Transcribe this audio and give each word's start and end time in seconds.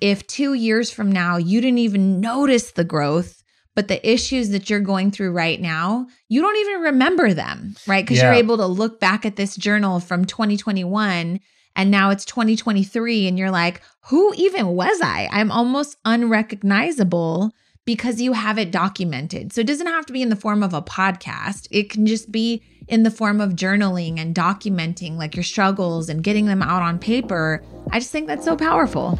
if 0.00 0.26
two 0.26 0.54
years 0.54 0.90
from 0.90 1.10
now 1.10 1.36
you 1.36 1.60
didn't 1.60 1.78
even 1.78 2.20
notice 2.20 2.72
the 2.72 2.84
growth, 2.84 3.42
but 3.74 3.88
the 3.88 4.08
issues 4.08 4.50
that 4.50 4.68
you're 4.68 4.80
going 4.80 5.10
through 5.10 5.30
right 5.32 5.60
now, 5.60 6.06
you 6.28 6.40
don't 6.40 6.56
even 6.56 6.80
remember 6.82 7.32
them, 7.32 7.76
right? 7.86 8.04
Because 8.04 8.18
Yeah. 8.18 8.24
you're 8.24 8.32
able 8.34 8.56
to 8.56 8.66
look 8.66 8.98
back 9.00 9.24
at 9.24 9.36
this 9.36 9.54
journal 9.56 10.00
from 10.00 10.24
2021 10.24 11.40
and 11.76 11.90
now 11.90 12.10
it's 12.10 12.24
2023 12.24 13.28
and 13.28 13.38
you're 13.38 13.52
like, 13.52 13.80
who 14.06 14.34
even 14.36 14.68
was 14.68 15.00
I? 15.00 15.28
I'm 15.30 15.52
almost 15.52 15.96
unrecognizable 16.04 17.52
because 17.84 18.20
you 18.20 18.32
have 18.34 18.58
it 18.58 18.70
documented. 18.70 19.52
So 19.52 19.60
it 19.62 19.66
doesn't 19.66 19.86
have 19.86 20.04
to 20.06 20.12
be 20.12 20.20
in 20.22 20.28
the 20.28 20.36
form 20.36 20.62
of 20.62 20.74
a 20.74 20.82
podcast. 20.82 21.68
It 21.70 21.88
can 21.88 22.04
just 22.06 22.30
be 22.30 22.62
in 22.88 23.02
the 23.02 23.10
form 23.10 23.40
of 23.40 23.52
journaling 23.52 24.18
and 24.18 24.34
documenting 24.34 25.16
like 25.16 25.36
your 25.36 25.42
struggles 25.44 26.08
and 26.08 26.22
getting 26.22 26.46
them 26.46 26.62
out 26.62 26.82
on 26.82 26.98
paper. 26.98 27.62
I 27.92 27.98
just 28.00 28.10
think 28.10 28.26
that's 28.26 28.44
so 28.44 28.56
powerful. 28.56 29.18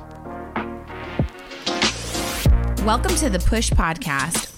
Welcome 2.85 3.17
to 3.17 3.29
the 3.29 3.41
Push 3.41 3.71
Podcast. 3.73 4.58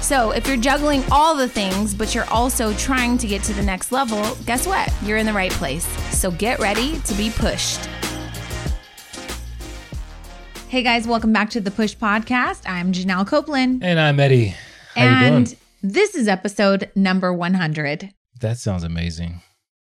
So, 0.00 0.30
if 0.32 0.46
you're 0.46 0.56
juggling 0.56 1.02
all 1.10 1.36
the 1.36 1.48
things, 1.48 1.94
but 1.94 2.14
you're 2.14 2.28
also 2.30 2.72
trying 2.74 3.18
to 3.18 3.26
get 3.26 3.42
to 3.44 3.52
the 3.52 3.62
next 3.62 3.92
level, 3.92 4.36
guess 4.46 4.66
what? 4.66 4.92
You're 5.02 5.18
in 5.18 5.26
the 5.26 5.32
right 5.32 5.52
place. 5.52 5.86
So, 6.16 6.30
get 6.30 6.58
ready 6.58 6.98
to 7.00 7.14
be 7.14 7.30
pushed. 7.30 7.88
Hey 10.70 10.84
guys, 10.84 11.04
welcome 11.04 11.32
back 11.32 11.50
to 11.50 11.60
the 11.60 11.72
Push 11.72 11.96
Podcast. 11.96 12.62
I'm 12.64 12.92
Janelle 12.92 13.26
Copeland, 13.26 13.82
And 13.82 13.98
I'm 13.98 14.20
Eddie. 14.20 14.54
How 14.94 15.02
you 15.02 15.08
and 15.08 15.56
this 15.82 16.14
is 16.14 16.28
episode 16.28 16.92
number 16.94 17.32
100. 17.32 18.14
That 18.40 18.58
sounds 18.58 18.84
amazing. 18.84 19.40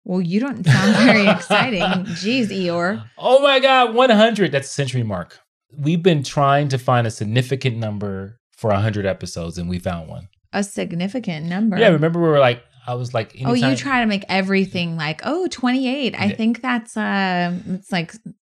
Well, 0.05 0.21
you 0.21 0.41
don't 0.41 0.65
sound 0.67 0.97
very 0.97 1.29
exciting. 1.29 1.83
Jeez, 2.17 2.49
Eeyore. 2.49 3.05
Oh 3.17 3.41
my 3.41 3.61
God, 3.61 3.95
100. 3.95 4.51
That's 4.51 4.69
a 4.69 4.73
century 4.73 5.05
mark. 5.05 5.39
We've 5.77 6.03
been 6.03 6.25
trying 6.25 6.67
to 6.71 6.79
find 6.79 7.07
a 7.07 7.13
significant 7.13 7.77
number 7.77 8.41
for 8.63 8.71
100 8.71 9.05
episodes, 9.05 9.59
and 9.59 9.69
we 9.69 9.79
found 9.79 10.09
one. 10.09 10.29
A 10.55 10.63
significant 10.63 11.47
number. 11.47 11.77
Yeah, 11.79 11.89
remember 11.89 12.21
we 12.23 12.29
were 12.29 12.39
like, 12.39 12.63
I 12.87 12.95
was 12.95 13.13
like, 13.13 13.37
Oh, 13.45 13.53
you 13.53 13.77
try 13.77 14.01
to 14.01 14.07
make 14.07 14.25
everything 14.29 14.97
like, 14.97 15.21
oh, 15.25 15.47
28. 15.49 16.15
I 16.19 16.31
think 16.31 16.63
that's 16.63 16.97
uh 16.97 17.53
it's 17.67 17.93
like 17.93 18.13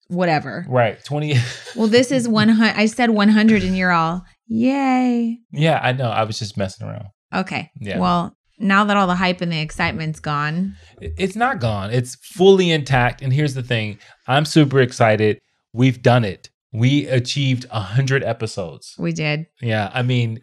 whatever. 0.07 0.65
Right, 0.67 1.03
20. 1.03 1.35
Well, 1.75 1.87
this 1.87 2.11
is 2.11 2.27
100. 2.27 2.75
I 2.75 2.85
said 2.87 3.09
100 3.11 3.63
and 3.63 3.77
you're 3.77 3.91
all, 3.91 4.23
yay. 4.47 5.37
yeah, 5.51 5.79
I 5.83 5.91
know. 5.91 6.09
I 6.09 6.23
was 6.23 6.39
just 6.39 6.57
messing 6.57 6.87
around. 6.87 7.05
Okay. 7.33 7.69
Yeah. 7.79 7.99
Well, 7.99 8.35
now 8.59 8.83
that 8.85 8.97
all 8.97 9.07
the 9.07 9.15
hype 9.15 9.41
and 9.41 9.51
the 9.51 9.59
excitement's 9.59 10.19
gone, 10.19 10.75
It's 11.01 11.35
not 11.35 11.59
gone. 11.59 11.91
It's 11.91 12.15
fully 12.15 12.71
intact. 12.71 13.21
And 13.21 13.31
here's 13.33 13.53
the 13.53 13.63
thing 13.63 13.99
I'm 14.27 14.45
super 14.45 14.79
excited. 14.79 15.39
We've 15.73 16.01
done 16.01 16.25
it. 16.25 16.49
We 16.73 17.07
achieved 17.07 17.65
100 17.69 18.23
episodes. 18.23 18.93
we 18.97 19.13
did. 19.13 19.47
Yeah, 19.61 19.89
I 19.93 20.01
mean, 20.03 20.41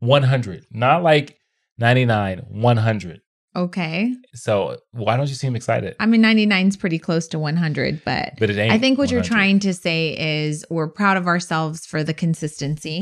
100, 0.00 0.66
not 0.70 1.02
like 1.02 1.38
99, 1.78 2.38
100. 2.48 3.20
Okay. 3.54 4.14
So 4.34 4.78
why 4.92 5.16
don't 5.16 5.28
you 5.28 5.34
seem 5.34 5.56
excited? 5.56 5.96
I 5.98 6.06
mean, 6.06 6.20
99 6.20 6.68
is 6.68 6.76
pretty 6.76 6.98
close 6.98 7.26
to 7.28 7.38
100, 7.38 8.02
but 8.04 8.34
But 8.38 8.50
it 8.50 8.58
ain't. 8.58 8.72
I 8.72 8.78
think 8.78 8.98
what 8.98 9.10
you're 9.10 9.22
trying 9.22 9.60
to 9.60 9.72
say 9.72 10.44
is 10.44 10.64
we're 10.68 10.88
proud 10.88 11.16
of 11.16 11.26
ourselves 11.26 11.86
for 11.86 12.04
the 12.04 12.12
consistency. 12.12 13.00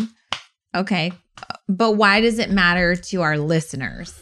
Okay. 0.74 1.12
But 1.68 1.92
why 1.92 2.20
does 2.20 2.38
it 2.38 2.50
matter 2.50 2.94
to 2.94 3.22
our 3.22 3.38
listeners? 3.38 4.14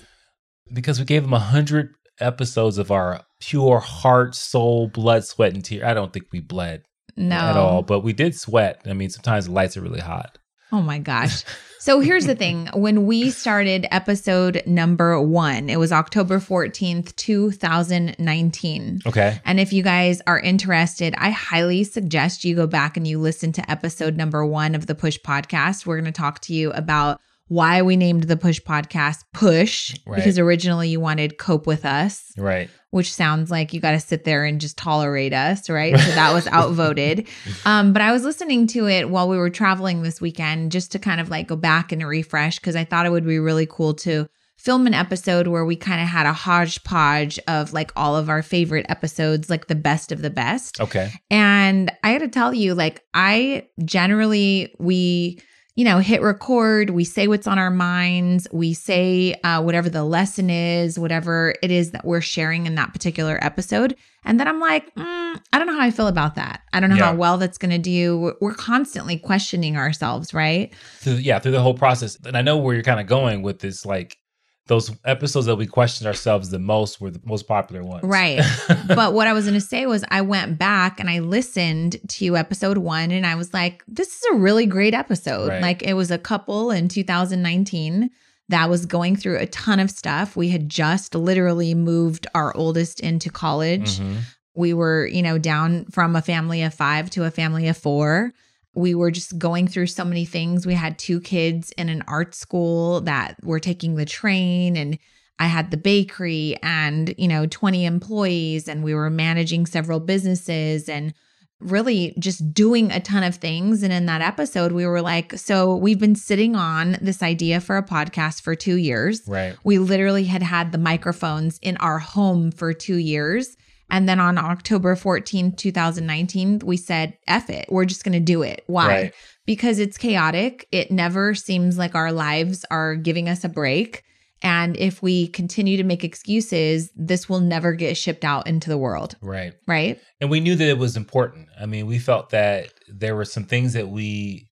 because 0.72 0.98
we 0.98 1.04
gave 1.04 1.20
them 1.20 1.32
100 1.32 1.94
episodes 2.18 2.78
of 2.78 2.90
our 2.90 3.20
pure 3.40 3.78
heart, 3.78 4.34
soul, 4.34 4.88
blood, 4.88 5.22
sweat, 5.22 5.52
and 5.52 5.62
tear. 5.62 5.84
I 5.84 5.92
don't 5.92 6.14
think 6.14 6.28
we 6.32 6.40
bled 6.40 6.82
No. 7.16 7.36
at 7.36 7.56
all, 7.56 7.82
but 7.82 8.00
we 8.00 8.12
did 8.12 8.34
sweat. 8.34 8.82
I 8.86 8.92
mean, 8.92 9.10
sometimes 9.10 9.46
the 9.46 9.52
lights 9.52 9.76
are 9.76 9.82
really 9.82 10.00
hot. 10.00 10.38
Oh 10.70 10.82
my 10.82 10.98
gosh. 10.98 11.44
So 11.82 11.98
here's 11.98 12.26
the 12.26 12.36
thing. 12.36 12.68
When 12.74 13.06
we 13.06 13.30
started 13.30 13.88
episode 13.90 14.62
number 14.66 15.20
one, 15.20 15.68
it 15.68 15.80
was 15.80 15.90
October 15.90 16.38
14th, 16.38 17.16
2019. 17.16 19.00
Okay. 19.04 19.40
And 19.44 19.58
if 19.58 19.72
you 19.72 19.82
guys 19.82 20.22
are 20.28 20.38
interested, 20.38 21.12
I 21.18 21.30
highly 21.30 21.82
suggest 21.82 22.44
you 22.44 22.54
go 22.54 22.68
back 22.68 22.96
and 22.96 23.04
you 23.04 23.18
listen 23.18 23.50
to 23.54 23.68
episode 23.68 24.16
number 24.16 24.46
one 24.46 24.76
of 24.76 24.86
the 24.86 24.94
Push 24.94 25.18
podcast. 25.26 25.84
We're 25.84 25.96
going 25.96 26.04
to 26.04 26.12
talk 26.12 26.38
to 26.42 26.54
you 26.54 26.70
about 26.70 27.20
why 27.52 27.82
we 27.82 27.96
named 27.96 28.24
the 28.24 28.36
Push 28.36 28.60
podcast 28.60 29.24
Push, 29.34 29.94
Right. 30.06 30.16
because 30.16 30.38
originally 30.38 30.88
you 30.88 31.00
wanted 31.00 31.36
Cope 31.38 31.66
with 31.66 31.84
Us, 31.84 32.32
Right. 32.38 32.70
which 32.90 33.12
sounds 33.12 33.50
like 33.50 33.72
you 33.74 33.80
got 33.80 33.90
to 33.90 34.00
sit 34.00 34.24
there 34.24 34.44
and 34.44 34.60
just 34.60 34.78
tolerate 34.78 35.34
us, 35.34 35.68
right? 35.68 35.94
So 35.98 36.10
that 36.12 36.32
was 36.32 36.46
outvoted. 36.58 37.28
Um, 37.66 37.92
but 37.92 38.00
I 38.00 38.10
was 38.12 38.24
listening 38.24 38.66
to 38.68 38.88
it 38.88 39.10
while 39.10 39.28
we 39.28 39.36
were 39.36 39.50
traveling 39.50 40.02
this 40.02 40.20
weekend 40.20 40.72
just 40.72 40.92
to 40.92 40.98
kind 40.98 41.20
of 41.20 41.28
like 41.28 41.46
go 41.46 41.56
back 41.56 41.92
and 41.92 42.06
refresh 42.06 42.58
because 42.58 42.74
I 42.76 42.84
thought 42.84 43.04
it 43.06 43.10
would 43.12 43.26
be 43.26 43.38
really 43.38 43.66
cool 43.66 43.92
to 43.94 44.26
film 44.56 44.86
an 44.86 44.94
episode 44.94 45.48
where 45.48 45.64
we 45.64 45.74
kind 45.74 46.00
of 46.00 46.06
had 46.08 46.24
a 46.24 46.32
hodgepodge 46.32 47.38
of 47.48 47.72
like 47.72 47.90
all 47.96 48.16
of 48.16 48.28
our 48.30 48.42
favorite 48.42 48.86
episodes, 48.88 49.50
like 49.50 49.66
the 49.66 49.74
best 49.74 50.12
of 50.12 50.22
the 50.22 50.30
best. 50.30 50.80
Okay. 50.80 51.10
And 51.30 51.90
I 52.04 52.12
got 52.12 52.18
to 52.20 52.28
tell 52.28 52.54
you, 52.54 52.74
like, 52.74 53.02
I 53.12 53.66
generally, 53.84 54.74
we, 54.78 55.40
you 55.74 55.84
know, 55.84 55.98
hit 55.98 56.20
record, 56.20 56.90
we 56.90 57.04
say 57.04 57.26
what's 57.28 57.46
on 57.46 57.58
our 57.58 57.70
minds, 57.70 58.46
we 58.52 58.74
say 58.74 59.34
uh, 59.42 59.62
whatever 59.62 59.88
the 59.88 60.04
lesson 60.04 60.50
is, 60.50 60.98
whatever 60.98 61.54
it 61.62 61.70
is 61.70 61.92
that 61.92 62.04
we're 62.04 62.20
sharing 62.20 62.66
in 62.66 62.74
that 62.74 62.92
particular 62.92 63.38
episode. 63.42 63.96
And 64.24 64.38
then 64.38 64.46
I'm 64.48 64.60
like, 64.60 64.94
mm, 64.94 65.40
I 65.52 65.58
don't 65.58 65.66
know 65.66 65.72
how 65.74 65.80
I 65.86 65.90
feel 65.90 66.08
about 66.08 66.34
that. 66.34 66.60
I 66.72 66.80
don't 66.80 66.90
know 66.90 66.96
how 67.06 67.14
well 67.14 67.38
that's 67.38 67.58
going 67.58 67.70
to 67.70 67.78
do. 67.78 68.18
We're- 68.18 68.36
We're 68.40 68.54
constantly 68.54 69.16
questioning 69.18 69.76
ourselves, 69.76 70.34
right? 70.34 70.72
Through, 70.98 71.14
yeah, 71.14 71.38
through 71.38 71.52
the 71.52 71.62
whole 71.62 71.74
process. 71.74 72.18
And 72.24 72.36
I 72.36 72.42
know 72.42 72.58
where 72.58 72.74
you're 72.74 72.84
kind 72.84 73.00
of 73.00 73.06
going 73.06 73.42
with 73.42 73.60
this, 73.60 73.86
like 73.86 74.18
those 74.66 74.92
episodes 75.04 75.46
that 75.46 75.56
we 75.56 75.66
questioned 75.66 76.06
ourselves 76.06 76.50
the 76.50 76.58
most 76.58 77.00
were 77.00 77.10
the 77.10 77.20
most 77.24 77.48
popular 77.48 77.82
ones. 77.82 78.04
Right. 78.04 78.40
but 78.86 79.12
what 79.12 79.26
I 79.26 79.32
was 79.32 79.44
going 79.44 79.58
to 79.58 79.60
say 79.60 79.86
was, 79.86 80.04
I 80.08 80.20
went 80.20 80.58
back 80.58 81.00
and 81.00 81.10
I 81.10 81.18
listened 81.18 81.96
to 82.08 82.36
episode 82.36 82.78
one 82.78 83.10
and 83.10 83.26
I 83.26 83.34
was 83.34 83.52
like, 83.52 83.82
this 83.88 84.08
is 84.08 84.22
a 84.32 84.36
really 84.36 84.66
great 84.66 84.94
episode. 84.94 85.48
Right. 85.48 85.62
Like, 85.62 85.82
it 85.82 85.94
was 85.94 86.10
a 86.10 86.18
couple 86.18 86.70
in 86.70 86.88
2019 86.88 88.10
that 88.50 88.70
was 88.70 88.86
going 88.86 89.16
through 89.16 89.38
a 89.38 89.46
ton 89.46 89.80
of 89.80 89.90
stuff. 89.90 90.36
We 90.36 90.50
had 90.50 90.68
just 90.68 91.14
literally 91.14 91.74
moved 91.74 92.26
our 92.34 92.56
oldest 92.56 93.00
into 93.00 93.30
college. 93.30 93.98
Mhm. 93.98 94.18
We 94.54 94.74
were, 94.74 95.06
you 95.06 95.22
know, 95.22 95.38
down 95.38 95.86
from 95.86 96.14
a 96.14 96.22
family 96.22 96.62
of 96.62 96.74
five 96.74 97.08
to 97.10 97.24
a 97.24 97.30
family 97.30 97.66
of 97.68 97.76
four. 97.76 98.32
We 98.74 98.94
were 98.94 99.10
just 99.10 99.38
going 99.38 99.68
through 99.68 99.88
so 99.88 100.04
many 100.04 100.24
things. 100.24 100.66
We 100.66 100.74
had 100.74 100.98
two 100.98 101.20
kids 101.20 101.72
in 101.72 101.88
an 101.88 102.02
art 102.06 102.34
school 102.34 103.02
that 103.02 103.36
were 103.42 103.60
taking 103.60 103.96
the 103.96 104.06
train, 104.06 104.76
and 104.76 104.98
I 105.38 105.46
had 105.46 105.70
the 105.70 105.76
bakery 105.76 106.56
and, 106.62 107.14
you 107.18 107.28
know, 107.28 107.46
20 107.46 107.84
employees, 107.84 108.68
and 108.68 108.82
we 108.82 108.94
were 108.94 109.10
managing 109.10 109.66
several 109.66 110.00
businesses 110.00 110.88
and 110.88 111.12
really 111.60 112.14
just 112.18 112.52
doing 112.52 112.90
a 112.90 113.00
ton 113.00 113.22
of 113.22 113.36
things. 113.36 113.82
And 113.82 113.92
in 113.92 114.06
that 114.06 114.20
episode, 114.20 114.72
we 114.72 114.86
were 114.86 115.00
like, 115.00 115.38
so 115.38 115.76
we've 115.76 115.98
been 115.98 116.14
sitting 116.14 116.56
on 116.56 116.98
this 117.00 117.22
idea 117.22 117.60
for 117.60 117.76
a 117.76 117.82
podcast 117.82 118.42
for 118.42 118.54
two 118.54 118.76
years. 118.76 119.22
Right. 119.26 119.56
We 119.64 119.78
literally 119.78 120.24
had 120.24 120.42
had 120.42 120.72
the 120.72 120.78
microphones 120.78 121.58
in 121.62 121.76
our 121.78 121.98
home 121.98 122.50
for 122.50 122.72
two 122.72 122.96
years. 122.96 123.56
And 123.92 124.08
then 124.08 124.18
on 124.18 124.38
October 124.38 124.96
14th, 124.96 125.58
2019, 125.58 126.62
we 126.64 126.78
said, 126.78 127.16
F 127.28 127.50
it. 127.50 127.66
We're 127.68 127.84
just 127.84 128.04
going 128.04 128.14
to 128.14 128.20
do 128.20 128.42
it. 128.42 128.64
Why? 128.66 128.88
Right. 128.88 129.14
Because 129.44 129.78
it's 129.78 129.98
chaotic. 129.98 130.66
It 130.72 130.90
never 130.90 131.34
seems 131.34 131.76
like 131.76 131.94
our 131.94 132.10
lives 132.10 132.64
are 132.70 132.96
giving 132.96 133.28
us 133.28 133.44
a 133.44 133.50
break. 133.50 134.02
And 134.42 134.76
if 134.78 135.02
we 135.02 135.28
continue 135.28 135.76
to 135.76 135.84
make 135.84 136.04
excuses, 136.04 136.90
this 136.96 137.28
will 137.28 137.40
never 137.40 137.74
get 137.74 137.96
shipped 137.96 138.24
out 138.24 138.46
into 138.46 138.70
the 138.70 138.78
world. 138.78 139.14
Right. 139.20 139.52
Right. 139.68 140.00
And 140.20 140.30
we 140.30 140.40
knew 140.40 140.56
that 140.56 140.68
it 140.68 140.78
was 140.78 140.96
important. 140.96 141.48
I 141.60 141.66
mean, 141.66 141.86
we 141.86 141.98
felt 141.98 142.30
that 142.30 142.70
there 142.88 143.14
were 143.14 143.26
some 143.26 143.44
things 143.44 143.74
that 143.74 143.88
we 143.88 144.48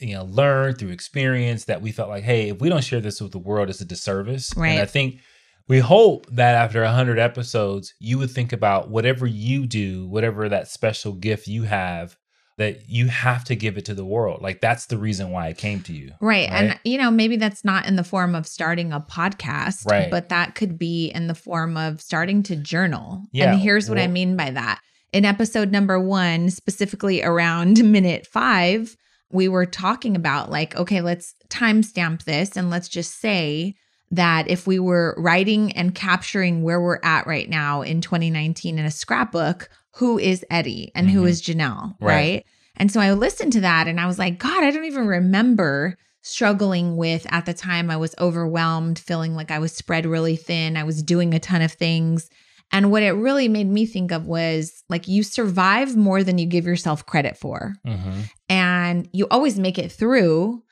you 0.00 0.14
know 0.14 0.24
learned 0.24 0.78
through 0.78 0.90
experience 0.90 1.64
that 1.64 1.82
we 1.82 1.92
felt 1.92 2.08
like, 2.10 2.24
hey, 2.24 2.50
if 2.50 2.60
we 2.60 2.68
don't 2.68 2.84
share 2.84 3.00
this 3.00 3.20
with 3.20 3.32
the 3.32 3.38
world, 3.38 3.70
it's 3.70 3.80
a 3.80 3.84
disservice. 3.84 4.54
Right. 4.56 4.70
And 4.70 4.80
I 4.80 4.86
think 4.86 5.20
we 5.68 5.78
hope 5.78 6.26
that 6.32 6.54
after 6.54 6.82
100 6.82 7.18
episodes, 7.18 7.94
you 8.00 8.18
would 8.18 8.30
think 8.30 8.52
about 8.52 8.90
whatever 8.90 9.26
you 9.26 9.66
do, 9.66 10.08
whatever 10.08 10.48
that 10.48 10.68
special 10.68 11.12
gift 11.12 11.46
you 11.46 11.64
have, 11.64 12.16
that 12.56 12.88
you 12.88 13.06
have 13.06 13.44
to 13.44 13.54
give 13.54 13.78
it 13.78 13.84
to 13.84 13.94
the 13.94 14.04
world. 14.04 14.42
Like 14.42 14.60
that's 14.60 14.86
the 14.86 14.98
reason 14.98 15.30
why 15.30 15.48
it 15.48 15.58
came 15.58 15.80
to 15.82 15.92
you. 15.92 16.12
Right. 16.20 16.48
And, 16.50 16.78
you 16.84 16.98
know, 16.98 17.10
maybe 17.10 17.36
that's 17.36 17.64
not 17.64 17.86
in 17.86 17.94
the 17.94 18.02
form 18.02 18.34
of 18.34 18.46
starting 18.48 18.92
a 18.92 18.98
podcast, 19.00 19.86
Right. 19.86 20.10
but 20.10 20.30
that 20.30 20.56
could 20.56 20.76
be 20.76 21.06
in 21.08 21.28
the 21.28 21.36
form 21.36 21.76
of 21.76 22.00
starting 22.00 22.42
to 22.44 22.56
journal. 22.56 23.22
Yeah, 23.32 23.52
And 23.52 23.60
here's 23.60 23.88
what 23.88 23.98
I 23.98 24.08
mean 24.08 24.36
by 24.36 24.50
that. 24.50 24.80
In 25.12 25.24
episode 25.24 25.70
number 25.70 26.00
one, 26.00 26.50
specifically 26.50 27.22
around 27.22 27.82
minute 27.92 28.26
five, 28.26 28.96
we 29.30 29.46
were 29.48 29.66
talking 29.66 30.16
about 30.16 30.50
like, 30.50 30.74
okay, 30.76 31.00
let's 31.00 31.34
timestamp 31.50 32.24
this 32.24 32.56
and 32.56 32.70
let's 32.70 32.88
just 32.88 33.20
say 33.20 33.74
that 34.10 34.48
if 34.48 34.66
we 34.66 34.78
were 34.78 35.14
writing 35.18 35.72
and 35.72 35.94
capturing 35.94 36.62
where 36.62 36.80
we're 36.80 37.00
at 37.02 37.26
right 37.26 37.48
now 37.48 37.82
in 37.82 38.00
2019 38.00 38.78
in 38.78 38.84
a 38.84 38.90
scrapbook, 38.90 39.68
who 39.96 40.18
is 40.18 40.44
Eddie 40.50 40.90
and 40.94 41.10
who 41.10 41.22
Mhm. 41.24 41.28
is 41.28 41.42
Janelle, 41.42 41.94
Right. 42.00 42.14
right? 42.14 42.44
And 42.76 42.90
so 42.92 43.00
I 43.00 43.12
listened 43.12 43.52
to 43.54 43.60
that 43.62 43.88
and 43.88 44.00
I 44.00 44.06
was 44.06 44.18
like, 44.18 44.38
God, 44.38 44.62
I 44.62 44.70
don't 44.70 44.84
even 44.84 45.06
remember 45.06 45.96
struggling 46.22 46.96
with 46.96 47.26
at 47.30 47.46
the 47.46 47.54
time. 47.54 47.90
I 47.90 47.96
was 47.96 48.14
overwhelmed, 48.20 48.98
feeling 48.98 49.34
like 49.34 49.50
I 49.50 49.58
was 49.58 49.72
spread 49.72 50.06
really 50.06 50.36
thin. 50.36 50.76
I 50.76 50.84
was 50.84 51.02
doing 51.02 51.34
a 51.34 51.38
ton 51.40 51.62
of 51.62 51.72
things. 51.72 52.28
And 52.70 52.90
what 52.90 53.02
it 53.02 53.12
really 53.12 53.48
made 53.48 53.68
me 53.68 53.86
think 53.86 54.12
of 54.12 54.26
was 54.26 54.84
like, 54.90 55.08
you 55.08 55.22
survive 55.22 55.96
more 55.96 56.22
than 56.22 56.36
you 56.38 56.44
give 56.46 56.66
yourself 56.66 57.06
credit 57.06 57.36
for. 57.36 57.74
Mm-hmm. 57.86 58.20
And 58.50 59.08
you 59.12 59.26
always 59.30 59.58
make 59.58 59.78
it 59.78 59.90
through. 59.90 60.62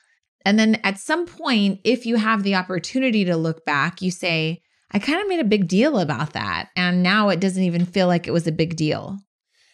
And 0.47 0.57
then 0.57 0.75
at 0.85 0.97
some 0.97 1.25
point, 1.25 1.81
if 1.83 2.05
you 2.05 2.15
have 2.15 2.43
the 2.43 2.55
opportunity 2.55 3.25
to 3.25 3.35
look 3.35 3.65
back, 3.65 4.01
you 4.01 4.11
say, 4.11 4.61
I 4.91 4.99
kind 4.99 5.21
of 5.21 5.27
made 5.27 5.41
a 5.41 5.43
big 5.43 5.67
deal 5.67 5.99
about 5.99 6.31
that. 6.31 6.69
And 6.73 7.03
now 7.03 7.27
it 7.27 7.41
doesn't 7.41 7.63
even 7.63 7.83
feel 7.85 8.07
like 8.07 8.27
it 8.27 8.31
was 8.31 8.47
a 8.47 8.53
big 8.53 8.77
deal. 8.77 9.17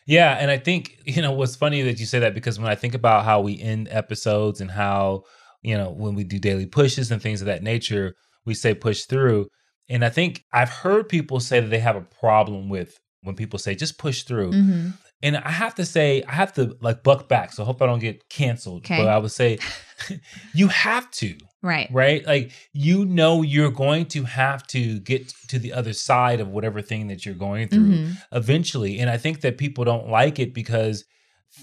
Yeah, 0.07 0.35
and 0.39 0.49
I 0.49 0.57
think 0.57 0.97
you 1.05 1.21
know 1.21 1.31
what's 1.31 1.55
funny 1.55 1.83
that 1.83 1.99
you 1.99 2.07
say 2.07 2.17
that 2.17 2.33
because 2.33 2.59
when 2.59 2.71
I 2.71 2.73
think 2.75 2.95
about 2.95 3.23
how 3.23 3.39
we 3.39 3.61
end 3.61 3.87
episodes 3.91 4.61
and 4.61 4.71
how 4.71 5.25
you 5.61 5.77
know 5.77 5.91
when 5.91 6.15
we 6.15 6.23
do 6.23 6.39
daily 6.39 6.65
pushes 6.65 7.11
and 7.11 7.21
things 7.21 7.39
of 7.39 7.45
that 7.45 7.61
nature, 7.61 8.15
we 8.43 8.55
say 8.55 8.73
push 8.73 9.03
through. 9.03 9.49
And 9.89 10.03
I 10.03 10.09
think 10.09 10.43
I've 10.51 10.71
heard 10.71 11.07
people 11.07 11.39
say 11.39 11.59
that 11.59 11.69
they 11.69 11.79
have 11.79 11.95
a 11.95 12.01
problem 12.01 12.67
with 12.67 12.97
when 13.21 13.35
people 13.35 13.59
say 13.59 13.75
just 13.75 13.99
push 13.99 14.23
through. 14.23 14.51
hmm 14.51 14.89
And 15.23 15.37
I 15.37 15.49
have 15.51 15.73
to 15.75 15.85
say, 15.85 16.21
I 16.27 16.33
have 16.33 16.53
to 16.53 16.77
like 16.81 17.01
buck 17.01 17.27
back. 17.29 17.53
So 17.53 17.63
I 17.63 17.65
hope 17.65 17.81
I 17.81 17.85
don't 17.87 17.99
get 17.99 18.29
canceled. 18.29 18.83
Okay. 18.85 18.97
But 18.97 19.07
I 19.07 19.17
would 19.17 19.31
say 19.31 19.57
you 20.53 20.67
have 20.67 21.09
to, 21.11 21.35
Right. 21.61 21.87
right? 21.91 22.25
Like 22.25 22.51
you 22.73 23.05
know 23.05 23.41
you're 23.41 23.71
going 23.71 24.05
to 24.07 24.23
have 24.25 24.67
to 24.67 24.99
get 24.99 25.29
to 25.47 25.57
the 25.59 25.71
other 25.73 25.93
side 25.93 26.39
of 26.41 26.49
whatever 26.49 26.81
thing 26.81 27.07
that 27.07 27.25
you're 27.25 27.35
going 27.35 27.69
through 27.69 27.89
Mhm. 27.89 28.17
eventually. 28.33 28.99
And 28.99 29.09
I 29.09 29.17
think 29.17 29.41
that 29.41 29.57
people 29.57 29.85
don't 29.85 30.09
like 30.09 30.39
it 30.39 30.53
because 30.53 31.05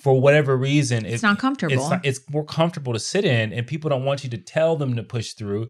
for 0.02 0.18
whatever 0.20 0.56
reason 0.56 1.04
It's 1.04 1.22
it- 1.22 1.26
not 1.26 1.38
comfortable. 1.38 1.74
It's, 1.74 1.90
not, 1.90 2.04
it's 2.06 2.20
more 2.30 2.44
comfortable 2.44 2.92
to 2.94 2.98
sit 3.00 3.24
in 3.24 3.52
and 3.52 3.66
people 3.66 3.90
don't 3.90 4.04
want 4.04 4.24
you 4.24 4.30
to 4.30 4.38
tell 4.38 4.76
them 4.76 4.96
to 4.96 5.02
push 5.02 5.32
through, 5.34 5.68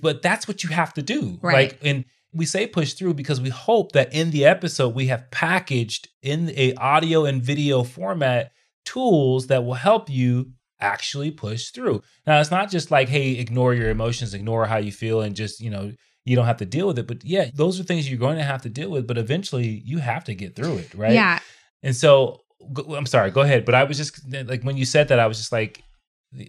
but 0.00 0.22
that's 0.22 0.46
what 0.46 0.62
you 0.62 0.70
have 0.70 0.94
to 0.94 1.02
do. 1.02 1.38
Right. 1.42 1.72
Like 1.72 1.78
and 1.82 2.04
we 2.32 2.46
say 2.46 2.66
push 2.66 2.94
through 2.94 3.14
because 3.14 3.40
we 3.40 3.50
hope 3.50 3.92
that 3.92 4.12
in 4.14 4.30
the 4.30 4.44
episode 4.44 4.94
we 4.94 5.06
have 5.06 5.30
packaged 5.30 6.08
in 6.22 6.50
a 6.56 6.74
audio 6.74 7.24
and 7.24 7.42
video 7.42 7.82
format 7.82 8.52
tools 8.84 9.48
that 9.48 9.64
will 9.64 9.74
help 9.74 10.08
you 10.08 10.52
actually 10.80 11.30
push 11.30 11.70
through. 11.70 12.02
Now 12.26 12.40
it's 12.40 12.50
not 12.50 12.70
just 12.70 12.90
like 12.90 13.08
hey 13.08 13.32
ignore 13.32 13.74
your 13.74 13.90
emotions, 13.90 14.34
ignore 14.34 14.66
how 14.66 14.78
you 14.78 14.92
feel 14.92 15.20
and 15.20 15.36
just, 15.36 15.60
you 15.60 15.70
know, 15.70 15.92
you 16.24 16.36
don't 16.36 16.46
have 16.46 16.58
to 16.58 16.64
deal 16.64 16.86
with 16.86 16.98
it, 16.98 17.06
but 17.06 17.24
yeah, 17.24 17.50
those 17.54 17.80
are 17.80 17.82
things 17.82 18.08
you're 18.08 18.18
going 18.18 18.38
to 18.38 18.44
have 18.44 18.62
to 18.62 18.68
deal 18.68 18.90
with, 18.90 19.06
but 19.06 19.18
eventually 19.18 19.82
you 19.84 19.98
have 19.98 20.24
to 20.24 20.34
get 20.34 20.54
through 20.54 20.78
it, 20.78 20.94
right? 20.94 21.12
Yeah. 21.12 21.40
And 21.82 21.94
so 21.94 22.40
I'm 22.94 23.06
sorry, 23.06 23.30
go 23.30 23.40
ahead. 23.40 23.64
But 23.64 23.74
I 23.74 23.84
was 23.84 23.96
just 23.96 24.20
like 24.32 24.62
when 24.62 24.76
you 24.76 24.84
said 24.84 25.08
that, 25.08 25.18
I 25.18 25.26
was 25.26 25.38
just 25.38 25.52
like, 25.52 25.82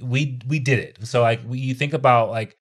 we 0.02 0.40
we 0.48 0.60
did 0.60 0.80
it. 0.80 1.06
So 1.06 1.22
like 1.22 1.42
we, 1.46 1.60
you 1.60 1.74
think 1.74 1.94
about 1.94 2.30
like 2.30 2.56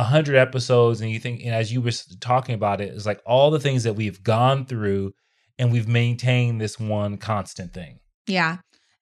a 0.00 0.04
hundred 0.04 0.36
episodes, 0.36 1.02
and 1.02 1.10
you 1.10 1.20
think, 1.20 1.42
and 1.44 1.54
as 1.54 1.70
you 1.70 1.82
were 1.82 1.90
talking 2.20 2.54
about 2.54 2.80
it, 2.80 2.94
it's 2.94 3.04
like 3.04 3.20
all 3.26 3.50
the 3.50 3.60
things 3.60 3.82
that 3.82 3.92
we've 3.92 4.22
gone 4.22 4.64
through, 4.64 5.12
and 5.58 5.70
we've 5.70 5.86
maintained 5.86 6.58
this 6.58 6.80
one 6.80 7.18
constant 7.18 7.74
thing. 7.74 8.00
Yeah. 8.26 8.56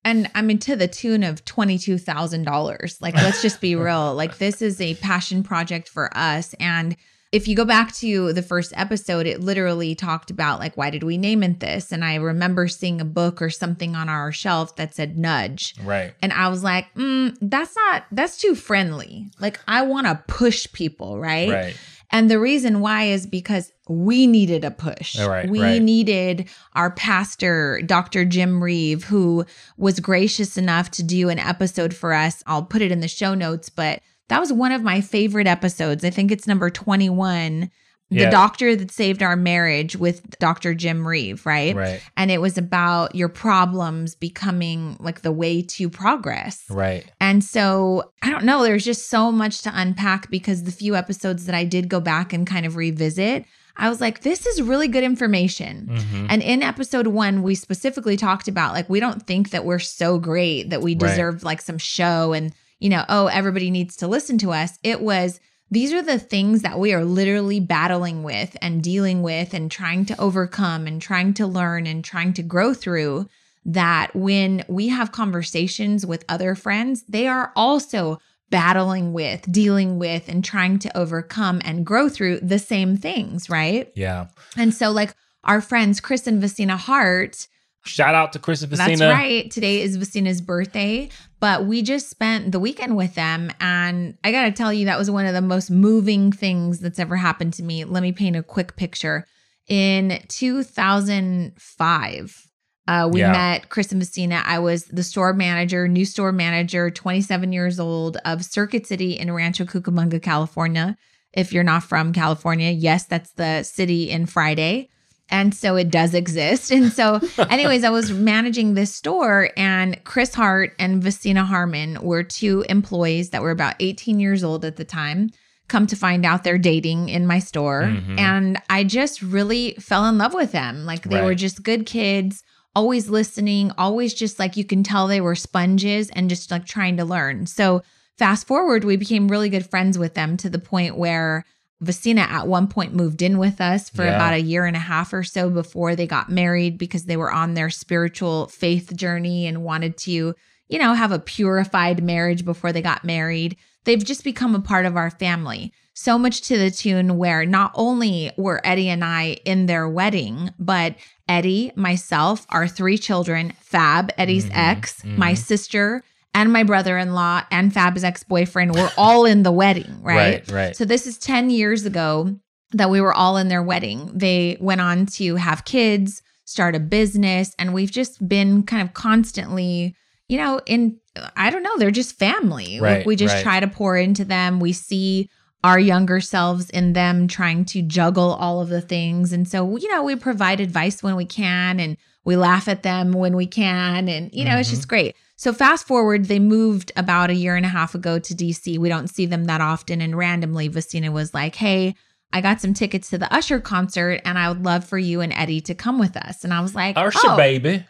And 0.05 0.29
I 0.35 0.43
mean, 0.43 0.59
to 0.59 0.75
the 0.75 0.89
tune 0.89 1.23
of 1.23 1.45
$22,000. 1.45 3.01
Like, 3.01 3.15
let's 3.15 3.43
just 3.43 3.61
be 3.61 3.77
real. 3.77 4.13
Like, 4.15 4.39
this 4.39 4.61
is 4.61 4.81
a 4.81 4.95
passion 4.97 5.45
project 5.45 5.89
for 5.89 6.11
us. 6.17 6.53
And 6.59 6.97
if 7.31 7.47
you 7.47 7.55
go 7.55 7.65
back 7.65 7.93
to 7.97 8.33
the 8.33 8.43
first 8.43 8.73
episode, 8.75 9.27
it 9.27 9.41
literally 9.41 9.95
talked 9.95 10.31
about, 10.31 10.59
like, 10.59 10.77
why 10.77 10.89
did 10.89 11.03
we 11.03 11.19
name 11.19 11.43
it 11.43 11.61
this? 11.61 11.93
And 11.93 12.05
I 12.05 12.15
remember 12.15 12.69
seeing 12.69 13.01
a 13.01 13.05
book 13.05 13.43
or 13.43 13.51
something 13.51 13.95
on 13.95 14.09
our 14.09 14.33
shelf 14.33 14.77
that 14.77 14.95
said 14.95 15.19
nudge. 15.19 15.75
Right. 15.85 16.15
And 16.23 16.33
I 16.33 16.49
was 16.49 16.63
like, 16.65 16.93
mm, 16.95 17.37
that's 17.43 17.77
not, 17.77 18.05
that's 18.13 18.39
too 18.39 18.55
friendly. 18.55 19.31
Like, 19.39 19.61
I 19.69 19.83
want 19.83 20.07
to 20.07 20.23
push 20.27 20.73
people, 20.73 21.19
right? 21.19 21.51
Right. 21.51 21.77
And 22.11 22.31
the 22.31 22.41
reason 22.41 22.81
why 22.81 23.05
is 23.05 23.27
because 23.27 23.71
we 23.87 24.27
needed 24.27 24.65
a 24.65 24.71
push. 24.71 25.19
Right, 25.19 25.49
we 25.49 25.61
right. 25.61 25.83
needed 25.83 26.49
our 26.75 26.91
pastor, 26.91 27.83
Dr. 27.85 28.25
Jim 28.25 28.63
Reeve, 28.63 29.05
who 29.05 29.45
was 29.77 30.01
gracious 30.01 30.57
enough 30.57 30.91
to 30.93 31.03
do 31.03 31.29
an 31.29 31.39
episode 31.39 31.95
for 31.95 32.15
us. 32.15 32.43
I'll 32.47 32.63
put 32.63 32.81
it 32.81 32.91
in 32.91 33.01
the 33.01 33.09
show 33.09 33.35
notes, 33.35 33.69
but 33.69 34.01
that 34.29 34.41
was 34.41 34.53
one 34.53 34.73
of 34.73 34.83
my 34.83 35.01
favorite 35.01 35.47
episodes. 35.47 36.05
I 36.05 36.11
think 36.11 36.31
it's 36.31 36.47
number 36.47 36.71
21. 36.71 37.71
The 38.11 38.17
Yeah. 38.21 38.31
doctor 38.31 38.75
that 38.75 38.91
saved 38.91 39.23
our 39.23 39.37
marriage 39.37 39.95
with 39.95 40.39
Dr. 40.39 40.73
Jim 40.73 41.07
Reeve, 41.07 41.45
right? 41.45 41.77
Right. 41.77 42.01
And 42.17 42.31
it 42.31 42.41
was 42.41 42.57
about 42.57 43.15
your 43.15 43.29
problems 43.29 44.15
becoming 44.15 44.97
like 44.99 45.21
the 45.21 45.31
way 45.33 45.61
to 45.63 45.91
progress. 45.91 46.63
Right. 46.71 47.05
And 47.21 47.45
so 47.45 48.13
I 48.23 48.31
don't 48.31 48.45
know, 48.45 48.63
there's 48.63 48.85
just 48.85 49.11
so 49.11 49.31
much 49.31 49.61
to 49.63 49.73
unpack 49.75 50.31
because 50.31 50.63
the 50.63 50.73
few 50.73 50.97
episodes 50.97 51.45
that 51.47 51.55
I 51.55 51.65
did 51.65 51.91
go 51.91 52.01
back 52.01 52.33
and 52.33 52.47
kind 52.47 52.65
of 52.65 52.77
revisit, 52.77 53.45
I 53.77 53.91
was 53.91 54.01
like, 54.01 54.23
this 54.23 54.47
is 54.47 54.63
really 54.63 54.89
good 54.89 55.05
information. 55.05 55.89
hmm 55.89 56.27
And 56.31 56.43
in 56.43 56.63
episode 56.63 57.09
one, 57.09 57.43
we 57.43 57.55
specifically 57.55 58.17
talked 58.17 58.49
about 58.49 58.73
like, 58.73 58.89
we 58.89 59.01
don't 59.01 59.27
think 59.27 59.51
that 59.51 59.67
we're 59.67 59.79
so 59.79 60.19
great 60.19 60.71
that 60.71 60.81
we 60.81 60.93
Right. 60.95 61.01
deserve 61.11 61.43
like 61.45 61.61
some 61.61 61.79
show 61.79 62.33
and, 62.33 62.55
you 62.79 62.89
know, 62.89 63.05
oh, 63.09 63.27
everybody 63.27 63.71
needs 63.71 63.97
to 63.97 64.09
listen 64.09 64.39
to 64.39 64.53
us. 64.53 64.79
It 64.83 65.01
was, 65.01 65.41
these 65.71 65.93
are 65.93 66.03
the 66.03 66.19
things 66.19 66.63
that 66.63 66.79
we 66.79 66.93
are 66.95 67.05
literally 67.05 67.61
battling 67.61 68.23
with 68.23 68.57
and 68.63 68.83
dealing 68.83 69.23
with 69.23 69.55
and 69.55 69.71
trying 69.71 70.05
to 70.07 70.21
overcome 70.21 70.87
and 70.87 71.01
trying 71.01 71.35
to 71.35 71.47
learn 71.47 71.87
and 71.87 72.05
trying 72.05 72.33
to 72.35 72.43
grow 72.43 72.75
through. 72.75 73.29
That 73.65 74.17
when 74.17 74.65
we 74.67 74.89
have 74.89 75.13
conversations 75.13 76.07
with 76.07 76.25
other 76.27 76.55
friends, 76.55 77.03
they 77.03 77.27
are 77.27 77.53
also 77.55 78.19
battling 78.51 79.13
with, 79.13 79.51
dealing 79.53 79.99
with, 79.99 80.29
and 80.29 80.43
trying 80.43 80.79
to 80.79 80.97
overcome 80.97 81.61
and 81.65 81.85
grow 81.85 82.09
through 82.09 82.41
the 82.41 82.59
same 82.59 82.97
things, 82.97 83.51
right? 83.51 83.93
Yeah. 83.95 84.29
And 84.57 84.73
so, 84.73 84.91
like 84.91 85.15
our 85.45 85.61
friends 85.61 86.01
Chris 86.01 86.27
and 86.27 86.41
Vicina 86.41 86.77
Hart, 86.77 87.47
Shout 87.85 88.15
out 88.15 88.33
to 88.35 88.39
Chris 88.39 88.63
and 88.63 88.71
that's 88.73 89.01
right. 89.01 89.51
Today 89.51 89.81
is 89.81 89.97
Vicina's 89.97 90.41
birthday, 90.43 91.09
but 91.41 91.65
we 91.65 91.81
just 91.83 92.11
spent 92.11 92.53
the 92.53 92.61
weekend 92.61 92.97
with 92.97 93.15
them. 93.15 93.51
And 93.61 94.19
I 94.23 94.31
got 94.33 94.45
to 94.45 94.53
tell 94.53 94.73
you, 94.73 94.85
that 94.87 94.99
was 94.99 95.11
one 95.11 95.27
of 95.27 95.35
the 95.35 95.41
most 95.41 95.71
moving 95.71 96.31
things 96.31 96.81
that's 96.81 96.99
ever 96.99 97.17
happened 97.17 97.55
to 97.55 97.63
me. 97.63 97.85
Let 97.85 98.03
me 98.03 98.13
paint 98.13 98.37
a 98.37 98.43
quick 98.43 98.77
picture. 98.77 99.27
In 99.69 100.21
2005, 100.29 102.47
uh, 102.87 103.09
we 103.13 103.21
Yeah. 103.21 103.33
met 103.33 103.69
Chris 103.69 103.93
and 103.93 104.01
Vicina. 104.01 104.43
I 104.45 104.59
was 104.59 104.85
the 104.85 105.03
store 105.03 105.33
manager, 105.33 105.87
new 105.89 106.05
store 106.05 106.33
manager, 106.33 106.91
27 106.91 107.53
years 107.53 107.79
old 107.79 108.17
of 108.25 108.45
Circuit 108.45 108.87
City 108.87 109.19
in 109.19 109.33
Rancho 109.33 109.65
Cucamonga, 109.65 110.23
California. 110.23 110.97
If 111.33 111.53
you're 111.53 111.65
not 111.65 111.85
from 111.85 112.13
California, 112.13 112.71
yes, 112.71 113.05
that's 113.05 113.33
the 113.33 113.63
city 113.63 114.11
in 114.11 114.27
Friday. 114.27 114.89
And 115.31 115.55
so 115.55 115.77
it 115.77 115.91
does 115.91 116.15
exist. 116.15 116.71
And 116.71 116.93
so, 116.93 117.21
anyways, 117.51 117.85
I 117.85 117.91
was 117.91 118.11
managing 118.11 118.75
this 118.75 118.95
store, 118.95 119.51
and 119.57 120.03
Chris 120.05 120.35
Hart 120.35 120.73
and 120.79 121.03
Vicina 121.03 121.45
Harmon 121.45 121.99
were 122.03 122.23
two 122.23 122.65
employees 122.69 123.31
that 123.31 123.43
were 123.43 123.51
about 123.51 123.75
18 123.81 124.21
years 124.21 124.43
old 124.43 124.65
at 124.65 124.77
the 124.77 124.85
time. 124.85 125.31
Come 125.69 125.87
to 125.89 125.97
find 125.97 126.25
out 126.25 126.45
they're 126.45 126.57
dating 126.57 127.11
in 127.11 127.27
my 127.27 127.41
store. 127.41 127.83
Mhm. 127.83 128.19
And 128.19 128.59
I 128.71 128.85
just 128.85 129.21
really 129.21 129.77
fell 129.79 130.07
in 130.07 130.17
love 130.17 130.33
with 130.33 130.53
them. 130.53 130.87
Like 130.87 131.03
they 131.03 131.23
were 131.23 131.35
just 131.35 131.63
good 131.63 131.85
kids, 131.85 132.43
always 132.75 133.11
listening, 133.11 133.71
always 133.77 134.15
just 134.15 134.39
like 134.39 134.57
you 134.57 134.65
can 134.65 134.83
tell 134.83 135.07
they 135.07 135.21
were 135.21 135.35
sponges 135.35 136.09
and 136.11 136.31
just 136.31 136.51
like 136.51 136.65
trying 136.65 136.97
to 136.97 137.05
learn. 137.05 137.45
So, 137.45 137.83
fast 138.17 138.47
forward, 138.47 138.83
we 138.85 138.97
became 138.97 139.29
really 139.29 139.51
good 139.51 139.69
friends 139.69 139.99
with 139.99 140.15
them 140.15 140.39
to 140.39 140.49
the 140.49 140.59
point 140.59 140.97
where 140.97 141.45
Vicina 141.81 142.23
at 142.23 142.47
one 142.49 142.67
point 142.67 142.95
moved 142.95 143.23
in 143.23 143.39
with 143.39 143.61
us 143.61 143.89
for 143.89 144.05
Yeah. 144.05 144.17
about 144.17 144.35
a 144.35 144.41
year 144.43 144.65
and 144.67 144.77
a 144.77 144.81
half 144.81 145.13
or 145.13 145.23
so 145.23 145.49
before 145.49 145.95
they 145.95 146.07
got 146.07 146.29
married 146.31 146.77
because 146.79 147.05
they 147.05 147.17
were 147.17 147.33
on 147.33 147.55
their 147.55 147.71
spiritual 147.71 148.49
faith 148.49 148.95
journey 148.97 149.47
and 149.47 149.63
wanted 149.63 149.97
to, 149.99 150.35
you 150.69 150.79
know, 150.79 150.95
have 150.95 151.13
a 151.13 151.19
purified 151.19 152.03
marriage 152.03 152.45
before 152.45 152.73
they 152.73 152.83
got 152.83 153.05
married. 153.05 153.57
They've 153.85 154.05
just 154.05 154.25
become 154.25 154.55
a 154.55 154.61
part 154.61 154.87
of 154.87 154.97
our 154.97 155.11
family. 155.11 155.73
so 156.01 156.17
much 156.17 156.43
to 156.43 156.57
the 156.57 156.71
tune 156.71 157.19
where 157.19 157.45
not 157.45 157.73
only 157.75 158.31
were 158.37 158.61
Eddie 158.63 158.89
and 158.89 159.05
I 159.05 159.37
in 159.45 159.67
their 159.67 159.89
wedding, 159.89 160.53
but 160.57 160.95
Eddie, 161.29 161.73
myself, 161.75 162.47
our 162.51 162.69
three 162.69 162.97
children, 162.97 163.53
Fab, 163.61 164.13
Eddie's 164.17 164.45
Mhm, 164.45 164.53
ex, 164.57 165.03
my 165.05 165.33
mhm. 165.33 165.39
sister, 165.39 166.05
and 166.35 166.53
my 166.53 166.63
brother 166.63 166.99
in 166.99 167.15
law, 167.15 167.43
and 167.51 167.73
Fab's 167.73 168.05
ex 168.05 168.23
boyfriend 168.23 168.75
were 168.75 168.91
all 168.97 169.25
in 169.25 169.43
the 169.43 169.53
wedding, 169.53 169.99
right? 170.03 170.49
Right. 170.49 170.51
Right. 170.51 170.77
So 170.77 170.85
this 170.85 171.07
is 171.07 171.19
10 171.19 171.51
years 171.51 171.85
ago 171.85 172.37
that 172.73 172.91
we 172.91 173.01
were 173.01 173.15
all 173.15 173.37
in 173.37 173.49
their 173.49 173.63
wedding. 173.63 174.11
They 174.15 174.57
went 174.61 174.81
on 174.81 175.07
to 175.07 175.37
have 175.37 175.65
kids, 175.65 176.23
start 176.45 176.75
a 176.75 176.81
business, 176.81 177.55
and 177.59 177.73
we've 177.73 177.91
just 177.91 178.27
been 178.29 178.63
kind 178.63 178.83
of 178.87 178.95
constantly, 178.95 179.95
you 180.29 180.39
know, 180.39 180.61
in 180.67 180.99
I 181.37 181.51
don't 181.51 181.63
know, 181.65 181.77
they're 181.79 181.91
just 181.91 182.19
family. 182.19 182.79
Like 182.79 182.99
Right, 182.99 183.07
we 183.07 183.17
just 183.17 183.35
right. 183.35 183.43
try 183.43 183.61
to 183.61 183.67
pour 183.67 183.97
into 183.97 184.25
them. 184.25 184.61
We 184.61 184.73
see 184.73 185.29
our 185.65 185.79
younger 185.79 186.21
selves 186.21 186.71
in 186.71 186.93
them 186.93 187.27
trying 187.27 187.65
to 187.65 187.83
juggle 187.83 188.35
all 188.35 188.61
of 188.61 188.69
the 188.69 188.81
things. 188.81 189.33
And 189.33 189.49
so, 189.49 189.77
you 189.77 189.91
know, 189.91 190.05
we 190.05 190.15
provide 190.15 190.61
advice 190.61 191.03
when 191.03 191.17
we 191.17 191.25
can 191.25 191.81
and 191.81 191.97
we 192.29 192.37
laugh 192.37 192.69
at 192.69 192.83
them 192.83 193.13
when 193.13 193.35
we 193.35 193.47
can. 193.47 194.07
And, 194.07 194.31
you 194.35 194.45
know, 194.45 194.59
it's 194.59 194.69
Mhm. 194.69 194.73
just 194.75 194.87
great. 194.89 195.17
So, 195.37 195.53
fast 195.53 195.87
forward, 195.87 196.27
they 196.27 196.39
moved 196.39 196.93
about 196.95 197.31
a 197.31 197.35
year 197.35 197.57
and 197.57 197.65
a 197.65 197.71
half 197.71 197.95
ago 197.95 198.19
to 198.19 198.35
DC. 198.35 198.77
We 198.77 198.91
don't 198.91 199.09
see 199.09 199.25
them 199.25 199.47
that 199.47 199.63
often. 199.63 200.03
And 200.03 200.15
randomly, 200.15 200.69
Vicina 200.69 201.11
was 201.11 201.33
like, 201.33 201.55
Hey, 201.55 201.95
I 202.31 202.43
got 202.43 202.61
some 202.61 202.75
tickets 202.75 203.09
to 203.11 203.19
the 203.19 203.33
Usher 203.33 203.61
concert 203.61 204.21
and 204.27 204.39
I 204.39 204.49
would 204.51 204.63
love 204.63 204.85
for 204.85 204.99
you 204.99 205.23
and 205.23 205.33
Eddie 205.33 205.63
to 205.63 205.75
come 205.75 205.99
with 205.99 206.17
us. 206.19 206.45
And 206.45 206.53
I 206.53 206.61
was 206.61 206.75
like, 206.75 206.99
Usher, 206.99 207.19
oh, 207.25 207.37
baby. 207.39 207.85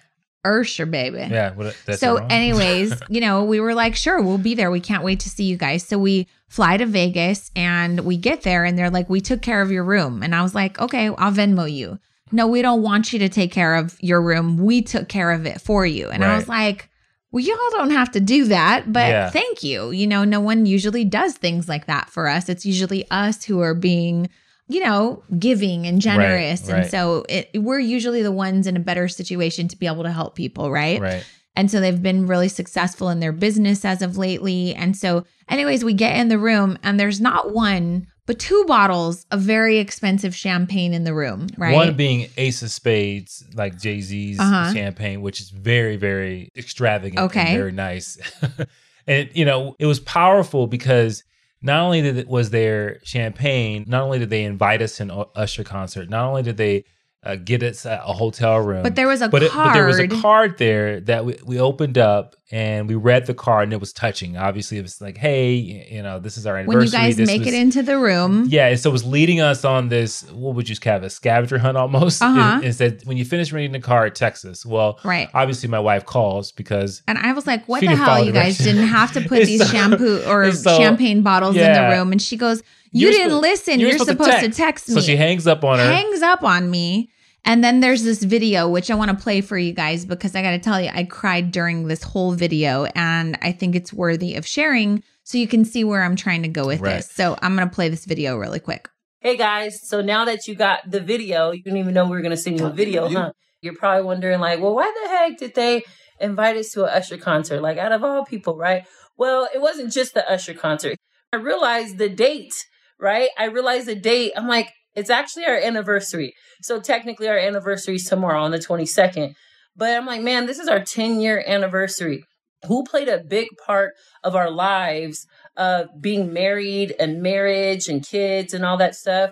Usher, 0.45 0.87
baby. 0.87 1.26
Yeah. 1.28 1.52
That's 1.85 1.99
so, 2.00 2.18
anyways, 2.30 2.95
you 3.09 3.21
know, 3.21 3.42
we 3.45 3.59
were 3.59 3.75
like, 3.75 3.97
sure, 3.97 4.23
we'll 4.23 4.38
be 4.38 4.54
there. 4.54 4.71
We 4.71 4.78
can't 4.80 5.02
wait 5.02 5.18
to 5.21 5.28
see 5.28 5.45
you 5.45 5.57
guys. 5.57 5.83
So 5.85 5.99
we 5.99 6.28
fly 6.47 6.76
to 6.76 6.87
Vegas 6.87 7.50
and 7.57 8.00
we 8.00 8.16
get 8.16 8.42
there 8.42 8.64
and 8.64 8.78
they're 8.78 8.88
like, 8.90 9.11
we 9.11 9.21
took 9.21 9.42
care 9.42 9.61
of 9.61 9.73
your 9.73 9.83
room. 9.83 10.23
And 10.23 10.33
I 10.33 10.42
was 10.42 10.54
like, 10.54 10.78
okay, 10.78 11.09
I'll 11.09 11.33
Venmo 11.33 11.71
you. 11.71 11.99
No, 12.32 12.47
we 12.47 12.62
don't 12.62 12.82
want 12.82 13.12
you 13.12 13.18
to 13.20 13.28
take 13.28 13.52
care 13.52 13.75
of 13.75 13.97
your 14.00 14.20
room. 14.20 14.56
We 14.58 14.82
took 14.82 15.08
care 15.08 15.30
of 15.30 15.47
it 15.47 15.61
for 15.61 15.87
you. 15.87 16.08
And 16.08 16.25
I 16.25 16.37
was 16.37 16.49
like, 16.49 16.88
well, 17.30 17.44
y'all 17.44 17.56
don't 17.73 17.90
have 17.90 18.11
to 18.12 18.20
do 18.20 18.47
that, 18.47 18.92
but 18.92 19.08
Yeah. 19.11 19.30
thank 19.30 19.62
you. 19.62 19.90
You 19.90 20.06
know, 20.06 20.25
no 20.25 20.40
one 20.40 20.64
usually 20.66 21.04
does 21.04 21.35
things 21.35 21.68
like 21.68 21.87
that 21.87 22.08
for 22.08 22.26
us. 22.26 22.49
It's 22.49 22.64
usually 22.64 23.08
us 23.11 23.44
who 23.44 23.61
are 23.61 23.75
being, 23.75 24.30
you 24.66 24.82
know, 24.82 25.23
giving 25.38 25.87
and 25.87 26.00
generous. 26.00 26.68
And 26.68 26.78
right. 26.78 26.90
so 26.90 27.25
it, 27.28 27.50
we're 27.54 27.80
usually 27.80 28.23
the 28.23 28.32
ones 28.32 28.66
in 28.66 28.76
a 28.76 28.80
better 28.80 29.08
situation 29.08 29.68
to 29.68 29.76
be 29.76 29.87
able 29.87 30.04
to 30.04 30.12
help 30.12 30.37
people, 30.37 30.70
right? 30.70 31.00
right. 31.00 31.25
And 31.54 31.70
so 31.70 31.80
they've 31.80 32.02
been 32.02 32.26
really 32.26 32.49
successful 32.49 33.08
in 33.11 33.20
their 33.20 33.32
business 33.32 33.85
as 33.85 34.00
of 34.00 34.16
lately. 34.16 34.75
And 34.75 34.97
so, 34.97 35.25
anyways, 35.49 35.85
we 35.85 35.92
get 35.92 36.16
in 36.16 36.28
the 36.28 36.38
room 36.38 36.78
and 36.82 37.00
there's 37.00 37.20
not 37.20 37.52
one, 37.52 38.06
but 38.28 38.38
two 38.38 38.62
bottles 38.66 39.25
of 39.30 39.40
very 39.40 39.78
expensive 39.78 40.37
champagne 40.37 40.92
in 40.92 41.04
the 41.04 41.14
room, 41.14 41.47
right? 41.56 41.73
One 41.75 41.97
being 41.97 42.28
Ace 42.37 42.62
of 42.62 42.70
Spades, 42.70 43.42
like 43.54 43.80
Jay 43.80 44.02
Z's 44.02 44.38
Uh-huh. 44.38 44.70
champagne, 44.75 45.23
which 45.23 45.40
is 45.40 45.49
very, 45.49 45.97
very 45.97 46.50
extravagant. 46.54 47.18
Okay. 47.20 47.40
And 47.40 47.58
very 47.58 47.73
nice. 47.73 48.18
and, 49.06 49.30
you 49.32 49.47
know, 49.47 49.75
it 49.78 49.87
was 49.87 49.99
powerful 50.00 50.66
because 50.66 51.25
not 51.62 51.80
only 51.80 52.02
did 52.02 52.18
it, 52.18 52.28
was 52.28 52.50
there 52.50 53.00
champagne, 53.02 53.85
not 53.88 54.02
only 54.02 54.18
did 54.18 54.28
they 54.28 54.44
invite 54.44 54.82
us 54.82 55.00
in 55.00 55.11
Usher 55.35 55.64
concert, 55.64 56.11
not 56.11 56.28
only 56.28 56.42
did 56.42 56.58
they 56.58 56.85
uh, 57.23 57.37
get 57.37 57.62
us 57.62 57.87
a 57.87 58.00
a 58.06 58.12
hotel 58.12 58.58
room, 58.58 58.82
but 58.82 58.94
there 58.94 59.08
was 59.08 59.23
a 59.23 59.28
but, 59.28 59.42
it, 59.42 59.50
card. 59.50 59.68
but 59.68 59.73
there 59.73 59.87
was 59.87 59.99
a 59.99 60.06
card 60.06 60.58
there 60.58 61.00
that 61.00 61.25
we, 61.25 61.37
we 61.47 61.58
opened 61.58 61.97
up 61.97 62.37
and 62.50 62.88
we 62.88 62.94
read 62.94 63.26
the 63.26 63.34
card 63.34 63.64
and 63.64 63.72
it 63.74 63.80
was 63.80 63.92
touching. 63.92 64.36
Obviously, 64.38 64.78
it 64.78 64.82
was 64.82 65.00
like, 65.02 65.18
hey, 65.18 65.52
you 65.54 66.02
know, 66.02 66.18
this 66.18 66.38
is 66.38 66.46
our 66.46 66.56
anniversary. 66.56 66.76
when 66.78 66.86
you 66.86 66.90
guys 66.92 67.16
This 67.16 67.26
make 67.26 67.40
was- 67.40 67.48
it 67.48 67.54
into 67.54 67.82
the 67.82 67.98
room. 67.98 68.46
yeah, 68.48 68.68
and 68.68 68.80
so 68.80 68.88
it 68.88 68.92
was 68.92 69.04
leading 69.04 69.40
us 69.40 69.64
on 69.66 69.88
this, 69.88 70.22
what 70.32 70.54
would 70.54 70.68
you 70.68 70.74
have 70.84 71.02
a 71.02 71.10
scavenger 71.10 71.58
hunt 71.58 71.76
almost? 71.76 72.22
Uh-huh. 72.22 72.60
It, 72.62 72.68
it 72.68 72.72
said, 72.74 73.02
when 73.04 73.16
you 73.18 73.24
finish 73.26 73.52
reading 73.52 73.72
the 73.72 73.80
card, 73.80 74.14
text 74.14 74.44
us. 74.46 74.64
Well, 74.64 74.98
Right. 75.04 75.28
obviously 75.34 75.68
my 75.68 75.78
wife 75.80 76.06
calls 76.06 76.52
because 76.52 77.02
And 77.06 77.18
I 77.18 77.32
was 77.32 77.46
like, 77.46 77.66
what 77.66 77.80
the 77.80 77.88
hell? 77.94 78.24
You 78.24 78.32
guys 78.32 78.56
didn't 78.58 78.86
have 78.86 79.12
to 79.12 79.20
put 79.20 79.44
these 79.46 79.60
so- 79.60 79.66
shampoo 79.66 80.22
or 80.26 80.50
so- 80.52 80.78
champagne 80.78 81.22
bottles 81.22 81.56
in 81.56 81.72
the 81.72 81.96
room. 81.96 82.12
And 82.12 82.22
she 82.22 82.36
goes, 82.36 82.62
You 82.92 83.02
You're 83.08 83.12
didn't 83.12 83.28
supposed- 83.30 83.42
listen. 83.42 83.80
you're 83.80 83.90
supposed 83.92 84.08
to 84.08 84.12
supposed, 84.24 84.30
to 84.40 84.46
text." 84.46 84.58
text 84.58 84.88
me. 84.88 84.94
so 84.94 85.00
she 85.02 85.16
hangs 85.16 85.46
up 85.46 85.62
on 85.64 85.78
her. 85.78 85.84
hangs 85.84 86.22
up 86.22 86.42
on 86.42 86.70
me. 86.70 87.10
And 87.45 87.64
then 87.64 87.80
there's 87.80 88.02
this 88.04 88.23
video, 88.23 88.68
which 88.68 88.90
I 88.90 88.95
want 88.95 89.11
to 89.11 89.16
play 89.16 89.40
for 89.40 89.57
you 89.57 89.73
guys 89.73 90.04
because 90.04 90.35
I 90.35 90.42
got 90.42 90.50
to 90.50 90.59
tell 90.59 90.80
you, 90.80 90.90
I 90.92 91.04
cried 91.04 91.50
during 91.50 91.88
this 91.88 92.02
whole 92.02 92.33
video 92.33 92.85
and 92.95 93.38
I 93.40 93.52
think 93.52 93.75
it's 93.75 93.92
worthy 93.92 94.35
of 94.37 94.47
sharing 94.47 95.02
so 95.25 95.38
you 95.38 95.49
can 95.49 95.64
see 95.64 95.85
where 95.85 96.02
I'm 96.02 96.16
trying 96.16 96.42
to 96.42 96.49
go 96.49 96.66
with 96.66 96.80
Right. 96.80 96.97
this. 96.97 97.11
So 97.11 97.37
I'm 97.40 97.57
going 97.57 97.68
to 97.68 97.75
play 97.75 97.88
this 97.88 98.04
video 98.04 98.37
really 98.37 98.61
quick. 98.61 98.88
Hey 99.21 99.37
guys, 99.37 99.80
so 99.83 100.00
now 100.00 100.25
that 100.26 100.47
you 100.47 100.54
got 100.54 100.88
the 100.88 101.00
video, 101.00 101.50
you 101.50 101.62
didn't 101.62 101.78
even 101.78 101.92
know 101.95 102.04
we 102.04 102.11
were 102.11 102.21
going 102.21 102.30
to 102.30 102.37
send 102.37 102.61
you 102.61 102.66
a 102.66 102.71
video, 102.71 103.09
huh? 103.09 103.33
You're 103.61 103.75
probably 103.75 104.04
wondering, 104.04 104.38
like, 104.38 104.61
well, 104.61 104.75
why 104.76 104.92
the 105.02 105.09
heck 105.09 105.38
did 105.38 105.54
they 105.57 105.83
invite 106.21 106.57
us 106.57 106.71
to 106.71 106.85
an 106.85 106.90
Usher 106.90 107.16
concert? 107.16 107.61
Like, 107.61 107.76
out 107.78 107.90
of 107.90 108.04
all 108.04 108.25
people, 108.25 108.57
right? 108.57 108.85
Well, 109.16 109.49
it 109.52 109.61
wasn't 109.61 109.92
just 109.92 110.14
the 110.14 110.30
Usher 110.30 110.54
concert. 110.54 110.97
I 111.33 111.38
realized 111.38 111.99
the 111.99 112.09
date, 112.09 112.54
right? 113.00 113.30
I 113.37 113.47
realized 113.47 113.88
the 113.88 113.97
date. 113.97 114.33
I'm 114.37 114.47
like, 114.47 114.68
it's 114.98 115.10
actually 115.10 115.44
our 115.46 115.56
anniversary. 115.56 116.34
So 116.62 116.80
technically, 116.80 117.28
our 117.28 117.38
anniversary 117.38 117.96
is 117.96 118.04
tomorrow 118.04 118.42
on 118.42 118.50
the 118.50 118.58
22nd. 118.58 119.34
But 119.76 119.96
I'm 119.96 120.06
like, 120.06 120.22
man, 120.22 120.46
this 120.46 120.58
is 120.58 120.68
our 120.68 120.80
10 120.80 121.20
year 121.20 121.42
anniversary. 121.46 122.24
Who 122.66 122.82
played 122.82 123.08
a 123.08 123.22
big 123.22 123.46
part 123.64 123.92
of 124.24 124.34
our 124.34 124.50
lives 124.50 125.24
of 125.56 125.86
being 126.00 126.32
married 126.32 126.94
and 126.98 127.22
marriage 127.22 127.88
and 127.88 128.04
kids 128.04 128.52
and 128.52 128.64
all 128.64 128.76
that 128.78 128.96
stuff? 128.96 129.30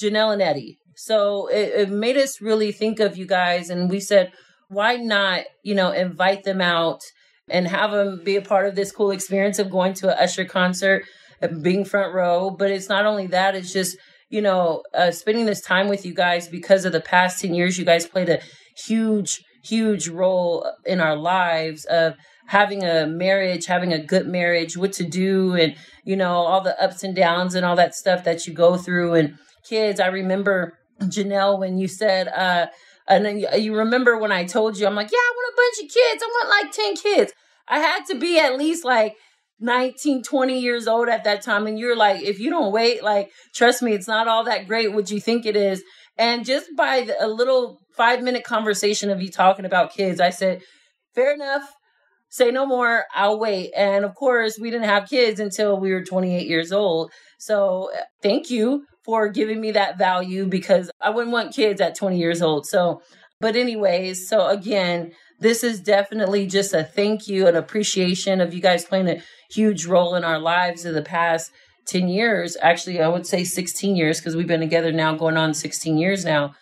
Janelle 0.00 0.32
and 0.32 0.42
Eddie. 0.42 0.78
So 0.96 1.46
it, 1.46 1.88
it 1.88 1.90
made 1.90 2.16
us 2.16 2.40
really 2.40 2.72
think 2.72 2.98
of 2.98 3.16
you 3.16 3.26
guys. 3.26 3.70
And 3.70 3.88
we 3.88 4.00
said, 4.00 4.32
why 4.68 4.96
not, 4.96 5.44
you 5.62 5.76
know, 5.76 5.92
invite 5.92 6.42
them 6.42 6.60
out 6.60 7.00
and 7.48 7.68
have 7.68 7.92
them 7.92 8.22
be 8.24 8.34
a 8.34 8.42
part 8.42 8.66
of 8.66 8.74
this 8.74 8.90
cool 8.90 9.12
experience 9.12 9.60
of 9.60 9.70
going 9.70 9.94
to 9.94 10.08
an 10.08 10.18
Usher 10.18 10.44
concert 10.44 11.04
and 11.40 11.62
being 11.62 11.84
front 11.84 12.12
row. 12.12 12.50
But 12.50 12.72
it's 12.72 12.88
not 12.88 13.06
only 13.06 13.28
that, 13.28 13.54
it's 13.54 13.72
just, 13.72 13.96
you 14.30 14.42
know, 14.42 14.82
uh, 14.94 15.10
spending 15.10 15.46
this 15.46 15.60
time 15.60 15.88
with 15.88 16.04
you 16.04 16.14
guys 16.14 16.48
because 16.48 16.84
of 16.84 16.92
the 16.92 17.00
past 17.00 17.40
10 17.40 17.54
years, 17.54 17.78
you 17.78 17.84
guys 17.84 18.06
played 18.06 18.28
a 18.28 18.40
huge, 18.76 19.42
huge 19.62 20.08
role 20.08 20.70
in 20.84 21.00
our 21.00 21.16
lives 21.16 21.84
of 21.86 22.14
having 22.46 22.84
a 22.84 23.06
marriage, 23.06 23.66
having 23.66 23.92
a 23.92 23.98
good 24.04 24.26
marriage, 24.26 24.76
what 24.76 24.92
to 24.92 25.04
do, 25.04 25.54
and, 25.54 25.74
you 26.04 26.16
know, 26.16 26.32
all 26.34 26.60
the 26.60 26.80
ups 26.82 27.02
and 27.02 27.16
downs 27.16 27.54
and 27.54 27.64
all 27.64 27.76
that 27.76 27.94
stuff 27.94 28.24
that 28.24 28.46
you 28.46 28.52
go 28.52 28.76
through. 28.76 29.14
And 29.14 29.38
kids, 29.68 29.98
I 30.00 30.08
remember 30.08 30.78
Janelle 31.00 31.58
when 31.58 31.78
you 31.78 31.88
said, 31.88 32.28
uh, 32.28 32.66
and 33.08 33.24
then 33.24 33.38
you- 33.38 33.48
you 33.56 33.74
remember 33.74 34.16
when 34.18 34.32
I 34.32 34.44
told 34.44 34.78
you, 34.78 34.86
I'm 34.86 34.94
like, 34.94 35.10
yeah, 35.10 35.18
I 35.18 35.32
want 35.34 35.52
a 35.52 35.56
bunch 35.56 35.84
of 35.84 35.94
kids. 35.94 36.22
I 36.22 36.26
want 36.26 36.48
like 36.48 36.72
10 36.72 36.96
kids. 36.96 37.32
I 37.68 37.78
had 37.78 38.04
to 38.06 38.14
be 38.14 38.38
at 38.38 38.58
least 38.58 38.84
like 38.84 39.16
19, 39.64 40.22
20 40.22 40.60
years 40.60 40.86
old 40.86 41.08
at 41.08 41.24
that 41.24 41.42
time. 41.42 41.66
And 41.66 41.78
you're 41.78 41.96
like, 41.96 42.22
if 42.22 42.38
you 42.38 42.50
don't 42.50 42.72
wait, 42.72 43.02
like, 43.02 43.30
trust 43.54 43.82
me, 43.82 43.92
it's 43.94 44.06
not 44.06 44.28
all 44.28 44.44
that 44.44 44.68
great 44.68 44.92
what 44.92 45.10
you 45.10 45.20
think 45.20 45.46
it 45.46 45.56
is. 45.56 45.82
And 46.18 46.44
just 46.44 46.66
by 46.76 47.02
the, 47.02 47.24
a 47.24 47.26
little 47.26 47.80
five 47.96 48.22
minute 48.22 48.44
conversation 48.44 49.10
of 49.10 49.22
you 49.22 49.30
talking 49.30 49.64
about 49.64 49.94
kids, 49.94 50.20
I 50.20 50.30
said, 50.30 50.60
fair 51.14 51.32
enough. 51.34 51.62
Say 52.28 52.50
no 52.50 52.66
more. 52.66 53.04
I'll 53.14 53.38
wait. 53.38 53.70
And 53.74 54.04
of 54.04 54.14
course, 54.14 54.58
we 54.60 54.70
didn't 54.70 54.88
have 54.88 55.08
kids 55.08 55.40
until 55.40 55.80
we 55.80 55.92
were 55.92 56.02
28 56.04 56.46
years 56.46 56.72
old. 56.72 57.10
So 57.38 57.90
thank 58.22 58.50
you 58.50 58.84
for 59.04 59.28
giving 59.28 59.60
me 59.60 59.72
that 59.72 59.98
value 59.98 60.46
because 60.46 60.90
I 61.00 61.10
wouldn't 61.10 61.32
want 61.32 61.54
kids 61.54 61.80
at 61.80 61.96
20 61.96 62.18
years 62.18 62.42
old. 62.42 62.66
So, 62.66 63.02
but 63.40 63.56
anyways, 63.56 64.28
so 64.28 64.48
again, 64.48 65.12
this 65.40 65.64
is 65.64 65.80
definitely 65.80 66.46
just 66.46 66.72
a 66.72 66.84
thank 66.84 67.28
you 67.28 67.46
and 67.46 67.56
appreciation 67.56 68.40
of 68.40 68.54
you 68.54 68.60
guys 68.60 68.84
playing 68.84 69.08
a 69.08 69.22
huge 69.50 69.86
role 69.86 70.14
in 70.14 70.24
our 70.24 70.38
lives 70.38 70.84
in 70.84 70.94
the 70.94 71.02
past 71.02 71.50
10 71.86 72.08
years. 72.08 72.56
Actually, 72.60 73.00
I 73.00 73.08
would 73.08 73.26
say 73.26 73.44
16 73.44 73.96
years 73.96 74.20
because 74.20 74.36
we've 74.36 74.46
been 74.46 74.60
together 74.60 74.92
now 74.92 75.14
going 75.14 75.36
on 75.36 75.54
16 75.54 75.98
years 75.98 76.24
now. 76.24 76.54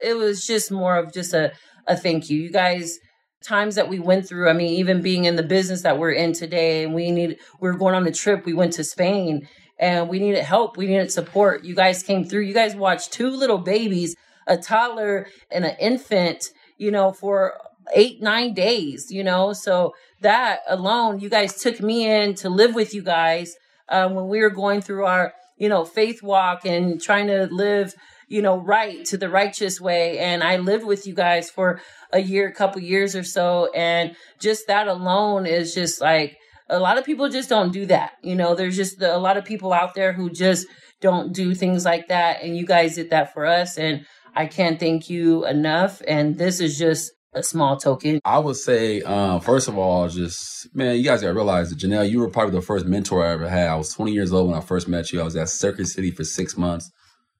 It 0.00 0.14
was 0.14 0.46
just 0.46 0.70
more 0.70 0.96
of 0.96 1.12
just 1.12 1.34
a, 1.34 1.52
a 1.86 1.96
thank 1.96 2.30
you. 2.30 2.40
You 2.40 2.50
guys, 2.50 2.98
times 3.44 3.74
that 3.74 3.88
we 3.88 3.98
went 3.98 4.28
through, 4.28 4.48
I 4.48 4.52
mean, 4.52 4.70
even 4.70 5.02
being 5.02 5.24
in 5.24 5.36
the 5.36 5.42
business 5.42 5.82
that 5.82 5.98
we're 5.98 6.12
in 6.12 6.32
today 6.32 6.84
and 6.84 6.94
we 6.94 7.10
need, 7.10 7.38
we 7.60 7.68
are 7.68 7.74
going 7.74 7.94
on 7.94 8.06
a 8.06 8.12
trip, 8.12 8.44
we 8.44 8.54
went 8.54 8.74
to 8.74 8.84
Spain 8.84 9.48
and 9.78 10.08
we 10.08 10.18
needed 10.18 10.44
help. 10.44 10.76
We 10.76 10.86
needed 10.86 11.10
support. 11.10 11.64
You 11.64 11.74
guys 11.74 12.02
came 12.02 12.24
through. 12.24 12.42
You 12.42 12.54
guys 12.54 12.76
watched 12.76 13.12
two 13.12 13.30
little 13.30 13.58
babies, 13.58 14.14
a 14.46 14.56
toddler 14.56 15.26
and 15.50 15.64
an 15.64 15.74
infant, 15.80 16.44
you 16.76 16.90
know, 16.90 17.12
for 17.12 17.54
eight, 17.94 18.22
nine 18.22 18.54
days, 18.54 19.10
you 19.10 19.24
know. 19.24 19.52
So 19.52 19.94
that 20.20 20.60
alone, 20.68 21.20
you 21.20 21.28
guys 21.28 21.60
took 21.60 21.80
me 21.80 22.06
in 22.06 22.34
to 22.36 22.48
live 22.48 22.74
with 22.74 22.94
you 22.94 23.02
guys 23.02 23.54
um, 23.88 24.14
when 24.14 24.28
we 24.28 24.40
were 24.40 24.50
going 24.50 24.80
through 24.80 25.04
our, 25.04 25.32
you 25.58 25.68
know, 25.68 25.84
faith 25.84 26.22
walk 26.22 26.64
and 26.64 27.00
trying 27.00 27.26
to 27.26 27.48
live, 27.50 27.94
you 28.28 28.42
know, 28.42 28.56
right 28.56 29.04
to 29.06 29.16
the 29.16 29.28
righteous 29.28 29.80
way. 29.80 30.18
And 30.18 30.42
I 30.42 30.56
lived 30.56 30.84
with 30.84 31.06
you 31.06 31.14
guys 31.14 31.50
for 31.50 31.80
a 32.12 32.20
year, 32.20 32.48
a 32.48 32.54
couple 32.54 32.80
years 32.80 33.16
or 33.16 33.24
so. 33.24 33.70
And 33.74 34.14
just 34.40 34.66
that 34.68 34.88
alone 34.88 35.46
is 35.46 35.74
just 35.74 36.00
like, 36.00 36.36
a 36.68 36.78
lot 36.78 36.98
of 36.98 37.04
people 37.04 37.28
just 37.28 37.48
don't 37.48 37.72
do 37.72 37.86
that. 37.86 38.12
You 38.22 38.36
know, 38.36 38.54
there's 38.54 38.76
just 38.76 39.02
a 39.02 39.18
lot 39.18 39.36
of 39.36 39.44
people 39.44 39.72
out 39.72 39.94
there 39.94 40.12
who 40.12 40.30
just 40.30 40.66
don't 41.00 41.32
do 41.32 41.54
things 41.54 41.84
like 41.84 42.08
that. 42.08 42.42
And 42.42 42.56
you 42.56 42.64
guys 42.64 42.94
did 42.94 43.10
that 43.10 43.34
for 43.34 43.44
us. 43.44 43.76
And 43.76 44.06
I 44.36 44.46
can't 44.46 44.78
thank 44.78 45.10
you 45.10 45.44
enough. 45.46 46.00
And 46.06 46.38
this 46.38 46.60
is 46.60 46.78
just 46.78 47.10
a 47.32 47.42
small 47.42 47.76
token. 47.76 48.20
I 48.24 48.38
would 48.38 48.56
say, 48.56 49.02
um, 49.02 49.40
first 49.40 49.68
of 49.68 49.78
all, 49.78 50.08
just 50.08 50.74
man, 50.74 50.96
you 50.96 51.04
guys 51.04 51.20
gotta 51.20 51.34
realize 51.34 51.70
that 51.70 51.78
Janelle, 51.78 52.08
you 52.08 52.20
were 52.20 52.30
probably 52.30 52.54
the 52.54 52.62
first 52.62 52.86
mentor 52.86 53.24
I 53.24 53.32
ever 53.32 53.48
had. 53.48 53.68
I 53.68 53.76
was 53.76 53.92
20 53.94 54.12
years 54.12 54.32
old 54.32 54.48
when 54.48 54.58
I 54.58 54.62
first 54.62 54.88
met 54.88 55.12
you. 55.12 55.20
I 55.20 55.24
was 55.24 55.36
at 55.36 55.48
Circuit 55.48 55.86
City 55.86 56.10
for 56.10 56.24
six 56.24 56.56
months. 56.56 56.90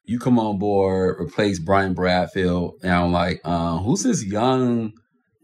You 0.04 0.18
come 0.18 0.38
on 0.38 0.58
board, 0.58 1.20
replace 1.20 1.58
Brian 1.58 1.94
Bradfield, 1.94 2.74
and 2.82 2.92
I'm 2.92 3.12
like, 3.12 3.40
uh, 3.44 3.78
who's 3.78 4.02
this 4.02 4.24
young 4.24 4.92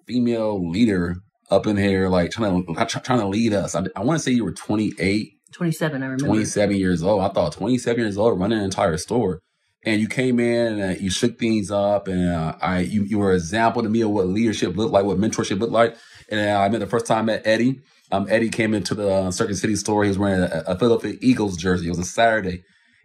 female 0.07 0.69
leader 0.71 1.17
up 1.51 1.67
in 1.67 1.77
here, 1.77 2.09
like 2.09 2.31
trying 2.31 2.65
to 2.67 3.01
trying 3.01 3.21
to 3.21 3.29
lead 3.29 3.53
us? 3.53 3.75
I, 3.75 3.85
I 3.95 4.03
want 4.03 4.19
to 4.19 4.23
say 4.23 4.33
you 4.33 4.45
were 4.45 4.53
28, 4.53 5.33
27. 5.53 6.03
I 6.03 6.07
remember 6.07 6.27
27 6.27 6.77
years 6.77 7.03
old. 7.03 7.23
I 7.23 7.29
thought 7.29 7.53
27 7.53 8.01
years 8.01 8.19
old 8.19 8.39
running 8.39 8.59
an 8.59 8.65
entire 8.65 8.97
store 8.97 9.41
and 9.87 10.01
you 10.01 10.09
came 10.09 10.41
in 10.41 10.81
and 10.81 11.01
you 11.01 11.11
shook 11.11 11.39
things 11.39 11.71
up 11.71 12.09
and 12.09 12.29
uh, 12.29 12.57
I 12.61 12.81
you, 12.81 13.05
you 13.05 13.19
were 13.19 13.31
an 13.31 13.37
example 13.37 13.83
to 13.83 13.89
me 13.89 14.03
of 14.03 14.11
what 14.11 14.27
leadership 14.27 14.77
looked 14.77 14.93
like, 14.93 15.05
what 15.05 15.17
mentorship 15.17 15.61
looked 15.61 15.73
like. 15.73 15.97
And 16.29 16.41
uh, 16.41 16.61
I 16.61 16.69
met 16.69 16.81
the 16.81 16.87
first 16.89 17.07
time 17.07 17.31
at 17.31 17.47
Eddie. 17.47 17.81
Um, 18.11 18.27
Eddie 18.29 18.51
came 18.51 18.75
into 18.75 18.95
the 18.95 19.09
uh, 19.09 19.31
Circuit 19.31 19.55
City 19.55 19.77
store. 19.77 20.03
He 20.03 20.09
was 20.09 20.19
wearing 20.19 20.43
a, 20.43 20.65
a 20.67 20.79
Philadelphia 20.79 21.15
Eagles 21.21 21.57
jersey. 21.57 21.87
It 21.87 21.91
was 21.91 22.01
a 22.01 22.05
Saturday. 22.05 22.65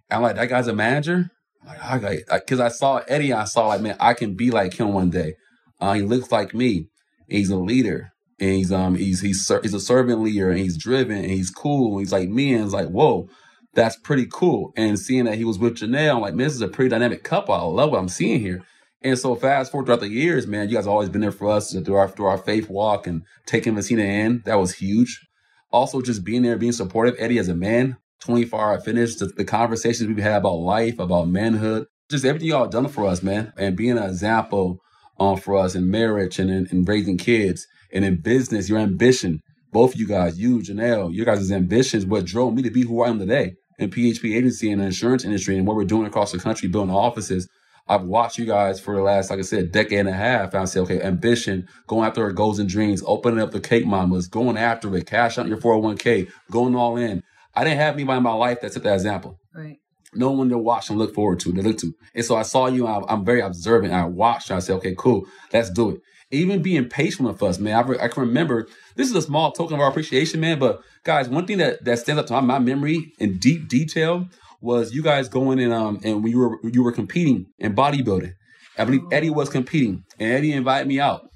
And 0.10 0.18
I'm 0.18 0.22
like, 0.24 0.36
that 0.36 0.50
guy's 0.50 0.68
a 0.68 0.74
manager. 0.74 1.30
I'm 1.68 2.02
like, 2.02 2.24
I 2.32 2.40
because 2.40 2.60
I 2.60 2.70
saw 2.70 3.02
Eddie, 3.08 3.32
I 3.32 3.44
saw 3.44 3.68
like, 3.68 3.82
man, 3.82 3.96
I 4.00 4.16
can 4.16 4.34
be 4.36 4.50
like 4.50 4.74
him 4.74 4.94
one 4.94 5.12
day. 5.12 5.36
Uh, 5.80 5.94
he 5.94 6.02
looks 6.02 6.32
like 6.32 6.56
me. 6.56 6.88
He's 7.28 7.52
a 7.52 7.56
leader, 7.56 8.12
and 8.40 8.50
he's 8.50 8.72
um 8.72 8.96
he's 8.96 9.22
he's 9.22 9.48
he's 9.62 9.74
a 9.74 9.80
servant 9.80 10.22
leader, 10.22 10.50
and 10.50 10.60
he's 10.60 10.78
driven, 10.78 11.18
and 11.18 11.30
he's 11.30 11.52
cool. 11.52 11.92
And 11.92 12.00
he's 12.00 12.12
like 12.12 12.30
me, 12.30 12.56
and 12.56 12.64
it's 12.64 12.74
like, 12.74 12.88
whoa 12.88 13.30
that's 13.74 13.96
pretty 13.96 14.28
cool. 14.32 14.74
And 14.76 15.00
seeing 15.00 15.26
that 15.26 15.36
he 15.38 15.46
was 15.46 15.60
with 15.60 15.78
Janelle, 15.78 16.16
I'm 16.16 16.22
like, 16.22 16.34
man, 16.34 16.48
this 16.48 16.56
is 16.56 16.62
a 16.62 16.68
pretty 16.68 16.90
dynamic 16.90 17.24
couple. 17.24 17.54
I 17.56 17.62
love 17.62 17.92
what 17.92 18.00
I'm 18.00 18.10
seeing 18.10 18.42
here. 18.42 18.64
And 19.04 19.18
so 19.18 19.36
fast 19.36 19.72
forward 19.72 19.86
throughout 19.86 20.02
the 20.02 20.10
years, 20.10 20.46
man, 20.46 20.70
you 20.70 20.76
guys 20.76 20.88
always 20.88 21.10
been 21.10 21.22
there 21.22 21.32
for 21.32 21.50
us 21.50 21.74
through 21.74 21.96
our 21.96 22.08
through 22.10 22.28
our 22.28 22.38
faith 22.38 22.70
walk 22.70 23.08
and 23.08 23.24
taking 23.46 23.74
Messina 23.74 24.04
in. 24.04 24.44
That 24.46 24.60
was 24.60 24.76
huge. 24.76 25.28
Also, 25.72 26.02
just 26.02 26.24
being 26.24 26.44
there, 26.44 26.58
being 26.58 26.74
supportive. 26.74 27.16
Eddie 27.18 27.40
as 27.40 27.48
a 27.48 27.56
man, 27.56 27.98
24 28.20 28.60
Hour 28.60 28.80
Fitness, 28.80 29.16
the, 29.16 29.28
the 29.28 29.46
conversations 29.46 30.08
we've 30.08 30.20
had 30.20 30.38
about 30.38 30.56
life, 30.58 31.00
about 31.00 31.30
manhood, 31.30 31.88
just 32.10 32.26
everything 32.26 32.50
y'all 32.50 32.68
done 32.68 32.90
for 32.90 33.08
us, 33.08 33.24
man. 33.24 33.54
And 33.58 33.78
being 33.78 33.98
an 33.98 34.04
example 34.04 34.80
um, 35.20 35.38
for 35.38 35.58
us 35.58 35.74
in 35.74 35.90
marriage 35.90 36.38
and 36.38 36.52
in, 36.52 36.68
in 36.68 36.84
raising 36.84 37.18
kids 37.18 37.66
and 37.92 38.06
in 38.06 38.22
business, 38.22 38.70
your 38.70 38.80
ambition. 38.80 39.40
Both 39.72 39.94
of 39.96 40.00
you 40.02 40.08
guys, 40.08 40.38
you, 40.38 40.60
Janelle, 40.60 41.16
your 41.16 41.26
guys' 41.26 41.52
ambitions, 41.52 42.06
what 42.06 42.26
drove 42.26 42.54
me 42.54 42.62
to 42.64 42.70
be 42.70 42.84
who 42.84 43.02
I 43.02 43.10
am 43.10 43.18
today 43.20 43.56
in 43.82 43.90
PHP 43.90 44.36
agency 44.36 44.72
and 44.72 44.82
the 44.82 44.86
insurance 44.86 45.26
industry 45.26 45.58
and 45.58 45.68
what 45.68 45.76
we're 45.76 45.84
doing 45.84 46.06
across 46.06 46.32
the 46.32 46.40
country, 46.40 46.68
building 46.68 46.94
offices. 46.94 47.50
I've 47.88 48.04
watched 48.04 48.38
you 48.38 48.46
guys 48.46 48.80
for 48.80 48.96
the 48.96 49.02
last, 49.02 49.30
like 49.30 49.40
I 49.40 49.44
said, 49.44 49.72
decade 49.72 50.00
and 50.00 50.10
a 50.10 50.14
half. 50.14 50.54
And 50.54 50.62
I 50.62 50.66
say, 50.66 50.80
okay, 50.82 51.02
ambition, 51.02 51.68
going 51.88 52.08
after 52.08 52.24
our 52.24 52.32
goals 52.32 52.60
and 52.60 52.70
dreams, 52.70 53.04
opening 53.06 53.40
up 53.40 53.52
the 53.52 53.60
cake 53.60 53.86
mamas, 53.86 54.28
going 54.28 54.56
after 54.56 54.96
it, 54.96 55.08
cash 55.08 55.38
out 55.38 55.48
your 55.48 55.58
401k, 55.58 56.30
going 56.50 56.76
all 56.76 56.96
in. 56.96 57.24
I 57.54 57.64
didn't 57.64 57.80
have 57.80 57.96
anybody 57.96 58.18
in 58.18 58.24
my 58.24 58.34
life 58.34 58.62
that 58.62 58.74
set 58.74 58.84
that 58.84 58.94
example. 58.94 59.40
Right. 59.54 59.80
No 60.14 60.32
one 60.32 60.50
to 60.50 60.58
watch 60.58 60.90
and 60.90 61.00
look 61.00 61.14
forward 61.14 61.40
to, 61.42 61.54
to 61.54 61.62
look 61.62 61.78
to. 61.80 61.94
And 62.14 62.24
so 62.24 62.36
I 62.36 62.44
saw 62.44 62.68
you, 62.68 62.88
I'm 62.88 63.26
very 63.26 63.42
observant. 63.42 63.94
I 63.94 64.06
watched, 64.06 64.50
and 64.50 64.58
I 64.58 64.60
said, 64.60 64.76
okay, 64.76 64.94
cool, 64.98 65.26
let's 65.52 65.70
do 65.70 65.90
it 65.90 66.02
even 66.32 66.62
being 66.62 66.88
patient 66.88 67.28
with 67.28 67.44
us, 67.44 67.60
man. 67.60 67.76
I, 67.76 67.82
re- 67.82 68.00
I, 68.00 68.08
can 68.08 68.22
remember 68.22 68.68
this 68.96 69.10
is 69.10 69.16
a 69.16 69.22
small 69.22 69.52
token 69.52 69.76
of 69.76 69.82
our 69.82 69.90
appreciation, 69.90 70.40
man. 70.40 70.60
But 70.60 70.82
guys, 71.04 71.30
one 71.30 71.46
thing 71.46 71.58
that, 71.58 71.84
that 71.86 72.00
stands 72.00 72.20
up 72.20 72.28
to 72.28 72.42
my, 72.42 72.60
memory 72.60 73.14
in 73.20 73.38
deep 73.38 73.68
detail 73.68 74.28
was 74.62 74.94
you 74.94 75.02
guys 75.02 75.28
going 75.28 75.60
in 75.60 75.72
um 75.72 76.00
and 76.04 76.24
when 76.24 76.32
you 76.32 76.38
were 76.38 76.60
you 76.64 76.84
were 76.84 76.92
competing 76.92 77.48
in 77.58 77.76
bodybuilding. 77.76 78.34
I 78.78 78.86
believe 78.86 79.02
Eddie 79.12 79.30
was 79.30 79.50
competing, 79.50 80.04
and 80.20 80.32
Eddie 80.32 80.54
invited 80.54 80.88
me 80.88 81.00
out, 81.00 81.28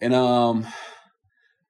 and 0.00 0.14
um 0.14 0.66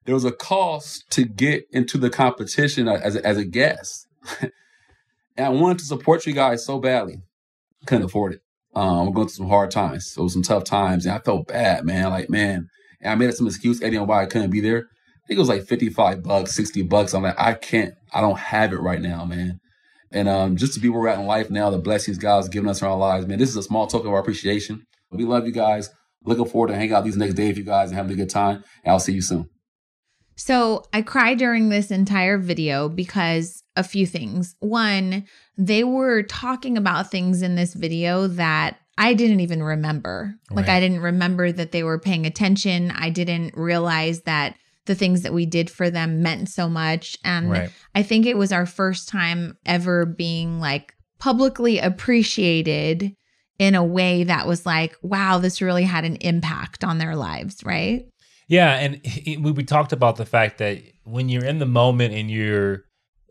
there 0.06 0.14
was 0.14 0.24
a 0.24 0.32
cost 0.32 1.04
to 1.10 1.24
get 1.24 1.64
into 1.70 1.98
the 1.98 2.10
competition 2.10 2.88
as 2.88 3.14
a, 3.14 3.26
as 3.26 3.36
a 3.36 3.44
guest, 3.44 4.08
and 4.40 4.50
I 5.36 5.50
wanted 5.50 5.78
to 5.80 5.84
support 5.84 6.26
you 6.26 6.32
guys 6.32 6.64
so 6.64 6.78
badly, 6.78 7.18
couldn't 7.86 8.06
afford 8.06 8.32
it. 8.32 8.40
Um, 8.74 9.06
we're 9.06 9.12
going 9.12 9.28
through 9.28 9.34
some 9.34 9.48
hard 9.48 9.70
times. 9.70 10.10
So 10.12 10.28
some 10.28 10.42
tough 10.42 10.64
times. 10.64 11.06
And 11.06 11.14
I 11.14 11.18
felt 11.18 11.48
bad, 11.48 11.84
man. 11.84 12.10
Like, 12.10 12.30
man. 12.30 12.68
And 13.00 13.12
I 13.12 13.14
made 13.14 13.28
up 13.28 13.34
some 13.34 13.46
excuse, 13.46 13.82
Eddie, 13.82 13.96
on 13.96 14.06
why 14.06 14.22
I 14.22 14.26
couldn't 14.26 14.50
be 14.50 14.60
there. 14.60 14.78
I 14.78 15.26
think 15.26 15.38
it 15.38 15.40
was 15.40 15.48
like 15.48 15.64
55 15.64 16.22
bucks, 16.22 16.54
60 16.54 16.82
bucks. 16.82 17.14
I'm 17.14 17.22
like, 17.22 17.38
I 17.38 17.54
can't, 17.54 17.94
I 18.12 18.20
don't 18.20 18.38
have 18.38 18.72
it 18.72 18.80
right 18.80 19.00
now, 19.00 19.24
man. 19.24 19.60
And 20.12 20.28
um, 20.28 20.56
just 20.56 20.74
to 20.74 20.80
be 20.80 20.88
where 20.88 21.00
we're 21.00 21.08
at 21.08 21.20
in 21.20 21.26
life 21.26 21.50
now, 21.50 21.70
the 21.70 21.78
blessings 21.78 22.18
God's 22.18 22.48
given 22.48 22.68
us 22.68 22.82
in 22.82 22.88
our 22.88 22.96
lives, 22.96 23.26
man, 23.26 23.38
this 23.38 23.48
is 23.48 23.56
a 23.56 23.62
small 23.62 23.86
token 23.86 24.08
of 24.08 24.14
our 24.14 24.20
appreciation. 24.20 24.84
We 25.12 25.24
love 25.24 25.46
you 25.46 25.52
guys. 25.52 25.90
Looking 26.24 26.46
forward 26.46 26.68
to 26.68 26.74
hang 26.74 26.92
out 26.92 27.04
these 27.04 27.16
next 27.16 27.34
days 27.34 27.50
with 27.50 27.58
you 27.58 27.64
guys 27.64 27.90
and 27.90 27.96
having 27.96 28.12
a 28.12 28.16
good 28.16 28.30
time. 28.30 28.64
And 28.84 28.92
I'll 28.92 29.00
see 29.00 29.12
you 29.12 29.22
soon. 29.22 29.48
So 30.36 30.84
I 30.92 31.02
cried 31.02 31.38
during 31.38 31.68
this 31.68 31.90
entire 31.90 32.38
video 32.38 32.88
because 32.88 33.59
a 33.76 33.84
few 33.84 34.06
things. 34.06 34.56
One, 34.60 35.24
they 35.56 35.84
were 35.84 36.22
talking 36.22 36.76
about 36.76 37.10
things 37.10 37.42
in 37.42 37.54
this 37.54 37.74
video 37.74 38.26
that 38.26 38.78
I 38.98 39.14
didn't 39.14 39.40
even 39.40 39.62
remember. 39.62 40.34
Like, 40.50 40.68
I 40.68 40.78
didn't 40.78 41.00
remember 41.00 41.50
that 41.52 41.72
they 41.72 41.82
were 41.82 41.98
paying 41.98 42.26
attention. 42.26 42.90
I 42.90 43.08
didn't 43.08 43.56
realize 43.56 44.22
that 44.22 44.56
the 44.84 44.94
things 44.94 45.22
that 45.22 45.32
we 45.32 45.46
did 45.46 45.70
for 45.70 45.88
them 45.88 46.22
meant 46.22 46.48
so 46.48 46.68
much. 46.68 47.16
And 47.24 47.50
right. 47.50 47.70
I 47.94 48.02
think 48.02 48.26
it 48.26 48.36
was 48.36 48.52
our 48.52 48.66
first 48.66 49.08
time 49.08 49.56
ever 49.64 50.04
being 50.04 50.60
like 50.60 50.94
publicly 51.18 51.78
appreciated 51.78 53.14
in 53.58 53.74
a 53.74 53.84
way 53.84 54.24
that 54.24 54.46
was 54.46 54.66
like, 54.66 54.96
wow, 55.02 55.38
this 55.38 55.62
really 55.62 55.84
had 55.84 56.04
an 56.04 56.16
impact 56.16 56.82
on 56.82 56.98
their 56.98 57.14
lives, 57.14 57.62
right? 57.64 58.06
Yeah, 58.48 58.74
and 58.78 59.00
we, 59.26 59.52
we 59.52 59.64
talked 59.64 59.92
about 59.92 60.16
the 60.16 60.26
fact 60.26 60.58
that 60.58 60.82
when 61.04 61.28
you're 61.28 61.44
in 61.44 61.58
the 61.58 61.66
moment 61.66 62.14
and 62.14 62.30
you're 62.30 62.84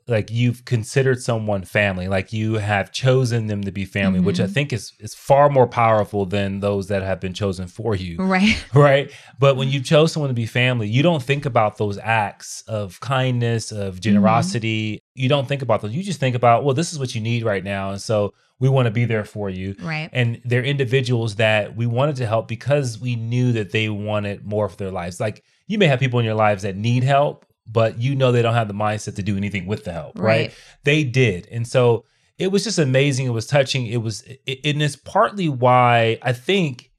like 0.09 0.31
you've 0.31 0.65
considered 0.65 1.21
someone 1.21 1.63
family, 1.63 2.07
like 2.07 2.33
you 2.33 2.55
have 2.55 2.91
chosen 2.91 3.47
them 3.47 3.63
to 3.63 3.71
be 3.71 3.85
family, 3.85 4.19
mm-hmm. 4.19 4.25
which 4.25 4.39
I 4.39 4.43
mm-hmm. 4.43 4.53
think 4.53 4.73
is 4.73 4.93
is 4.99 5.13
far 5.13 5.49
more 5.49 5.67
powerful 5.67 6.25
than 6.25 6.59
those 6.59 6.87
that 6.87 7.03
have 7.03 7.19
been 7.19 7.33
chosen 7.33 7.67
for 7.67 7.95
you. 7.95 8.17
Right. 8.17 8.57
Right. 8.79 9.11
But 9.37 9.57
when 9.57 9.69
you 9.69 9.81
chose 9.81 10.13
someone 10.13 10.29
to 10.29 10.33
be 10.33 10.45
family, 10.45 10.87
you 10.87 11.03
don't 11.03 11.21
think 11.21 11.45
about 11.45 11.77
those 11.77 11.97
acts 11.97 12.63
of 12.67 12.99
kindness, 13.01 13.71
of 13.71 13.95
mm-hmm. 13.95 13.99
generosity. 13.99 14.95
Mm-hmm. 14.95 15.21
You 15.21 15.29
don't 15.29 15.47
think 15.47 15.61
about 15.61 15.81
those. 15.81 15.93
You 15.93 16.01
just 16.01 16.19
think 16.19 16.35
about, 16.35 16.63
well, 16.63 16.73
this 16.73 16.93
is 16.93 16.99
what 16.99 17.13
you 17.13 17.19
need 17.19 17.43
right 17.43 17.63
now. 17.63 17.91
And 17.91 18.01
so 18.01 18.33
we 18.59 18.69
want 18.69 18.85
to 18.85 18.91
be 18.91 19.05
there 19.05 19.25
for 19.25 19.49
you. 19.49 19.75
Right. 19.81 20.09
And 20.13 20.41
they're 20.45 20.63
individuals 20.63 21.35
that 21.35 21.75
we 21.75 21.87
wanted 21.87 22.17
to 22.17 22.27
help 22.27 22.47
because 22.47 22.99
we 22.99 23.15
knew 23.15 23.51
that 23.53 23.71
they 23.71 23.89
wanted 23.89 24.45
more 24.45 24.69
for 24.69 24.77
their 24.77 24.91
lives. 24.91 25.19
Like 25.19 25.43
you 25.67 25.77
may 25.77 25.87
have 25.87 25.99
people 25.99 26.19
in 26.19 26.25
your 26.25 26.35
lives 26.35 26.63
that 26.63 26.75
need 26.75 27.03
help, 27.03 27.45
but 27.71 27.99
you 27.99 28.15
know 28.15 28.31
they 28.31 28.41
don't 28.41 28.53
have 28.53 28.67
the 28.67 28.73
mindset 28.73 29.15
to 29.15 29.23
do 29.23 29.37
anything 29.37 29.65
with 29.65 29.83
the 29.83 29.93
help, 29.93 30.17
right? 30.17 30.25
right? 30.25 30.53
They 30.83 31.03
did. 31.03 31.47
And 31.51 31.67
so 31.67 32.05
it 32.37 32.51
was 32.51 32.63
just 32.63 32.79
amazing. 32.79 33.25
It 33.25 33.31
was 33.31 33.47
touching. 33.47 33.85
It 33.87 33.97
was, 33.97 34.23
it, 34.45 34.59
and 34.63 34.81
it's 34.81 34.95
partly 34.95 35.49
why 35.49 36.17
I 36.21 36.33
think 36.33 36.89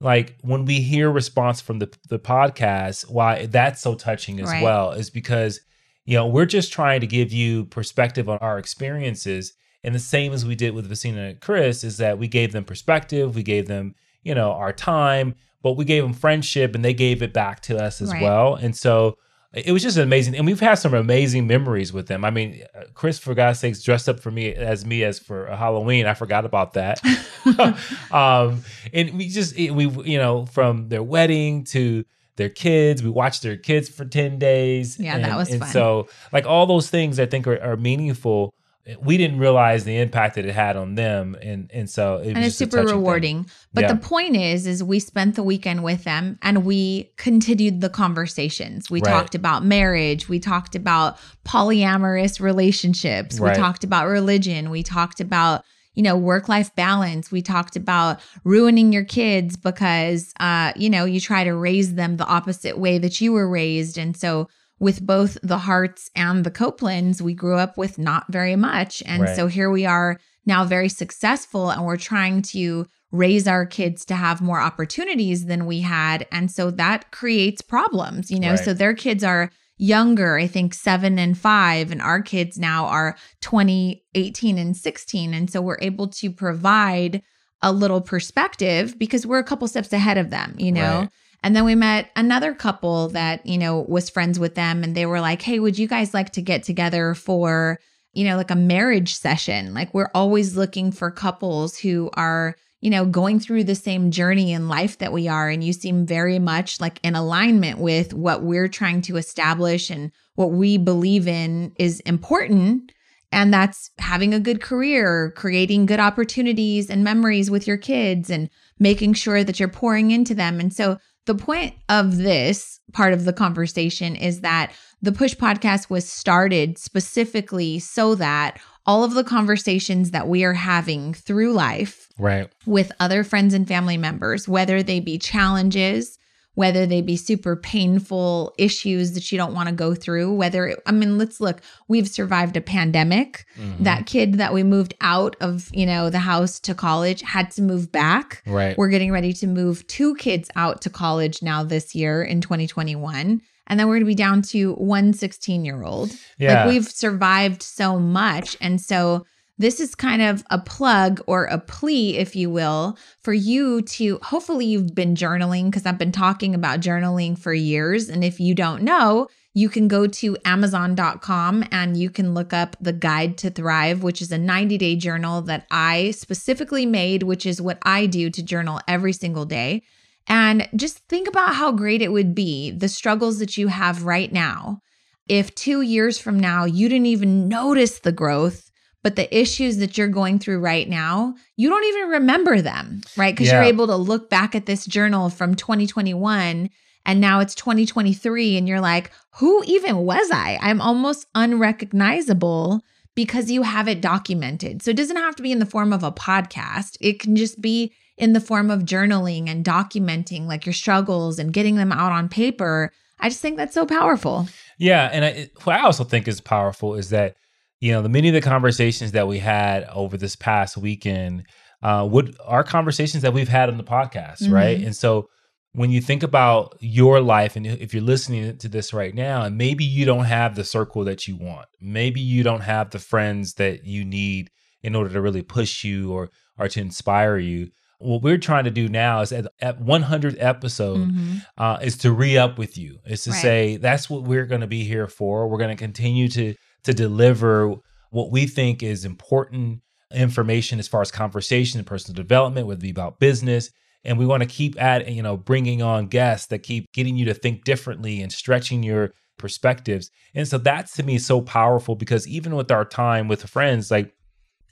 like 0.00 0.36
when 0.42 0.64
we 0.64 0.80
hear 0.80 1.10
response 1.10 1.60
from 1.60 1.78
the, 1.78 1.92
the 2.08 2.18
podcast, 2.18 3.10
why 3.10 3.46
that's 3.46 3.80
so 3.80 3.94
touching 3.94 4.40
as 4.40 4.48
right. 4.48 4.62
well 4.62 4.92
is 4.92 5.10
because, 5.10 5.60
you 6.04 6.16
know, 6.16 6.26
we're 6.26 6.46
just 6.46 6.72
trying 6.72 7.00
to 7.00 7.06
give 7.06 7.32
you 7.32 7.66
perspective 7.66 8.28
on 8.28 8.38
our 8.38 8.58
experiences 8.58 9.54
and 9.82 9.94
the 9.94 10.00
same 10.00 10.32
as 10.32 10.44
we 10.44 10.54
did 10.54 10.74
with 10.74 10.86
Vicina 10.86 11.22
and 11.22 11.40
Chris 11.40 11.84
is 11.84 11.96
that 11.98 12.18
we 12.18 12.28
gave 12.28 12.52
them 12.52 12.64
perspective, 12.64 13.34
we 13.34 13.42
gave 13.42 13.66
them, 13.66 13.94
you 14.22 14.34
know, 14.34 14.52
our 14.52 14.72
time, 14.72 15.34
but 15.62 15.72
we 15.72 15.84
gave 15.84 16.02
them 16.02 16.12
friendship 16.12 16.74
and 16.74 16.84
they 16.84 16.94
gave 16.94 17.22
it 17.22 17.32
back 17.32 17.60
to 17.62 17.82
us 17.82 18.02
as 18.02 18.12
right. 18.12 18.22
well. 18.22 18.54
And 18.54 18.76
so 18.76 19.16
it 19.52 19.72
was 19.72 19.82
just 19.82 19.98
amazing. 19.98 20.36
And 20.36 20.46
we've 20.46 20.60
had 20.60 20.76
some 20.76 20.94
amazing 20.94 21.46
memories 21.46 21.92
with 21.92 22.06
them. 22.06 22.24
I 22.24 22.30
mean, 22.30 22.62
uh, 22.74 22.84
Chris, 22.94 23.18
for 23.18 23.34
God's 23.34 23.58
sakes, 23.58 23.82
dressed 23.82 24.08
up 24.08 24.20
for 24.20 24.30
me 24.30 24.54
as 24.54 24.84
me 24.84 25.02
as 25.02 25.18
for 25.18 25.46
Halloween. 25.46 26.06
I 26.06 26.14
forgot 26.14 26.44
about 26.44 26.74
that. 26.74 27.00
um, 28.12 28.62
and 28.92 29.16
we 29.16 29.28
just, 29.28 29.56
we, 29.56 29.88
you 29.88 30.18
know, 30.18 30.46
from 30.46 30.88
their 30.88 31.02
wedding 31.02 31.64
to, 31.64 32.04
their 32.40 32.48
kids. 32.48 33.02
We 33.02 33.10
watched 33.10 33.42
their 33.42 33.58
kids 33.58 33.90
for 33.90 34.06
10 34.06 34.38
days. 34.38 34.98
Yeah, 34.98 35.16
and, 35.16 35.24
that 35.24 35.36
was 35.36 35.50
and 35.50 35.60
fun. 35.60 35.68
so 35.68 36.08
like 36.32 36.46
all 36.46 36.64
those 36.64 36.88
things 36.88 37.20
I 37.20 37.26
think 37.26 37.46
are, 37.46 37.62
are 37.62 37.76
meaningful 37.76 38.54
we 39.02 39.16
didn't 39.16 39.38
realize 39.38 39.84
the 39.84 39.98
impact 39.98 40.34
that 40.36 40.46
it 40.46 40.54
had 40.54 40.76
on 40.76 40.94
them 40.94 41.36
and 41.42 41.70
and 41.72 41.88
so 41.88 42.16
it 42.16 42.34
and 42.34 42.44
it's 42.44 42.56
super 42.56 42.82
rewarding 42.82 43.44
thing. 43.44 43.52
but 43.74 43.82
yeah. 43.82 43.92
the 43.92 44.00
point 44.00 44.34
is 44.34 44.66
is 44.66 44.82
we 44.82 44.98
spent 44.98 45.34
the 45.34 45.42
weekend 45.42 45.84
with 45.84 46.04
them 46.04 46.38
and 46.42 46.64
we 46.64 47.10
continued 47.16 47.80
the 47.80 47.90
conversations 47.90 48.90
we 48.90 49.00
right. 49.00 49.10
talked 49.10 49.34
about 49.34 49.64
marriage 49.64 50.28
we 50.28 50.40
talked 50.40 50.74
about 50.74 51.18
polyamorous 51.44 52.40
relationships 52.40 53.38
right. 53.38 53.52
we 53.52 53.62
talked 53.62 53.84
about 53.84 54.06
religion 54.06 54.70
we 54.70 54.82
talked 54.82 55.20
about 55.20 55.62
you 55.94 56.02
know 56.02 56.16
work 56.16 56.48
life 56.48 56.74
balance 56.74 57.30
we 57.30 57.42
talked 57.42 57.76
about 57.76 58.18
ruining 58.44 58.92
your 58.92 59.04
kids 59.04 59.56
because 59.56 60.32
uh 60.40 60.72
you 60.74 60.88
know 60.88 61.04
you 61.04 61.20
try 61.20 61.44
to 61.44 61.54
raise 61.54 61.94
them 61.96 62.16
the 62.16 62.26
opposite 62.26 62.78
way 62.78 62.96
that 62.96 63.20
you 63.20 63.32
were 63.32 63.48
raised 63.48 63.98
and 63.98 64.16
so 64.16 64.48
with 64.80 65.06
both 65.06 65.36
the 65.42 65.58
Harts 65.58 66.10
and 66.16 66.42
the 66.44 66.50
Copelands, 66.50 67.20
we 67.22 67.34
grew 67.34 67.56
up 67.56 67.76
with 67.76 67.98
not 67.98 68.24
very 68.30 68.56
much. 68.56 69.02
And 69.06 69.22
Right. 69.24 69.36
so 69.36 69.46
here 69.46 69.70
we 69.70 69.84
are 69.86 70.18
now 70.46 70.64
very 70.64 70.88
successful 70.88 71.70
and 71.70 71.84
we're 71.84 71.98
trying 71.98 72.42
to 72.42 72.86
raise 73.12 73.46
our 73.46 73.66
kids 73.66 74.04
to 74.06 74.14
have 74.14 74.40
more 74.40 74.60
opportunities 74.60 75.44
than 75.46 75.66
we 75.66 75.80
had. 75.80 76.26
And 76.32 76.50
so 76.50 76.70
that 76.72 77.10
creates 77.10 77.60
problems, 77.60 78.30
you 78.30 78.40
know? 78.40 78.50
Right. 78.50 78.58
So 78.58 78.72
their 78.72 78.94
kids 78.94 79.22
are 79.22 79.50
younger, 79.76 80.36
I 80.38 80.46
think 80.46 80.74
seven 80.74 81.18
and 81.18 81.36
five, 81.36 81.90
and 81.90 82.00
our 82.00 82.22
kids 82.22 82.58
now 82.58 82.86
are 82.86 83.16
20, 83.42 84.02
18, 84.14 84.58
and 84.58 84.76
16. 84.76 85.34
And 85.34 85.50
so 85.50 85.60
we're 85.60 85.78
able 85.80 86.08
to 86.08 86.30
provide 86.30 87.22
a 87.62 87.72
little 87.72 88.00
perspective 88.00 88.98
because 88.98 89.26
we're 89.26 89.38
a 89.38 89.44
couple 89.44 89.68
steps 89.68 89.92
ahead 89.92 90.16
of 90.16 90.30
them, 90.30 90.54
you 90.58 90.72
know? 90.72 91.00
Right. 91.00 91.08
And 91.42 91.56
then 91.56 91.64
we 91.64 91.74
met 91.74 92.10
another 92.16 92.54
couple 92.54 93.08
that, 93.08 93.44
you 93.46 93.58
know, 93.58 93.80
was 93.88 94.10
friends 94.10 94.38
with 94.38 94.54
them 94.54 94.82
and 94.84 94.94
they 94.94 95.06
were 95.06 95.20
like, 95.20 95.42
"Hey, 95.42 95.58
would 95.58 95.78
you 95.78 95.88
guys 95.88 96.12
like 96.12 96.30
to 96.32 96.42
get 96.42 96.62
together 96.62 97.14
for, 97.14 97.78
you 98.12 98.24
know, 98.24 98.36
like 98.36 98.50
a 98.50 98.56
marriage 98.56 99.14
session?" 99.14 99.72
Like 99.72 99.94
we're 99.94 100.10
always 100.14 100.56
looking 100.56 100.92
for 100.92 101.10
couples 101.10 101.78
who 101.78 102.10
are, 102.14 102.56
you 102.80 102.90
know, 102.90 103.06
going 103.06 103.40
through 103.40 103.64
the 103.64 103.74
same 103.74 104.10
journey 104.10 104.52
in 104.52 104.68
life 104.68 104.98
that 104.98 105.12
we 105.12 105.28
are 105.28 105.48
and 105.48 105.64
you 105.64 105.72
seem 105.72 106.06
very 106.06 106.38
much 106.38 106.80
like 106.80 107.00
in 107.02 107.14
alignment 107.14 107.78
with 107.78 108.12
what 108.12 108.42
we're 108.42 108.68
trying 108.68 109.00
to 109.02 109.16
establish 109.16 109.90
and 109.90 110.12
what 110.34 110.52
we 110.52 110.76
believe 110.78 111.26
in 111.26 111.72
is 111.78 112.00
important. 112.00 112.92
And 113.32 113.54
that's 113.54 113.90
having 113.98 114.34
a 114.34 114.40
good 114.40 114.60
career, 114.60 115.32
creating 115.36 115.86
good 115.86 116.00
opportunities 116.00 116.90
and 116.90 117.04
memories 117.04 117.50
with 117.50 117.66
your 117.66 117.76
kids, 117.76 118.28
and 118.28 118.50
making 118.78 119.12
sure 119.12 119.44
that 119.44 119.60
you're 119.60 119.68
pouring 119.68 120.10
into 120.10 120.34
them. 120.34 120.58
And 120.58 120.72
so, 120.72 120.98
the 121.26 121.34
point 121.34 121.74
of 121.88 122.16
this 122.16 122.80
part 122.92 123.12
of 123.12 123.24
the 123.24 123.32
conversation 123.32 124.16
is 124.16 124.40
that 124.40 124.72
the 125.02 125.12
Push 125.12 125.34
podcast 125.36 125.88
was 125.90 126.10
started 126.10 126.76
specifically 126.78 127.78
so 127.78 128.14
that 128.16 128.58
all 128.86 129.04
of 129.04 129.14
the 129.14 129.24
conversations 129.24 130.10
that 130.10 130.28
we 130.28 130.44
are 130.44 130.54
having 130.54 131.14
through 131.14 131.52
life 131.52 132.08
Right. 132.18 132.50
with 132.66 132.90
other 133.00 133.22
friends 133.22 133.54
and 133.54 133.68
family 133.68 133.96
members, 133.96 134.48
whether 134.48 134.82
they 134.82 135.00
be 135.00 135.18
challenges, 135.18 136.18
whether 136.54 136.84
they 136.84 137.00
be 137.00 137.16
super 137.16 137.54
painful 137.56 138.52
issues 138.58 139.12
that 139.12 139.30
you 139.30 139.38
don't 139.38 139.54
want 139.54 139.68
to 139.68 139.74
go 139.74 139.94
through, 139.94 140.34
whether, 140.34 140.76
I 140.84 140.92
mean, 140.92 141.16
let's 141.16 141.40
look, 141.40 141.60
we've 141.88 142.08
survived 142.08 142.56
a 142.56 142.60
pandemic. 142.60 143.46
Mhm. 143.58 143.84
That 143.84 144.06
kid 144.06 144.34
that 144.34 144.52
we 144.52 144.62
moved 144.62 144.94
out 145.00 145.36
of, 145.40 145.70
you 145.72 145.86
know, 145.86 146.10
the 146.10 146.18
house 146.18 146.58
to 146.60 146.74
college 146.74 147.22
had 147.22 147.50
to 147.52 147.62
move 147.62 147.92
back. 147.92 148.42
Right. 148.46 148.76
We're 148.76 148.88
getting 148.88 149.12
ready 149.12 149.32
to 149.34 149.46
move 149.46 149.86
two 149.86 150.14
kids 150.16 150.50
out 150.56 150.82
to 150.82 150.90
college 150.90 151.42
now 151.42 151.62
this 151.62 151.94
year 151.94 152.22
in 152.22 152.40
2021. 152.40 153.40
And 153.66 153.78
then 153.78 153.86
we're 153.86 153.94
going 153.94 154.00
to 154.00 154.06
be 154.06 154.14
down 154.16 154.42
to 154.42 154.74
one 154.74 155.12
16 155.12 155.64
year 155.64 155.84
old. 155.84 156.10
yeah. 156.38 156.64
Like 156.64 156.72
we've 156.72 156.88
survived 156.88 157.62
so 157.62 157.98
much. 158.00 158.56
And 158.60 158.80
so 158.80 159.24
this 159.60 159.78
is 159.78 159.94
kind 159.94 160.22
of 160.22 160.42
a 160.48 160.58
plug 160.58 161.20
or 161.26 161.44
a 161.44 161.58
plea, 161.58 162.16
if 162.16 162.34
you 162.34 162.48
will, 162.48 162.96
for 163.22 163.34
you 163.34 163.82
to 163.82 164.18
hopefully 164.22 164.64
you've 164.64 164.94
been 164.94 165.14
journaling 165.14 165.66
because 165.66 165.84
I've 165.84 165.98
been 165.98 166.12
talking 166.12 166.54
about 166.54 166.80
journaling 166.80 167.38
for 167.38 167.52
years. 167.52 168.08
And 168.08 168.24
if 168.24 168.40
you 168.40 168.54
don't 168.54 168.82
know, 168.82 169.28
you 169.52 169.68
can 169.68 169.86
go 169.86 170.06
to 170.06 170.38
Amazon.com 170.46 171.64
and 171.70 171.94
you 171.94 172.08
can 172.08 172.32
look 172.32 172.54
up 172.54 172.74
the 172.80 172.94
Guide 172.94 173.36
to 173.38 173.50
Thrive, 173.50 174.02
which 174.02 174.22
is 174.22 174.32
a 174.32 174.38
90 174.38 174.78
day 174.78 174.96
journal 174.96 175.42
that 175.42 175.66
I 175.70 176.12
specifically 176.12 176.86
made, 176.86 177.24
which 177.24 177.44
is 177.44 177.60
what 177.60 177.78
I 177.82 178.06
do 178.06 178.30
to 178.30 178.42
journal 178.42 178.80
every 178.88 179.12
single 179.12 179.44
day. 179.44 179.82
And 180.26 180.70
just 180.74 181.00
think 181.08 181.28
about 181.28 181.54
how 181.54 181.70
great 181.70 182.00
it 182.00 182.12
would 182.12 182.34
be 182.34 182.70
the 182.70 182.88
struggles 182.88 183.40
that 183.40 183.58
you 183.58 183.68
have 183.68 184.04
right 184.04 184.32
now. 184.32 184.80
If 185.28 185.54
two 185.54 185.82
years 185.82 186.18
from 186.18 186.40
now 186.40 186.64
you 186.64 186.88
didn't 186.88 187.06
even 187.06 187.46
notice 187.46 187.98
the 187.98 188.12
growth, 188.12 188.69
but 189.02 189.16
the 189.16 189.36
issues 189.36 189.78
that 189.78 189.96
you're 189.96 190.08
going 190.08 190.38
through 190.38 190.60
right 190.60 190.88
now, 190.88 191.34
you 191.56 191.68
don't 191.68 191.84
even 191.84 192.10
remember 192.10 192.60
them, 192.60 193.00
right? 193.16 193.34
Because 193.34 193.50
you're 193.50 193.62
able 193.62 193.86
to 193.86 193.96
look 193.96 194.28
back 194.28 194.54
at 194.54 194.66
this 194.66 194.86
journal 194.86 195.30
from 195.30 195.54
2021 195.54 196.70
and 197.06 197.20
now 197.20 197.40
it's 197.40 197.54
2023 197.54 198.56
and 198.56 198.68
you're 198.68 198.80
like, 198.80 199.10
who 199.36 199.62
even 199.64 199.98
was 199.98 200.30
I? 200.30 200.58
I'm 200.60 200.80
almost 200.80 201.26
unrecognizable 201.34 202.82
because 203.14 203.50
you 203.50 203.62
have 203.62 203.88
it 203.88 204.00
documented. 204.00 204.82
So 204.82 204.90
it 204.90 204.96
doesn't 204.96 205.16
have 205.16 205.36
to 205.36 205.42
be 205.42 205.52
in 205.52 205.58
the 205.58 205.66
form 205.66 205.92
of 205.92 206.02
a 206.02 206.12
podcast. 206.12 206.96
It 207.00 207.20
can 207.20 207.36
just 207.36 207.60
be 207.60 207.92
in 208.16 208.34
the 208.34 208.40
form 208.40 208.70
of 208.70 208.82
journaling 208.82 209.48
and 209.48 209.64
documenting 209.64 210.46
like 210.46 210.66
your 210.66 210.72
struggles 210.74 211.38
and 211.38 211.52
getting 211.52 211.76
them 211.76 211.90
out 211.90 212.12
on 212.12 212.28
paper. 212.28 212.92
I 213.18 213.28
just 213.28 213.40
think 213.40 213.56
that's 213.56 213.74
so 213.74 213.86
powerful. 213.86 214.48
Yeah, 214.78 215.08
and 215.12 215.24
I, 215.24 215.50
what 215.64 215.76
I 215.76 215.82
also 215.82 216.04
think 216.04 216.28
is 216.28 216.40
powerful 216.40 216.94
is 216.94 217.10
that 217.10 217.36
you 217.80 217.92
know 217.92 218.02
the 218.02 218.08
many 218.08 218.28
of 218.28 218.34
the 218.34 218.40
conversations 218.40 219.12
that 219.12 219.26
we 219.28 219.38
had 219.38 219.84
over 219.92 220.16
this 220.16 220.36
past 220.36 220.76
weekend 220.76 221.44
uh, 221.82 222.06
would 222.10 222.36
are 222.44 222.62
conversations 222.62 223.22
that 223.22 223.32
we've 223.32 223.48
had 223.48 223.68
on 223.70 223.78
the 223.78 223.84
podcast, 223.84 224.50
right? 224.50 224.78
Mhm. 224.78 224.86
And 224.86 224.96
so 224.96 225.28
when 225.72 225.90
you 225.90 226.00
think 226.00 226.22
about 226.22 226.76
your 226.80 227.20
life, 227.20 227.54
and 227.56 227.66
if 227.66 227.94
you're 227.94 228.02
listening 228.02 228.58
to 228.58 228.68
this 228.68 228.92
right 228.92 229.14
now, 229.14 229.42
and 229.42 229.56
maybe 229.56 229.84
you 229.84 230.04
don't 230.04 230.24
have 230.24 230.56
the 230.56 230.64
circle 230.64 231.04
that 231.04 231.26
you 231.28 231.36
want, 231.36 231.66
maybe 231.80 232.20
you 232.20 232.42
don't 232.42 232.62
have 232.62 232.90
the 232.90 232.98
friends 232.98 233.54
that 233.54 233.84
you 233.86 234.04
need 234.04 234.50
in 234.82 234.94
order 234.94 235.10
to 235.10 235.20
really 235.20 235.42
push 235.42 235.84
you 235.84 236.12
or 236.12 236.28
or 236.58 236.68
to 236.68 236.80
inspire 236.80 237.38
you. 237.38 237.68
What 237.98 238.22
we're 238.22 238.38
trying 238.38 238.64
to 238.64 238.70
do 238.70 238.88
now 238.88 239.20
is 239.20 239.30
at, 239.32 239.46
at 239.62 239.80
100 239.80 240.36
episode 240.38 241.10
Mhm. 241.12 241.42
uh, 241.56 241.78
is 241.82 241.96
to 241.98 242.12
re 242.12 242.36
up 242.36 242.58
with 242.58 242.76
you. 242.76 242.98
Is 243.06 243.24
to 243.24 243.30
Right. 243.30 243.40
say 243.42 243.76
that's 243.76 244.10
what 244.10 244.24
we're 244.24 244.46
going 244.46 244.60
to 244.62 244.66
be 244.66 244.84
here 244.84 245.06
for. 245.06 245.48
We're 245.48 245.58
going 245.58 245.74
to 245.76 245.82
continue 245.82 246.28
to 246.30 246.54
to 246.84 246.94
deliver 246.94 247.74
what 248.10 248.30
we 248.30 248.46
think 248.46 248.82
is 248.82 249.04
important 249.04 249.80
information 250.12 250.78
as 250.78 250.88
far 250.88 251.00
as 251.00 251.12
conversation 251.12 251.78
and 251.78 251.86
personal 251.86 252.16
development, 252.16 252.66
whether 252.66 252.78
it 252.78 252.82
be 252.82 252.90
about 252.90 253.20
business. 253.20 253.70
And 254.04 254.18
we 254.18 254.26
want 254.26 254.42
to 254.42 254.48
keep 254.48 254.80
at 254.80 255.10
you 255.10 255.22
know 255.22 255.36
bringing 255.36 255.82
on 255.82 256.06
guests 256.06 256.48
that 256.48 256.60
keep 256.60 256.90
getting 256.92 257.16
you 257.16 257.26
to 257.26 257.34
think 257.34 257.64
differently 257.64 258.22
and 258.22 258.32
stretching 258.32 258.82
your 258.82 259.12
perspectives. 259.38 260.10
And 260.34 260.48
so 260.48 260.58
that's 260.58 260.94
to 260.96 261.02
me 261.02 261.18
so 261.18 261.40
powerful 261.40 261.94
because 261.94 262.26
even 262.26 262.56
with 262.56 262.70
our 262.70 262.84
time 262.84 263.28
with 263.28 263.48
friends, 263.48 263.90
like 263.90 264.14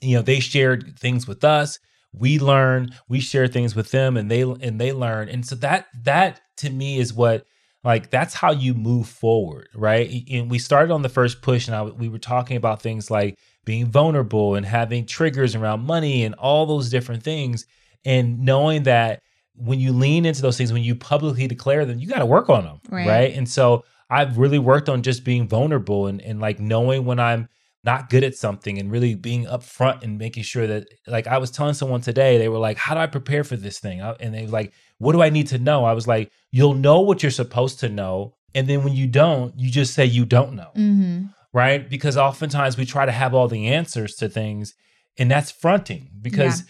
you 0.01 0.15
know 0.15 0.21
they 0.21 0.39
shared 0.39 0.97
things 0.97 1.27
with 1.27 1.43
us 1.43 1.79
we 2.13 2.39
learn 2.39 2.89
we 3.07 3.19
share 3.19 3.47
things 3.47 3.75
with 3.75 3.91
them 3.91 4.17
and 4.17 4.29
they 4.29 4.41
and 4.41 4.79
they 4.79 4.91
learn 4.91 5.29
and 5.29 5.45
so 5.45 5.55
that 5.55 5.87
that 6.03 6.41
to 6.57 6.69
me 6.69 6.99
is 6.99 7.13
what 7.13 7.45
like 7.83 8.09
that's 8.09 8.33
how 8.33 8.51
you 8.51 8.73
move 8.73 9.07
forward 9.07 9.69
right? 9.73 10.23
And 10.31 10.51
we 10.51 10.59
started 10.59 10.93
on 10.93 11.01
the 11.01 11.09
first 11.09 11.41
push 11.41 11.67
and 11.67 11.75
I, 11.75 11.83
we 11.83 12.09
were 12.09 12.19
talking 12.19 12.57
about 12.57 12.81
things 12.81 13.09
like 13.09 13.37
being 13.65 13.85
vulnerable 13.87 14.55
and 14.55 14.65
having 14.65 15.05
triggers 15.05 15.55
around 15.55 15.81
money 15.81 16.23
and 16.23 16.35
all 16.35 16.65
those 16.65 16.89
different 16.89 17.23
things 17.23 17.65
and 18.05 18.39
knowing 18.39 18.83
that 18.83 19.21
when 19.55 19.79
you 19.79 19.91
lean 19.91 20.25
into 20.25 20.41
those 20.41 20.57
things 20.57 20.71
when 20.73 20.83
you 20.83 20.95
publicly 20.95 21.47
declare 21.47 21.85
them 21.85 21.99
you 21.99 22.07
got 22.07 22.19
to 22.19 22.25
work 22.25 22.49
on 22.49 22.63
them 22.63 22.79
Right. 22.89 23.07
right? 23.07 23.33
And 23.33 23.47
so 23.47 23.83
i've 24.09 24.37
really 24.37 24.59
worked 24.59 24.89
on 24.89 25.03
just 25.03 25.23
being 25.23 25.47
vulnerable 25.47 26.07
and, 26.07 26.19
and 26.21 26.39
like 26.39 26.59
knowing 26.59 27.05
when 27.05 27.19
i'm 27.19 27.47
not 27.83 28.09
good 28.09 28.23
at 28.23 28.35
something 28.35 28.77
and 28.77 28.91
really 28.91 29.15
being 29.15 29.45
upfront 29.45 30.03
and 30.03 30.17
making 30.17 30.43
sure 30.43 30.67
that 30.67 30.87
like 31.07 31.27
I 31.27 31.37
was 31.37 31.49
telling 31.49 31.73
someone 31.73 32.01
today 32.01 32.37
they 32.37 32.49
were 32.49 32.57
like 32.57 32.77
how 32.77 32.93
do 32.93 32.99
I 32.99 33.07
prepare 33.07 33.45
for 33.45 33.55
this 33.55 33.79
thing? 33.79 34.01
And 34.01 34.33
they 34.33 34.43
were 34.43 34.51
like 34.51 34.73
what 34.99 35.13
do 35.13 35.21
I 35.21 35.29
need 35.29 35.47
to 35.47 35.57
know? 35.57 35.85
I 35.85 35.93
was 35.93 36.07
like 36.07 36.31
you'll 36.51 36.75
know 36.75 37.01
what 37.01 37.23
you're 37.23 37.31
supposed 37.31 37.79
to 37.81 37.89
know. 37.89 38.33
And 38.55 38.67
then 38.67 38.83
when 38.83 38.93
you 38.93 39.07
don't 39.07 39.57
you 39.59 39.69
just 39.69 39.93
say 39.93 40.05
you 40.05 40.25
don't 40.25 40.53
know. 40.53 40.71
Hmm 40.75 41.25
right? 41.53 41.89
Because 41.89 42.17
oftentimes 42.17 42.77
we 42.77 42.85
try 42.85 43.05
to 43.05 43.11
have 43.11 43.33
all 43.33 43.47
the 43.47 43.67
answers 43.67 44.15
to 44.17 44.29
things 44.29 44.75
and 45.17 45.29
that's 45.29 45.51
fronting 45.51 46.09
because 46.21 46.63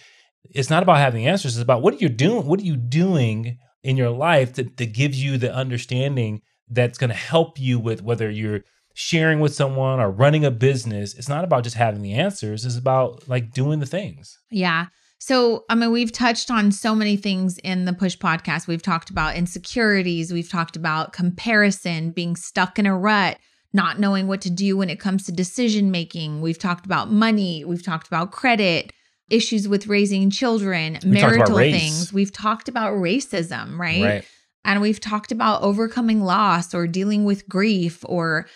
it's 0.49 0.69
not 0.69 0.83
about 0.83 0.97
having 0.97 1.27
answers 1.27 1.55
it's 1.55 1.63
about 1.63 1.81
what 1.81 1.93
are 1.93 1.97
you 1.97 2.09
doing 2.09 2.47
what 2.47 2.59
are 2.59 2.65
you 2.65 2.77
doing 2.77 3.57
in 3.83 3.97
your 3.97 4.09
life 4.09 4.53
that, 4.53 4.77
that 4.77 4.93
gives 4.93 5.23
you 5.23 5.37
the 5.37 5.53
understanding 5.53 6.41
that's 6.69 6.97
going 6.97 7.09
to 7.09 7.15
help 7.15 7.59
you 7.59 7.77
with 7.77 8.01
whether 8.01 8.29
you're 8.29 8.61
sharing 8.93 9.39
with 9.39 9.55
someone 9.55 9.99
or 9.99 10.11
running 10.11 10.43
a 10.43 10.51
business. 10.51 11.13
It's 11.13 11.29
not 11.29 11.43
about 11.43 11.63
just 11.63 11.77
having 11.77 12.01
the 12.01 12.13
answers 12.13 12.65
it's 12.65 12.77
about 12.77 13.27
like 13.29 13.51
doing 13.51 13.79
the 13.79 13.85
things. 13.85 14.39
Yeah. 14.49 14.87
So, 15.19 15.65
I 15.69 15.75
mean, 15.75 15.91
we've 15.91 16.13
touched 16.13 16.49
on 16.49 16.71
so 16.71 16.95
many 16.95 17.17
things 17.17 17.57
in 17.59 17.83
the 17.83 17.93
Push 17.93 18.17
podcast. 18.17 18.67
We've 18.67 18.81
talked 18.81 19.09
about 19.09 19.35
insecurities, 19.35 20.31
we've 20.31 20.49
talked 20.49 20.75
about 20.75 21.13
comparison, 21.13 22.11
being 22.11 22.37
stuck 22.37 22.79
in 22.79 22.85
a 22.85 22.97
rut, 22.97 23.37
not 23.73 23.99
knowing 23.99 24.27
what 24.27 24.41
to 24.41 24.49
do 24.49 24.77
when 24.77 24.89
it 24.89 24.99
comes 24.99 25.25
to 25.25 25.33
decision 25.33 25.91
making. 25.91 26.41
We've 26.41 26.57
talked 26.57 26.85
about 26.85 27.11
money, 27.11 27.65
we've 27.65 27.83
talked 27.83 28.07
about 28.07 28.31
credit, 28.31 28.93
issues 29.29 29.67
with 29.67 29.87
raising 29.87 30.29
children, 30.29 30.97
We 31.03 31.11
marital 31.11 31.57
things. 31.57 32.13
We've 32.13 32.31
talked 32.31 32.69
about 32.69 32.93
racism, 32.93 33.77
right? 33.77 34.01
right 34.01 34.25
And 34.65 34.81
we've 34.81 34.99
talked 34.99 35.31
about 35.31 35.61
overcoming 35.61 36.21
loss 36.21 36.73
or 36.73 36.87
dealing 36.87 37.25
with 37.25 37.47
grief 37.47 38.03
or 38.05 38.47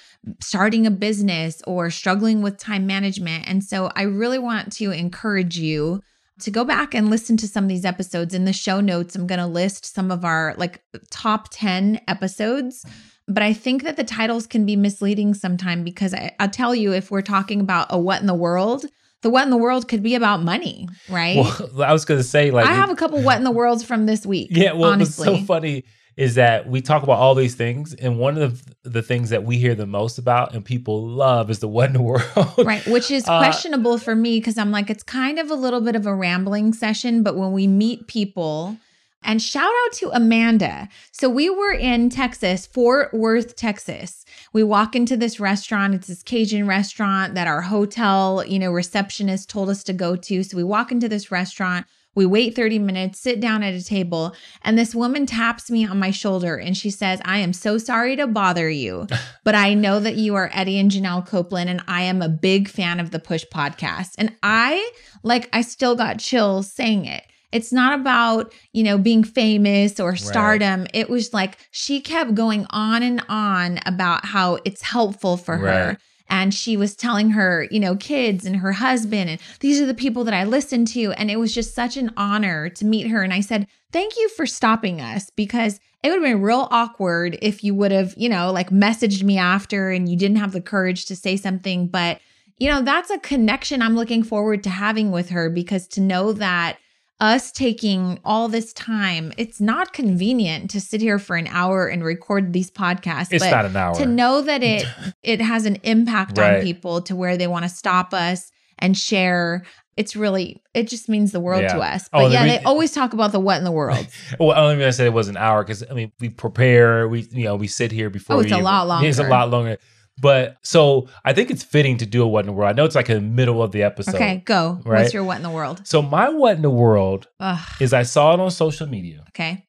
starting 0.42 0.88
a 0.88 0.92
business 0.92 1.62
or 1.68 1.90
struggling 1.90 2.42
with 2.42 2.58
time 2.58 2.88
management. 2.88 3.48
And 3.48 3.64
so 3.64 3.92
I 3.96 4.04
really 4.04 4.40
want 4.40 4.72
to 4.74 4.92
encourage 4.92 5.58
you 5.58 6.02
to 6.42 6.52
go 6.52 6.64
back 6.64 6.94
and 6.94 7.10
listen 7.10 7.38
to 7.38 7.48
some 7.48 7.66
of 7.66 7.70
these 7.70 7.86
episodes. 7.86 8.34
In 8.34 8.46
the 8.46 8.54
show 8.54 8.80
notes, 8.80 9.16
I'm 9.16 9.28
going 9.28 9.40
to 9.40 9.48
list 9.48 9.86
some 9.86 10.12
of 10.12 10.26
our 10.26 10.56
like 10.58 10.82
top 11.10 11.50
10 11.52 12.02
episodes. 12.08 12.86
But 13.28 13.44
I 13.44 13.54
think 13.54 13.84
that 13.84 13.96
the 13.96 14.04
titles 14.04 14.48
can 14.48 14.66
be 14.66 14.76
misleading 14.76 15.34
sometime 15.34 15.84
because 15.84 16.14
I, 16.14 16.36
I'll 16.40 16.50
tell 16.50 16.76
you, 16.76 16.94
if 16.94 17.10
we're 17.10 17.22
talking 17.22 17.62
about 17.62 17.88
a 17.90 17.98
what 17.98 18.20
in 18.20 18.28
the 18.28 18.34
world, 18.34 18.86
the 19.22 19.30
what 19.30 19.44
in 19.44 19.50
the 19.50 19.58
world 19.58 19.88
could 19.88 20.04
be 20.04 20.16
about 20.16 20.44
money, 20.44 20.90
right? 21.08 21.38
Well, 21.38 21.70
I 21.84 21.94
was 21.94 22.04
going 22.04 22.20
to 22.20 22.24
say, 22.26 22.52
like, 22.52 22.66
I 22.66 22.74
have 22.74 22.90
a 22.90 22.96
couple 22.96 23.22
what 23.22 23.38
in 23.38 23.46
the 23.46 23.52
worlds 23.52 23.84
from 23.84 24.08
this 24.08 24.26
week. 24.26 24.50
yeah. 24.52 24.74
Well, 24.74 24.92
honestly. 24.92 25.30
what's 25.30 25.42
so 25.42 25.46
funny 25.46 25.86
is 26.16 26.36
that 26.36 26.68
we 26.68 26.80
talk 26.82 27.04
about 27.04 27.18
all 27.18 27.34
these 27.36 27.56
things, 27.56 27.94
and 27.96 28.20
one 28.20 28.38
of 28.38 28.64
the, 28.84 28.90
the 28.90 29.02
things 29.02 29.30
that 29.32 29.44
we 29.44 29.58
hear 29.58 29.74
the 29.76 29.88
most 29.88 30.18
about 30.18 30.54
and 30.54 30.64
people 30.64 31.08
love 31.08 31.50
is 31.50 31.60
the 31.60 31.68
what 31.68 31.88
in 31.88 31.94
the 31.94 32.02
world. 32.12 32.54
right 32.64 32.86
which 32.88 33.10
is 33.10 33.28
Uh, 33.28 33.40
questionable 33.40 33.98
for 33.98 34.16
me 34.16 34.40
because 34.40 34.58
i'm 34.58 34.72
like 34.72 34.90
it's 34.90 35.04
kind 35.04 35.40
of 35.40 35.50
a 35.50 35.56
little 35.56 35.82
bit 35.82 35.96
of 35.96 36.06
a 36.06 36.14
rambling 36.14 36.72
session 36.74 37.24
but 37.24 37.36
when 37.36 37.52
we 37.52 37.66
meet 37.68 38.08
people 38.08 38.78
and 39.26 39.42
shout 39.42 39.72
out 39.86 39.94
to 39.94 40.10
amanda. 40.14 40.90
So 41.14 41.30
we 41.30 41.50
were 41.50 41.72
in 41.72 42.10
texas 42.10 42.66
fort 42.66 43.14
worth 43.14 43.56
texas. 43.56 44.26
We 44.52 44.64
walk 44.64 44.96
into 44.98 45.16
this 45.16 45.40
restaurant 45.40 45.96
it's 45.96 46.08
this 46.08 46.22
cajun 46.24 46.68
restaurant 46.68 47.34
that 47.36 47.48
our 47.48 47.62
hotel 47.62 48.44
you 48.46 48.60
know 48.60 48.70
receptionist 48.72 49.50
told 49.50 49.70
us 49.70 49.82
to 49.86 49.94
go 49.94 50.18
to. 50.18 50.44
So 50.44 50.58
we 50.58 50.64
walk 50.66 50.92
into 50.92 51.08
this 51.08 51.32
restaurant 51.32 51.86
we 52.16 52.26
wait 52.26 52.56
30 52.56 52.80
minutes, 52.80 53.20
sit 53.20 53.40
down 53.40 53.64
at 53.64 53.74
a 53.74 53.84
table, 53.84 54.36
and 54.62 54.78
this 54.78 54.94
woman 54.94 55.26
taps 55.26 55.72
me 55.72 55.86
on 55.86 56.00
my 56.00 56.12
shoulder 56.12 56.56
and 56.56 56.78
she 56.78 56.90
says, 56.90 57.22
I 57.26 57.40
am 57.40 57.54
so 57.54 57.78
sorry 57.78 58.16
to 58.18 58.28
bother 58.28 58.70
you, 58.70 59.08
but 59.44 59.56
I 59.56 59.74
know 59.74 60.00
that 60.00 60.16
you 60.16 60.36
are 60.36 60.50
Eddie 60.54 60.80
and 60.80 60.92
Janelle 60.92 61.26
Copeland, 61.28 61.70
and 61.70 61.82
I 61.88 62.04
am 62.04 62.22
a 62.22 62.30
big 62.30 62.70
fan 62.70 63.00
of 63.00 63.12
the 63.12 63.20
Push 63.20 63.46
podcast. 63.54 64.12
And 64.18 64.36
I, 64.44 64.92
like, 65.24 65.50
I 65.54 65.62
still 65.62 65.96
got 65.96 66.20
chills 66.20 66.72
saying 66.72 67.06
it. 67.06 67.24
It's 67.52 67.72
not 67.72 68.00
about, 68.00 68.52
you 68.72 68.84
know, 68.84 68.98
being 68.98 69.24
famous 69.24 70.00
or 70.00 70.16
stardom. 70.16 70.88
It 70.92 71.08
was 71.08 71.34
like 71.34 71.58
she 71.70 72.02
kept 72.02 72.34
going 72.34 72.66
on 72.72 73.04
and 73.04 73.24
on 73.30 73.80
about 73.86 74.26
how 74.26 74.58
it's 74.66 74.82
helpful 74.82 75.38
for 75.38 75.58
her. 75.58 75.98
And 76.34 76.52
she 76.52 76.76
was 76.78 76.96
telling 76.96 77.30
her, 77.30 77.68
you 77.70 77.80
know, 77.80 77.96
kids 77.96 78.44
and 78.44 78.56
her 78.56 78.72
husband, 78.72 79.30
and 79.30 79.40
these 79.60 79.80
are 79.80 79.86
the 79.86 79.94
people 79.94 80.24
that 80.24 80.34
I 80.34 80.46
listen 80.46 80.84
to. 80.86 81.12
And 81.12 81.30
it 81.30 81.38
was 81.38 81.54
just 81.54 81.76
such 81.76 81.96
an 81.96 82.12
honor 82.18 82.70
to 82.70 82.86
meet 82.86 83.06
her. 83.06 83.22
And 83.22 83.32
I 83.32 83.40
said, 83.40 83.68
Thank 83.92 84.18
you 84.18 84.28
for 84.30 84.48
stopping 84.48 85.00
us 85.00 85.30
because 85.30 85.80
it 86.02 86.10
would 86.10 86.16
have 86.16 86.24
been 86.24 86.42
real 86.42 86.68
awkward 86.72 87.38
if 87.44 87.64
you 87.64 87.76
would 87.76 87.92
have, 87.92 88.16
you 88.18 88.30
know, 88.30 88.52
like 88.52 88.72
messaged 88.72 89.22
me 89.22 89.38
after 89.38 89.92
and 89.92 90.10
you 90.10 90.18
didn't 90.18 90.38
have 90.38 90.54
the 90.54 90.62
courage 90.62 91.06
to 91.06 91.16
say 91.16 91.38
something. 91.38 91.86
But, 91.86 92.20
you 92.58 92.68
know, 92.68 92.82
that's 92.82 93.12
a 93.12 93.20
connection 93.20 93.84
I'm 93.84 93.96
looking 93.96 94.24
forward 94.24 94.64
to 94.64 94.72
having 94.72 95.12
with 95.12 95.30
her 95.30 95.52
because 95.52 95.88
to 95.90 96.02
know 96.02 96.34
that 96.34 96.80
us 97.24 97.54
taking 97.54 98.20
all 98.26 98.50
this 98.50 98.74
time, 98.74 99.32
it's 99.38 99.62
not 99.62 99.94
convenient 99.94 100.70
to 100.72 100.82
sit 100.82 101.00
here 101.00 101.18
for 101.18 101.38
an 101.38 101.48
hour 101.48 101.88
and 101.88 102.04
record 102.04 102.52
these 102.52 102.70
podcasts. 102.70 103.30
it's 103.32 103.42
but 103.44 103.50
not 103.50 103.66
an 103.66 103.76
hour. 103.78 103.96
to 103.96 104.06
know 104.06 104.42
that 104.42 104.62
it 104.62 104.86
it 105.24 105.40
has 105.40 105.66
an 105.66 105.78
impact 105.84 106.38
Right. 106.38 106.58
on 106.58 106.62
people 106.62 107.02
to 107.04 107.16
where 107.16 107.38
they 107.38 107.48
want 107.48 107.64
to 107.64 107.70
stop 107.70 108.14
us 108.14 108.52
and 108.78 108.98
share 108.98 109.64
it's 109.96 110.16
really 110.18 110.62
it 110.74 110.90
just 110.90 111.08
means 111.08 111.32
the 111.32 111.40
world 111.40 111.62
Yeah. 111.62 111.74
to 111.76 111.80
us 111.80 112.10
Oh, 112.12 112.24
but 112.24 112.28
the 112.30 112.34
yeah 112.34 112.44
re- 112.44 112.50
they 112.58 112.64
always 112.64 112.92
talk 112.92 113.14
about 113.14 113.32
the 113.32 113.40
what 113.40 113.58
in 113.58 113.64
the 113.64 113.72
world 113.72 114.06
Well, 114.40 114.52
I 114.52 114.58
only 114.58 114.76
mean 114.76 114.88
I 114.88 114.90
said 114.90 115.08
it 115.08 115.14
was 115.14 115.30
an 115.30 115.38
hour 115.38 115.64
because 115.64 115.82
I 115.90 115.94
mean 115.94 116.12
we 116.20 116.28
prepare, 116.30 117.08
we 117.08 117.22
you 117.32 117.46
know 117.46 117.56
we 117.56 117.68
sit 117.68 117.92
here 117.94 118.08
oh, 118.08 118.10
before. 118.10 118.36
Oh, 118.36 118.40
it's 118.42 118.52
we 118.52 118.60
a 118.60 118.64
lot 118.64 118.88
longer. 118.88 119.08
It's 119.08 119.20
a 119.20 119.24
lot 119.24 119.50
longer. 119.50 119.78
But 120.22 120.58
so 120.64 121.08
I 121.26 121.34
think 121.34 121.50
it's 121.50 121.64
fitting 121.64 121.98
to 121.98 122.06
do 122.06 122.22
a 122.24 122.28
what 122.28 122.42
in 122.42 122.46
the 122.46 122.54
world. 122.54 122.70
I 122.70 122.74
know 122.74 122.86
it's 122.86 122.96
like 122.96 123.10
in 123.10 123.16
the 123.16 123.22
middle 123.22 123.64
of 123.64 123.72
the 123.72 123.84
episode. 123.84 124.16
okay 124.16 124.42
go 124.46 124.80
right? 124.86 125.02
what's 125.02 125.14
your 125.14 125.24
what 125.24 125.38
in 125.38 125.44
the 125.44 125.50
world 125.50 125.82
So 125.86 126.02
my 126.02 126.30
what 126.30 126.56
in 126.56 126.62
the 126.62 126.70
world 126.70 127.28
Ugh, 127.40 127.60
is 127.80 127.94
I 127.94 128.04
saw 128.04 128.34
it 128.34 128.40
on 128.40 128.52
social 128.52 128.88
media. 128.88 129.24
okay 129.30 129.66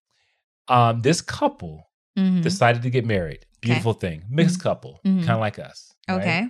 Um, 0.69 1.01
this 1.03 1.21
couple 1.21 1.91
Mhm. 2.19 2.43
decided 2.43 2.83
to 2.83 2.91
get 2.91 3.05
married. 3.05 3.45
Beautiful 3.61 3.93
thing, 3.95 4.23
mixed 4.31 4.61
couple, 4.61 5.01
Mhm. 5.05 5.21
kind 5.21 5.31
of 5.31 5.41
like 5.41 5.59
us. 5.59 5.93
right? 6.09 6.19
okay 6.21 6.49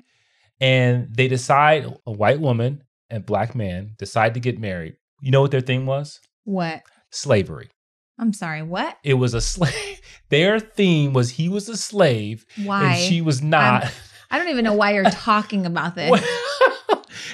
And 0.61 1.09
they 1.15 1.29
decide 1.29 1.87
a 2.07 2.13
white 2.13 2.41
woman 2.41 2.83
and 3.11 3.25
black 3.25 3.55
man 3.55 3.95
decide 3.99 4.35
to 4.35 4.41
get 4.41 4.59
married. 4.59 4.97
You 5.21 5.31
know 5.31 5.41
what 5.41 5.51
their 5.53 5.61
thing 5.61 5.87
was? 5.87 6.21
what 6.45 6.83
Slavery. 7.11 7.71
I'm 8.19 8.33
sorry 8.33 8.63
what 8.63 8.97
It 9.05 9.15
was 9.15 9.35
a 9.35 9.41
slave. 9.41 10.01
Their 10.31 10.59
theme 10.61 11.13
was 11.13 11.31
he 11.31 11.49
was 11.49 11.69
a 11.69 11.77
slave 11.77 12.45
why 12.65 12.93
and 12.95 12.99
she 12.99 13.21
was 13.21 13.43
not. 13.43 13.91
i 14.31 14.39
don't 14.39 14.49
even 14.49 14.65
know 14.65 14.73
why 14.75 14.93
you're 14.95 15.05
talking 15.11 15.67
about 15.67 15.95
this 15.97 16.11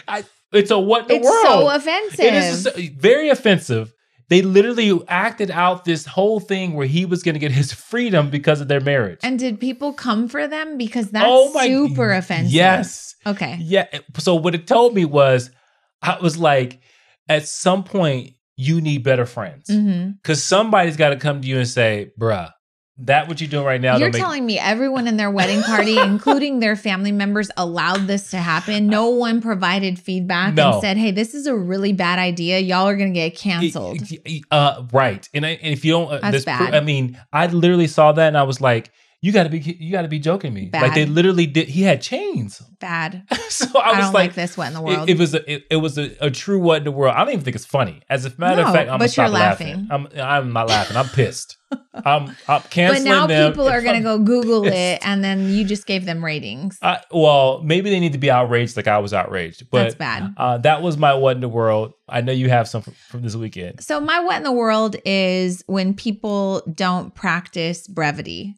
I, 0.08 0.24
it's 0.52 0.70
a 0.70 0.78
what 0.78 1.02
in 1.02 1.08
the 1.08 1.14
it's 1.16 1.24
world. 1.24 1.44
It's 1.44 1.52
so 1.52 1.68
offensive 1.90 2.20
It 2.24 2.34
is 2.34 2.90
very 2.96 3.28
offensive. 3.28 3.92
They 4.28 4.42
literally 4.42 5.00
acted 5.08 5.50
out 5.50 5.84
this 5.84 6.06
whole 6.06 6.38
thing 6.38 6.74
where 6.74 6.86
he 6.86 7.04
was 7.04 7.22
going 7.24 7.34
to 7.34 7.38
get 7.40 7.50
his 7.50 7.72
freedom 7.72 8.30
because 8.30 8.60
of 8.60 8.68
their 8.68 8.80
marriage. 8.80 9.18
and 9.24 9.38
did 9.38 9.58
people 9.58 9.92
come 9.92 10.28
for 10.28 10.46
them 10.46 10.76
because 10.78 11.10
that's 11.10 11.24
Oh 11.28 11.52
my- 11.52 11.66
super 11.66 12.12
offensive 12.12 12.52
Yes. 12.52 13.14
okay 13.26 13.56
Yeah. 13.60 13.86
So 14.18 14.34
what 14.36 14.54
it 14.54 14.66
told 14.66 14.94
me 14.94 15.04
was, 15.04 15.50
I 16.02 16.18
was 16.20 16.38
like, 16.38 16.80
at 17.28 17.46
some 17.46 17.82
point, 17.84 18.34
you 18.61 18.81
need 18.83 19.03
better 19.03 19.25
friends 19.25 19.66
because 20.23 20.44
somebody's 20.44 20.96
got 20.99 21.11
to 21.11 21.16
come 21.16 21.40
to 21.40 21.49
you 21.49 21.57
and 21.59 21.66
say, 21.66 22.12
"Bruh, 22.20 22.51
that 22.99 23.27
what 23.27 23.40
you're 23.40 23.49
doing 23.49 23.64
right 23.64 23.81
now." 23.81 23.96
You're 23.96 24.11
make- 24.11 24.20
telling 24.20 24.44
me 24.44 24.59
everyone 24.59 25.09
in 25.09 25.16
their 25.16 25.31
wedding 25.31 25.62
party, 25.62 25.99
including 26.12 26.61
their 26.61 26.77
family 26.77 27.11
members, 27.11 27.51
allowed 27.57 28.07
this 28.07 28.31
to 28.33 28.37
happen. 28.37 28.87
No 28.87 29.09
one 29.09 29.40
provided 29.40 29.99
feedback 29.99 30.53
No. 30.55 30.73
and 30.73 30.81
said, 30.83 30.99
"Hey, 30.99 31.11
this 31.11 31.35
is 31.35 31.46
a 31.46 31.57
really 31.57 31.94
bad 31.94 32.18
idea. 32.18 32.59
Y'all 32.59 32.87
are 32.87 32.96
going 32.96 33.14
to 33.14 33.18
get 33.18 33.35
canceled." 33.35 34.03
Uh, 34.51 34.85
right. 34.92 35.27
And, 35.33 35.46
I, 35.46 35.51
and 35.62 35.73
if 35.73 35.83
you 35.85 35.92
don't, 35.92 36.12
uh, 36.12 36.18
That's 36.18 36.33
this, 36.33 36.44
bad. 36.44 36.75
I 36.75 36.81
mean, 36.81 37.18
I 37.33 37.46
literally 37.46 37.87
saw 37.87 38.12
that 38.12 38.29
and 38.29 38.37
I 38.37 38.42
was 38.42 38.61
like, 38.61 38.92
"You 39.22 39.33
got 39.33 39.44
to 39.44 39.48
be, 39.50 39.59
you 39.59 39.92
got 39.92 40.02
to 40.02 40.09
be 40.09 40.18
joking 40.18 40.52
me." 40.54 40.70
Like 40.72 40.94
they 40.94 41.06
literally 41.06 41.46
did. 41.46 41.68
He 41.68 41.83
had 41.83 42.00
chains, 42.00 42.61
Bad. 42.80 43.24
so 43.48 43.66
I 43.78 43.90
I, 43.90 43.96
was 43.96 44.04
don't 44.06 44.14
like, 44.14 44.14
like, 44.14 44.35
this. 44.35 44.56
What 44.56 44.68
in 44.68 44.74
the 44.74 44.83
world? 44.83 45.09
It, 45.09 45.12
it 45.12 45.18
was 45.18 45.35
a 45.35 45.52
it, 45.52 45.64
it 45.70 45.76
was 45.76 45.98
a, 45.98 46.16
a 46.20 46.30
true 46.30 46.59
what 46.59 46.78
in 46.78 46.85
the 46.85 46.92
world. 46.92 47.14
I 47.14 47.20
don't 47.20 47.33
even 47.33 47.44
think 47.44 47.56
it's 47.56 47.66
funny. 47.66 48.02
As 48.09 48.24
a 48.24 48.33
matter 48.38 48.62
No, 48.62 48.68
of 48.68 48.74
fact, 48.74 48.90
I'm 48.90 48.98
but 48.98 49.14
gonna 49.14 49.28
you're 49.28 49.28
stop 49.28 49.33
laughing. 49.33 49.88
I'm 49.90 50.09
I'm 50.16 50.52
not 50.52 50.68
laughing. 50.68 50.96
I'm 50.96 51.09
pissed. 51.09 51.56
I'm 51.94 52.37
I'm 52.48 52.62
but 52.72 53.02
now 53.02 53.26
them. 53.26 53.52
people 53.52 53.68
are 53.68 53.83
going 53.83 53.96
to 53.96 54.02
go 54.02 54.18
Google 54.18 54.64
It's- 54.66 54.98
it, 55.02 55.06
and 55.06 55.22
then 55.22 55.48
you 55.50 55.64
just 55.64 55.87
gave 55.87 56.04
them 56.04 56.24
ratings. 56.24 56.78
I, 56.83 57.00
well, 57.12 57.62
maybe 57.62 57.90
they 57.90 58.00
need 58.00 58.12
to 58.12 58.18
be 58.18 58.30
outraged 58.30 58.76
like 58.76 58.88
I 58.88 58.98
was 58.98 59.12
outraged. 59.12 59.70
But 59.70 59.83
That's 59.85 59.94
bad. 59.94 60.35
Uh, 60.37 60.59
that 60.59 60.83
was 60.83 60.96
my 60.96 61.14
what 61.14 61.37
in 61.37 61.40
the 61.40 61.48
world. 61.48 61.92
I 62.09 62.22
know 62.22 62.33
you 62.33 62.48
have 62.48 62.68
some 62.68 62.83
from, 62.83 62.94
from 62.94 63.22
this 63.22 63.37
weekend. 63.37 63.83
So 63.83 64.00
my 64.00 64.20
what 64.20 64.37
in 64.37 64.42
the 64.42 64.52
world 64.52 64.96
is 65.04 65.62
when 65.66 65.94
people 65.94 66.62
don't 66.74 67.14
practice 67.14 67.87
brevity. 67.87 68.56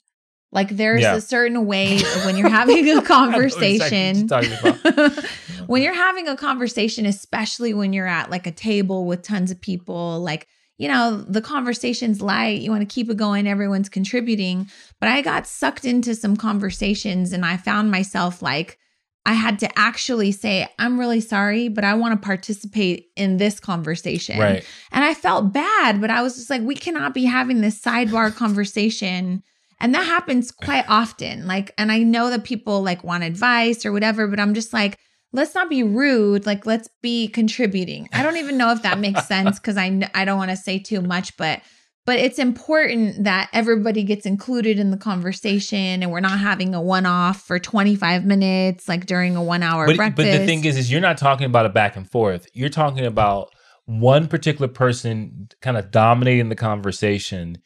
Like 0.53 0.69
there's 0.69 1.01
Yeah. 1.03 1.17
a 1.17 1.21
certain 1.21 1.65
way 1.67 1.99
when 2.27 2.37
you're 2.37 2.49
having 2.51 2.77
a 2.88 2.99
exactly 2.99 3.07
conversation. 3.07 4.25
about. 4.27 5.25
when 5.67 5.83
you're 5.83 5.95
having 5.95 6.29
a 6.29 6.37
conversation, 6.37 7.07
especially 7.07 7.73
when 7.75 7.93
you're 7.93 8.07
at 8.07 8.31
like 8.31 8.47
a 8.47 8.53
table 8.53 9.07
with 9.07 9.23
tons 9.23 9.51
of 9.51 9.61
people, 9.61 10.21
like, 10.21 10.47
you 10.79 10.88
know, 10.88 11.17
the 11.27 11.41
conversation's 11.41 12.21
light, 12.21 12.61
you 12.61 12.71
want 12.71 12.87
to 12.87 12.93
keep 12.93 13.09
it 13.09 13.17
going, 13.17 13.47
everyone's 13.47 13.88
contributing. 13.88 14.69
But 15.01 15.09
I 15.09 15.23
got 15.23 15.47
sucked 15.47 15.85
into 15.85 16.15
some 16.15 16.37
conversations 16.37 17.33
and 17.33 17.45
I 17.45 17.57
found 17.57 17.91
myself 17.91 18.43
like, 18.43 18.79
I 19.25 19.35
had 19.35 19.61
to 19.61 19.79
actually 19.79 20.33
say, 20.33 20.69
I'm 20.81 20.99
really 20.99 21.21
sorry, 21.21 21.69
but 21.69 21.85
I 21.85 21.95
want 21.95 22.21
to 22.21 22.27
participate 22.27 23.07
in 23.17 23.37
this 23.37 23.61
conversation. 23.61 24.38
Right. 24.41 24.65
And 24.91 25.05
I 25.05 25.15
felt 25.15 25.53
bad, 25.53 26.01
but 26.01 26.11
I 26.11 26.23
was 26.23 26.35
just 26.35 26.51
like, 26.51 26.62
we 26.62 26.75
cannot 26.75 27.15
be 27.15 27.25
having 27.27 27.61
this 27.61 27.81
sidebar 27.81 28.35
conversation. 28.35 29.45
And 29.83 29.95
that 29.95 30.05
happens 30.05 30.53
quite 30.53 30.85
often. 30.88 31.47
Like, 31.47 31.75
and 31.77 31.90
I 31.90 31.99
know 31.99 32.31
that 32.31 32.45
people 32.45 32.83
like 32.83 33.03
want 33.03 33.25
advice 33.25 33.85
or 33.85 33.92
whatever, 33.92 34.29
but 34.29 34.38
I'm 34.38 34.55
just 34.55 34.73
like, 34.73 34.97
let's 35.33 35.55
not 35.57 35.68
be 35.68 35.83
rude. 35.83 36.47
Like, 36.47 36.64
let's 36.66 36.88
be 37.03 37.27
contributing. 37.27 38.09
I 38.12 38.23
don't 38.23 38.37
even 38.37 38.57
know 38.57 38.71
if 38.71 38.83
that 38.83 39.01
makes 39.01 39.27
sense 39.27 39.59
because 39.59 39.77
I, 39.77 40.09
I 40.14 40.25
don't 40.25 40.38
want 40.38 40.53
to 40.53 40.57
say 40.57 40.79
too 40.79 41.03
much, 41.03 41.37
but 41.37 41.61
but 42.05 42.18
it's 42.18 42.38
important 42.38 43.25
that 43.25 43.49
everybody 43.53 44.03
gets 44.03 44.27
included 44.27 44.79
in 44.79 44.90
the 44.90 44.97
conversation 44.97 46.03
and 46.03 46.11
we're 46.11 46.18
not 46.18 46.38
having 46.40 46.75
a 46.75 46.83
one-off 46.83 47.42
for 47.42 47.61
25 47.61 48.25
minutes 48.25 48.88
like 48.88 49.07
during 49.07 49.37
a 49.37 49.42
one 49.42 49.62
hour 49.62 49.87
But, 49.87 49.97
breakfast 49.97 50.16
but 50.29 50.38
the 50.38 50.45
thing 50.45 50.64
is, 50.64 50.77
is 50.77 50.90
you're 50.90 51.01
not 51.01 51.16
talking 51.16 51.47
about 51.47 51.64
a 51.64 51.68
back 51.68 51.97
and 51.97 52.09
forth. 52.11 52.49
You're 52.55 52.71
talking 52.71 53.07
about 53.07 53.51
one 53.85 54.27
particular 54.27 54.66
person 54.66 55.49
kind 55.61 55.77
of 55.77 55.92
dominating 55.92 56.49
the 56.49 56.57
conversation 56.57 57.59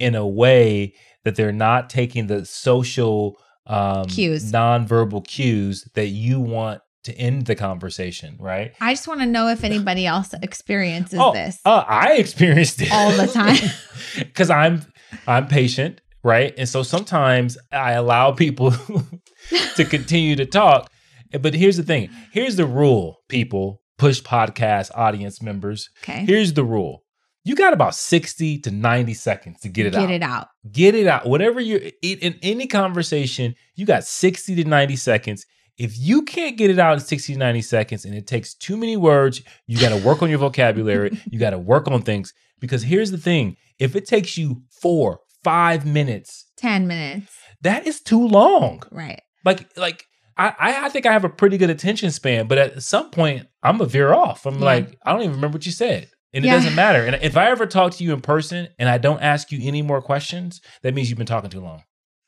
in 0.00 0.16
a 0.16 0.26
way 0.26 0.94
that 1.24 1.36
they're 1.36 1.52
not 1.52 1.90
taking 1.90 2.26
the 2.26 2.44
social 2.44 3.36
um, 3.66 4.04
Cues. 4.06 4.52
nonverbal 4.52 5.26
cues 5.26 5.88
that 5.94 6.08
you 6.08 6.40
want 6.40 6.80
to 7.04 7.12
end 7.18 7.46
the 7.46 7.54
conversation, 7.54 8.36
right? 8.38 8.72
I 8.80 8.92
just 8.94 9.06
want 9.08 9.20
to 9.20 9.26
know 9.26 9.48
if 9.48 9.62
anybody 9.64 10.06
else 10.06 10.32
experiences 10.42 11.18
oh, 11.20 11.32
this 11.32 11.58
uh, 11.64 11.84
I 11.86 12.14
experienced 12.14 12.80
it 12.82 12.90
all 12.92 13.10
the 13.12 13.26
time. 13.26 13.56
because 14.18 14.50
I'm 14.50 14.82
I'm 15.26 15.46
patient, 15.46 16.00
right? 16.22 16.54
And 16.56 16.68
so 16.68 16.82
sometimes 16.82 17.58
I 17.72 17.92
allow 17.92 18.32
people 18.32 18.72
to 19.76 19.84
continue 19.84 20.36
to 20.36 20.46
talk. 20.46 20.90
But 21.38 21.54
here's 21.54 21.76
the 21.76 21.82
thing. 21.82 22.10
Here's 22.32 22.56
the 22.56 22.66
rule, 22.66 23.18
people. 23.28 23.80
push 23.98 24.20
podcast 24.22 24.90
audience 24.94 25.40
members, 25.42 25.88
Okay. 26.02 26.24
here's 26.26 26.52
the 26.54 26.64
rule. 26.64 27.03
You 27.46 27.54
got 27.54 27.72
about 27.74 27.94
60 27.94 28.58
to 28.60 28.70
90 28.70 29.14
seconds 29.14 29.60
to 29.60 29.68
get 29.68 29.86
it 29.86 29.92
Get 29.92 30.00
out. 30.02 30.08
Get 30.08 30.14
it 30.14 30.22
out. 30.22 30.48
Get 30.72 30.94
it 30.94 31.06
out. 31.06 31.26
Whatever 31.26 31.60
you're 31.60 31.80
in 32.02 32.18
in 32.18 32.38
any 32.42 32.66
conversation, 32.66 33.54
you 33.74 33.84
got 33.86 34.04
60 34.04 34.54
to 34.56 34.64
90 34.64 34.96
seconds. 34.96 35.44
If 35.76 35.98
you 35.98 36.22
can't 36.22 36.56
get 36.56 36.70
it 36.70 36.78
out 36.78 36.94
in 36.94 37.00
60 37.00 37.32
to 37.34 37.38
90 37.38 37.60
seconds 37.62 38.04
and 38.04 38.14
it 38.14 38.26
takes 38.26 38.54
too 38.54 38.76
many 38.76 38.96
words, 38.96 39.42
you 39.66 39.78
got 39.78 39.90
to 39.90 40.06
work 40.06 40.22
on 40.22 40.30
your 40.30 40.38
vocabulary. 40.38 41.20
you 41.30 41.38
got 41.38 41.50
to 41.50 41.58
work 41.58 41.88
on 41.88 42.00
things. 42.02 42.32
Because 42.60 42.82
here's 42.84 43.10
the 43.10 43.18
thing 43.18 43.56
if 43.78 43.94
it 43.96 44.06
takes 44.06 44.38
you 44.38 44.62
four, 44.80 45.20
five 45.42 45.84
minutes, 45.84 46.46
10 46.56 46.86
minutes. 46.86 47.30
that 47.60 47.86
is 47.86 48.00
too 48.00 48.26
long. 48.26 48.82
Right. 48.90 49.20
Like, 49.44 49.68
like, 49.76 50.06
I, 50.38 50.54
I 50.58 50.86
I 50.86 50.88
think 50.88 51.04
I 51.06 51.12
have 51.12 51.24
a 51.24 51.28
pretty 51.28 51.58
good 51.58 51.70
attention 51.70 52.10
span, 52.10 52.46
but 52.46 52.56
at 52.56 52.82
some 52.82 53.10
point 53.10 53.46
I'm 53.62 53.80
a 53.80 53.86
veer 53.86 54.14
off. 54.14 54.46
I'm 54.46 54.60
Yeah. 54.60 54.64
like, 54.64 54.98
I 55.04 55.12
don't 55.12 55.20
even 55.22 55.34
remember 55.34 55.56
what 55.56 55.66
you 55.66 55.72
said. 55.72 56.08
And 56.34 56.44
it 56.44 56.48
Yeah. 56.48 56.54
doesn't 56.56 56.74
matter. 56.74 57.04
And 57.06 57.16
if 57.22 57.36
I 57.36 57.48
ever 57.50 57.64
talk 57.64 57.92
to 57.94 58.04
you 58.04 58.12
in 58.12 58.20
person 58.20 58.68
and 58.78 58.88
I 58.88 58.98
don't 58.98 59.22
ask 59.22 59.52
you 59.52 59.66
any 59.66 59.80
more 59.82 60.02
questions, 60.02 60.60
that 60.82 60.92
means 60.92 61.08
you've 61.08 61.16
been 61.16 61.26
talking 61.26 61.48
too 61.48 61.60
long. 61.60 61.84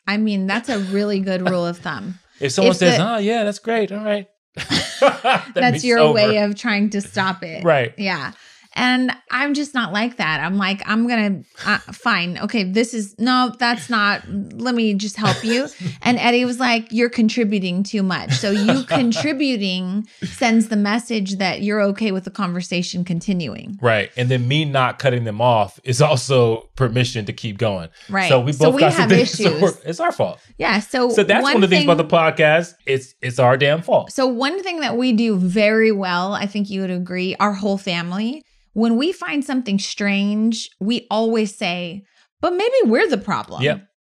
I 0.07 0.17
mean, 0.17 0.47
that's 0.47 0.69
a 0.69 0.79
really 0.79 1.19
good 1.21 1.43
rule 1.51 1.67
of 1.67 1.79
thumb. 1.79 2.21
If 2.41 2.53
someone 2.53 2.71
If 2.73 2.77
says, 2.77 2.99
the- 2.99 3.15
"Oh 3.15 3.17
yeah, 3.19 3.45
that's 3.45 3.59
great. 3.59 3.91
All 3.93 4.05
right." 4.05 4.27
That 5.01 5.53
that's 5.55 5.85
your 5.85 5.99
it's 5.99 6.15
way 6.15 6.39
of 6.39 6.55
trying 6.55 6.91
to 6.91 7.01
stop 7.01 7.43
it. 7.43 7.65
Right. 7.65 7.93
Yeah. 7.99 8.33
And 8.77 9.11
I'm 9.31 9.55
just 9.55 9.73
not 9.75 9.93
like 9.93 10.19
that. 10.19 10.41
I'm 10.41 10.59
like, 10.59 10.83
I'm 10.87 11.09
going 11.09 11.43
to, 11.43 11.69
uh, 11.69 11.79
fine. 11.79 12.39
Okay. 12.39 12.63
This 12.63 12.93
is, 12.95 13.19
no, 13.19 13.53
that's 13.59 13.89
not, 13.91 14.23
let 14.29 14.75
me 14.75 14.95
just 14.95 15.17
help 15.17 15.43
you. 15.43 15.67
And 16.03 16.19
Eddie 16.19 16.45
was 16.45 16.61
like, 16.61 16.93
you're 16.93 17.09
contributing 17.11 17.83
too 17.83 18.03
much. 18.03 18.33
So 18.35 18.51
you 18.51 18.85
contributing 18.89 20.07
sends 20.23 20.69
the 20.69 20.77
message 20.77 21.39
that 21.39 21.63
you're 21.63 21.81
okay 21.83 22.13
with 22.13 22.25
the 22.25 22.31
conversation 22.31 23.05
continuing. 23.05 23.79
Right. 23.81 24.11
And 24.17 24.29
then 24.29 24.47
me 24.47 24.65
not 24.65 24.99
cutting 24.99 25.25
them 25.25 25.41
off 25.41 25.81
is 25.83 26.01
also 26.01 26.69
permission 26.77 27.25
to 27.27 27.33
keep 27.33 27.59
going. 27.59 27.89
Right. 28.09 28.29
So 28.29 28.41
we 28.41 28.53
both 28.53 28.79
got 28.79 28.93
some 28.93 29.01
have 29.03 29.11
things 29.11 29.41
issues. 29.41 29.61
work. 29.61 29.75
It's 29.85 29.99
our 30.01 30.13
fault. 30.13 30.39
Yeah. 30.59 30.79
So, 30.81 31.11
So 31.11 31.25
that's 31.25 31.43
one, 31.43 31.57
of 31.57 31.61
the 31.63 31.69
things 31.69 31.81
thing- 31.85 31.91
about 31.91 32.09
the 32.09 32.15
podcast. 32.17 32.75
It's 32.87 33.15
it's 33.23 33.39
our 33.39 33.57
damn 33.57 33.83
fault. 33.83 34.13
So, 34.13 34.27
one 34.27 34.63
thing 34.63 34.81
that 34.81 34.97
we 34.97 35.13
do 35.13 35.37
very 35.37 35.91
well, 35.93 36.35
I 36.35 36.47
think 36.47 36.71
you 36.71 36.83
would 36.83 36.91
agree, 36.91 37.35
our 37.41 37.53
whole 37.53 37.79
family, 37.79 38.45
when 38.77 38.97
we 38.99 39.11
find 39.11 39.43
something 39.43 39.79
strange, 39.79 40.69
we 40.81 41.07
always 41.11 41.55
say, 41.57 42.05
but 42.43 42.53
maybe 42.53 42.75
we're 42.85 43.09
the 43.09 43.17
problem. 43.17 43.63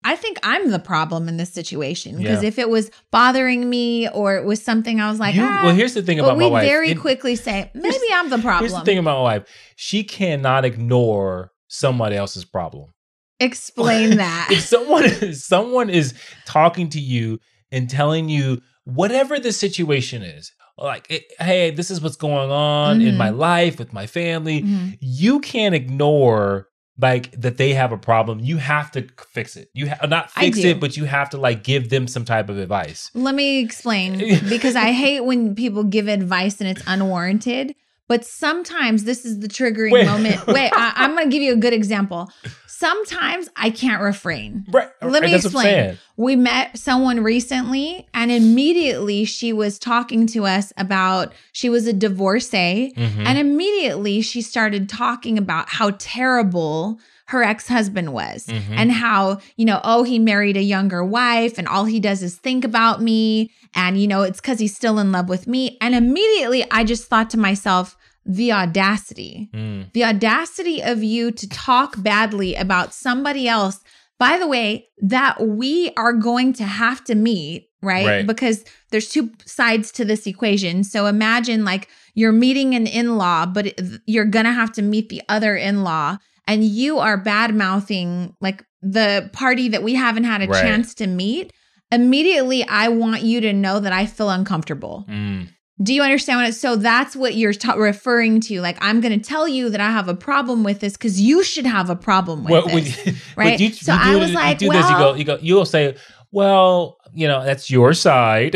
I 0.04 0.16
think 0.16 0.38
I'm 0.42 0.70
the 0.70 0.78
problem 0.78 1.28
in 1.28 1.36
this 1.36 1.52
situation 1.52 2.16
because 2.18 2.42
Yeah. 2.42 2.48
if 2.48 2.58
it 2.58 2.68
was 2.68 2.90
bothering 3.12 3.68
me 3.70 4.08
or 4.08 4.36
it 4.36 4.44
was 4.44 4.60
something 4.62 5.00
I 5.00 5.10
was 5.10 5.20
like, 5.20 5.34
You- 5.36 5.42
ah, 5.44 5.60
well, 5.66 5.74
here's 5.74 5.94
the 5.94 6.02
thing 6.02 6.18
about 6.18 6.38
my 6.38 6.46
wife. 6.46 6.62
We 6.62 6.68
very 6.68 6.90
And 6.92 7.00
quickly 7.00 7.36
say, 7.36 7.70
maybe 7.74 8.06
I'm 8.14 8.30
the 8.30 8.38
problem. 8.38 8.68
Here's 8.68 8.78
the 8.80 8.84
thing 8.84 8.98
about 8.98 9.16
my 9.18 9.22
wife. 9.22 9.44
She 9.76 10.02
cannot 10.02 10.64
ignore 10.64 11.52
somebody 11.68 12.16
else's 12.16 12.44
problem. 12.44 12.92
Explain 13.40 14.16
that. 14.24 14.48
if 14.50 14.60
someone 14.64 15.04
is 15.04 15.44
someone 15.44 15.88
is 15.90 16.14
talking 16.46 16.88
to 16.90 17.00
you 17.00 17.38
and 17.70 17.88
telling 17.88 18.28
you 18.28 18.60
whatever 18.84 19.38
the 19.38 19.52
situation 19.52 20.22
is, 20.22 20.50
like, 20.78 21.34
hey, 21.40 21.70
this 21.70 21.90
is 21.90 22.00
what's 22.00 22.16
going 22.16 22.50
on 22.50 23.00
in 23.00 23.14
Mhm. 23.14 23.18
my 23.18 23.30
life 23.30 23.78
with 23.78 23.92
my 23.92 24.06
family, 24.06 24.62
Mhm. 24.62 24.96
you 25.00 25.40
can't 25.40 25.74
ignore 25.74 26.68
like 27.00 27.30
that 27.40 27.58
they 27.58 27.74
have 27.74 27.92
a 27.92 27.96
problem. 27.98 28.40
You 28.40 28.56
have 28.56 28.90
to 28.92 29.06
fix 29.32 29.56
it. 29.56 29.68
You 29.72 29.88
ha- 29.90 30.06
not 30.06 30.32
fix 30.32 30.58
it, 30.58 30.80
but 30.80 30.96
you 30.96 31.04
have 31.04 31.30
to 31.30 31.36
like 31.36 31.62
give 31.62 31.90
them 31.90 32.08
some 32.08 32.24
type 32.24 32.48
of 32.48 32.58
advice. 32.58 33.10
Let 33.14 33.34
me 33.36 33.60
explain 33.60 34.18
because 34.48 34.74
I 34.74 34.90
hate 35.04 35.20
when 35.24 35.54
people 35.54 35.84
give 35.84 36.08
advice 36.08 36.60
and 36.60 36.68
it's 36.68 36.82
unwarranted. 36.88 37.74
But 38.08 38.24
sometimes 38.24 39.04
this 39.04 39.24
is 39.24 39.40
the 39.40 39.48
triggering 39.48 39.92
Wait. 39.92 40.06
moment. 40.06 40.46
Wait, 40.46 40.70
I, 40.74 40.92
I'm 40.96 41.14
going 41.14 41.26
to 41.26 41.30
give 41.30 41.42
you 41.42 41.52
a 41.52 41.56
good 41.56 41.74
example. 41.74 42.30
Sometimes 42.66 43.48
I 43.56 43.70
can't 43.70 44.00
refrain. 44.02 44.64
Right. 44.70 44.88
Let 45.02 45.22
me 45.22 45.32
That's 45.32 45.44
explain. 45.44 45.98
We 46.16 46.36
met 46.36 46.78
someone 46.78 47.22
recently, 47.22 48.08
and 48.14 48.30
immediately 48.30 49.24
she 49.24 49.52
was 49.52 49.78
talking 49.78 50.26
to 50.28 50.46
us 50.46 50.72
about 50.76 51.32
she 51.52 51.68
was 51.68 51.86
a 51.86 51.92
divorcee. 51.92 52.94
Mhm. 52.96 53.26
And 53.26 53.38
immediately 53.38 54.22
she 54.22 54.42
started 54.42 54.88
talking 54.88 55.36
about 55.36 55.68
how 55.68 55.90
terrible 55.98 56.98
her 57.28 57.42
ex 57.44 57.68
husband 57.68 58.12
was 58.12 58.46
Mhm. 58.46 58.62
and 58.76 58.90
how, 58.92 59.38
you 59.56 59.64
know, 59.64 59.80
oh, 59.84 60.02
he 60.02 60.18
married 60.18 60.56
a 60.56 60.62
younger 60.62 61.04
wife 61.04 61.58
and 61.58 61.68
all 61.68 61.84
he 61.84 62.00
does 62.00 62.22
is 62.22 62.36
think 62.36 62.64
about 62.64 63.02
me. 63.02 63.50
And, 63.74 64.00
you 64.00 64.06
know, 64.08 64.22
it's 64.22 64.40
because 64.40 64.58
he's 64.58 64.74
still 64.74 64.98
in 64.98 65.12
love 65.12 65.28
with 65.28 65.46
me. 65.46 65.76
And 65.80 65.94
immediately 65.94 66.64
I 66.70 66.84
just 66.84 67.04
thought 67.08 67.28
to 67.30 67.38
myself, 67.38 67.96
the 68.24 68.52
audacity, 68.52 69.48
Mm. 69.54 69.92
the 69.92 70.04
audacity 70.04 70.82
of 70.82 71.02
you 71.02 71.30
to 71.30 71.48
talk 71.48 72.02
badly 72.02 72.54
about 72.54 72.92
somebody 72.94 73.48
else. 73.48 73.80
By 74.18 74.38
the 74.38 74.46
way, 74.46 74.86
that 75.00 75.46
we 75.46 75.90
are 75.96 76.12
going 76.12 76.52
to 76.54 76.64
have 76.64 77.04
to 77.04 77.14
meet, 77.14 77.68
right? 77.82 78.06
Right. 78.06 78.26
Because 78.26 78.64
there's 78.90 79.08
two 79.08 79.30
sides 79.46 79.92
to 79.92 80.04
this 80.04 80.26
equation. 80.26 80.82
So 80.84 81.06
imagine 81.06 81.64
like 81.64 81.88
you're 82.14 82.32
meeting 82.32 82.74
an 82.74 82.86
in 82.86 83.16
law, 83.16 83.46
but 83.46 83.78
you're 84.06 84.24
going 84.24 84.44
to 84.46 84.52
have 84.52 84.72
to 84.72 84.82
meet 84.82 85.08
the 85.08 85.22
other 85.28 85.56
in 85.56 85.84
law, 85.84 86.18
and 86.48 86.64
you 86.64 86.98
are 86.98 87.16
bad 87.16 87.54
mouthing 87.54 88.34
like 88.40 88.64
the 88.82 89.30
party 89.32 89.68
that 89.68 89.82
we 89.84 89.94
haven't 89.94 90.24
had 90.24 90.42
a 90.42 90.48
Right. 90.48 90.60
chance 90.62 90.94
to 90.94 91.06
meet. 91.06 91.52
Immediately, 91.92 92.64
I 92.64 92.88
want 92.88 93.22
you 93.22 93.40
to 93.42 93.52
know 93.52 93.80
that 93.80 93.92
I 93.92 94.06
feel 94.06 94.30
uncomfortable. 94.30 95.06
Mm. 95.08 95.48
Do 95.82 95.94
you 95.94 96.02
understand 96.02 96.40
what 96.40 96.48
it? 96.48 96.54
So 96.54 96.74
that's 96.76 97.14
what 97.14 97.36
you're 97.36 97.52
ta- 97.52 97.74
referring 97.74 98.40
to. 98.42 98.60
Like, 98.60 98.76
I'm 98.80 99.00
going 99.00 99.18
to 99.18 99.24
tell 99.24 99.46
you 99.48 99.70
that 99.70 99.80
I 99.80 99.90
have 99.90 100.08
a 100.08 100.14
problem 100.14 100.64
with 100.64 100.80
this 100.80 100.94
because 100.94 101.20
you 101.20 101.42
should 101.44 101.66
have 101.66 101.88
a 101.88 101.96
problem 101.96 102.42
with 102.44 102.50
Well, 102.50 102.66
this. 102.68 103.06
you- 103.06 103.14
right? 103.36 103.58
you- 103.60 103.72
So 103.72 103.92
you 103.94 103.98
I 104.00 104.16
was 104.16 104.30
it- 104.30 104.34
like, 104.34 104.60
you 104.60 104.68
do 104.70 104.76
this. 104.76 104.90
You 104.90 104.96
go, 104.96 105.14
you 105.14 105.24
go, 105.24 105.38
you'll 105.40 105.64
say, 105.64 105.94
well, 106.32 106.97
you 107.14 107.26
know, 107.28 107.44
that's 107.44 107.70
your 107.70 107.92
side. 107.94 108.54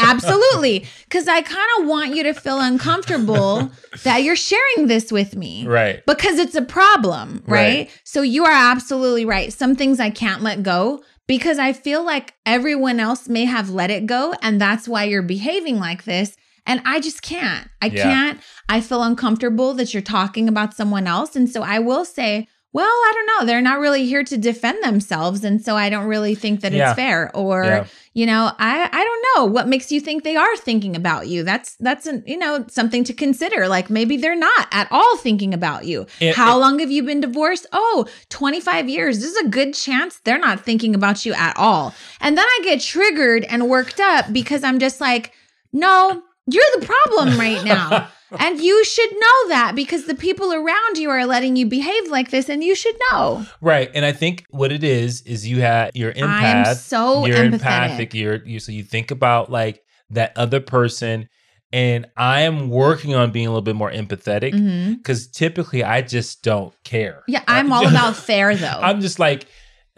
Absolutely. 0.00 0.84
Because 1.04 1.28
I 1.28 1.42
kind 1.42 1.68
of 1.80 1.86
want 1.86 2.14
you 2.14 2.22
to 2.24 2.34
feel 2.34 2.60
uncomfortable 2.60 3.70
that 4.04 4.22
you're 4.22 4.36
sharing 4.36 4.86
this 4.86 5.10
with 5.12 5.36
me. 5.36 5.66
right. 5.66 6.04
Because 6.06 6.38
it's 6.38 6.54
a 6.54 6.62
problem, 6.62 7.42
right? 7.46 7.58
Right. 7.58 8.00
So 8.04 8.22
you 8.22 8.44
are 8.44 8.52
absolutely 8.52 9.24
right. 9.24 9.52
Some 9.52 9.74
things 9.76 10.00
I 10.00 10.10
can't 10.10 10.42
let 10.42 10.62
go 10.62 11.02
because 11.26 11.58
I 11.58 11.72
feel 11.72 12.02
like 12.04 12.34
everyone 12.46 13.00
else 13.00 13.28
may 13.28 13.44
have 13.44 13.70
let 13.70 13.90
it 13.90 14.06
go. 14.06 14.34
And 14.42 14.60
that's 14.60 14.88
why 14.88 15.04
you're 15.04 15.22
behaving 15.22 15.78
like 15.78 16.04
this. 16.04 16.36
And 16.66 16.82
I 16.84 17.00
just 17.00 17.22
can't. 17.22 17.68
I 17.82 17.86
Yeah. 17.86 18.02
can't. 18.02 18.40
I 18.68 18.80
feel 18.80 19.02
uncomfortable 19.02 19.74
that 19.74 19.92
you're 19.94 20.02
talking 20.02 20.48
about 20.48 20.74
someone 20.74 21.06
else. 21.06 21.34
And 21.34 21.48
so 21.48 21.62
I 21.62 21.78
will 21.78 22.04
say, 22.04 22.46
well, 22.72 22.84
I 22.86 23.12
don't 23.14 23.26
know. 23.26 23.46
They're 23.46 23.62
not 23.62 23.78
really 23.80 24.04
here 24.04 24.22
to 24.24 24.36
defend 24.36 24.84
themselves. 24.84 25.42
And 25.42 25.60
so 25.64 25.74
I 25.76 25.88
don't 25.88 26.06
really 26.06 26.34
think 26.34 26.60
that 26.60 26.72
Yeah. 26.72 26.90
it's 26.90 26.96
fair. 26.96 27.30
Or, 27.34 27.64
Yeah. 27.64 27.84
you 28.12 28.26
know, 28.26 28.52
I 28.58 28.88
I 28.92 29.04
don't 29.04 29.24
know 29.36 29.44
what 29.46 29.66
makes 29.68 29.90
you 29.90 30.00
think 30.00 30.22
they 30.22 30.36
are 30.36 30.56
thinking 30.56 30.94
about 30.94 31.28
you. 31.28 31.42
That's 31.44 31.76
that's 31.80 32.06
an, 32.06 32.22
you 32.26 32.36
know, 32.36 32.66
something 32.68 33.04
to 33.04 33.14
consider. 33.14 33.68
Like 33.68 33.88
maybe 33.88 34.16
they're 34.18 34.36
not 34.36 34.68
at 34.70 34.86
all 34.90 35.16
thinking 35.16 35.54
about 35.54 35.86
you. 35.86 36.06
It- 36.20 36.34
How 36.36 36.56
it- 36.56 36.60
long 36.60 36.78
have 36.80 36.90
you 36.90 37.02
been 37.02 37.20
divorced? 37.20 37.66
Oh, 37.72 38.06
25 38.28 38.88
years. 38.88 39.20
This 39.20 39.30
is 39.30 39.36
a 39.38 39.48
good 39.48 39.72
chance 39.74 40.20
they're 40.24 40.38
not 40.38 40.64
thinking 40.64 40.94
about 40.94 41.24
you 41.24 41.32
at 41.34 41.56
all. 41.56 41.94
And 42.20 42.36
then 42.36 42.44
I 42.46 42.60
get 42.64 42.80
triggered 42.80 43.44
and 43.44 43.68
worked 43.68 43.98
up 43.98 44.32
because 44.32 44.62
I'm 44.62 44.78
just 44.78 45.00
like, 45.00 45.32
"No, 45.72 46.22
you're 46.50 46.64
the 46.78 46.86
problem 46.86 47.38
right 47.38 47.64
now." 47.64 48.08
and 48.38 48.60
you 48.60 48.84
should 48.84 49.10
know 49.12 49.48
that 49.48 49.72
because 49.74 50.04
the 50.04 50.14
people 50.14 50.52
around 50.52 50.98
you 50.98 51.10
are 51.10 51.24
letting 51.24 51.56
you 51.56 51.66
behave 51.66 52.08
like 52.08 52.30
this 52.30 52.48
and 52.48 52.62
you 52.62 52.74
should 52.74 52.96
know. 53.10 53.46
Right. 53.60 53.90
And 53.94 54.04
I 54.04 54.12
think 54.12 54.44
what 54.50 54.70
it 54.70 54.84
is 54.84 55.22
is 55.22 55.46
you 55.46 55.62
have 55.62 55.92
you're 55.94 56.12
I'm 56.16 56.74
so 56.74 57.24
you're 57.26 57.36
empathetic. 57.36 57.52
empathic. 57.52 58.14
You're 58.14 58.44
you 58.44 58.60
so 58.60 58.72
you 58.72 58.82
think 58.82 59.10
about 59.10 59.50
like 59.50 59.82
that 60.10 60.36
other 60.36 60.60
person. 60.60 61.28
And 61.70 62.06
I 62.16 62.42
am 62.42 62.70
working 62.70 63.14
on 63.14 63.30
being 63.30 63.46
a 63.46 63.50
little 63.50 63.60
bit 63.60 63.76
more 63.76 63.90
empathetic 63.90 64.54
mm-hmm. 64.54 64.94
because 64.94 65.26
typically 65.28 65.84
I 65.84 66.00
just 66.00 66.42
don't 66.42 66.72
care. 66.82 67.22
Yeah, 67.28 67.42
I'm 67.46 67.72
all 67.72 67.86
about 67.86 68.16
fair 68.16 68.56
though. 68.56 68.66
I'm 68.82 69.02
just 69.02 69.18
like, 69.18 69.46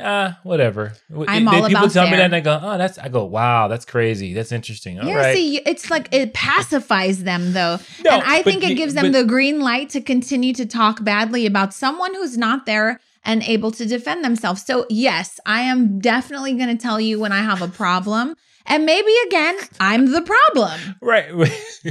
ah, 0.02 0.38
whatever. 0.42 0.92
I'm 1.28 1.44
They- 1.44 1.50
all 1.50 1.66
people 1.66 1.84
about 1.84 1.90
tell 1.92 2.04
me 2.04 2.16
that 2.16 2.24
and 2.26 2.34
I 2.34 2.40
go, 2.40 2.58
oh, 2.62 2.78
that's 2.78 2.98
I 2.98 3.08
go, 3.08 3.24
wow, 3.24 3.68
that's 3.68 3.84
crazy. 3.84 4.34
That's 4.34 4.52
interesting. 4.52 4.98
All 4.98 5.06
yeah, 5.06 5.16
right. 5.16 5.36
see, 5.36 5.58
it's 5.58 5.90
like 5.90 6.08
it 6.12 6.34
pacifies 6.34 7.22
them 7.24 7.52
though. 7.52 7.78
No, 8.04 8.10
and 8.12 8.22
I 8.24 8.38
but 8.42 8.44
think 8.44 8.64
it 8.64 8.74
gives 8.76 8.94
them 8.94 9.12
but- 9.12 9.18
the 9.18 9.24
green 9.24 9.60
light 9.60 9.90
to 9.90 10.00
continue 10.00 10.52
to 10.54 10.66
talk 10.66 11.04
badly 11.04 11.46
about 11.46 11.74
someone 11.74 12.14
who's 12.14 12.36
not 12.38 12.66
there 12.66 13.00
and 13.24 13.42
able 13.42 13.70
to 13.72 13.84
defend 13.84 14.24
themselves. 14.24 14.62
So, 14.64 14.86
yes, 14.88 15.38
I 15.44 15.60
am 15.62 15.98
definitely 15.98 16.54
going 16.54 16.74
to 16.74 16.82
tell 16.82 16.98
you 16.98 17.20
when 17.20 17.32
I 17.32 17.42
have 17.42 17.60
a 17.60 17.68
problem. 17.68 18.34
And 18.70 18.86
maybe 18.86 19.12
again, 19.26 19.56
I'm 19.80 20.10
the 20.12 20.22
problem. 20.22 20.80
right. 21.02 21.26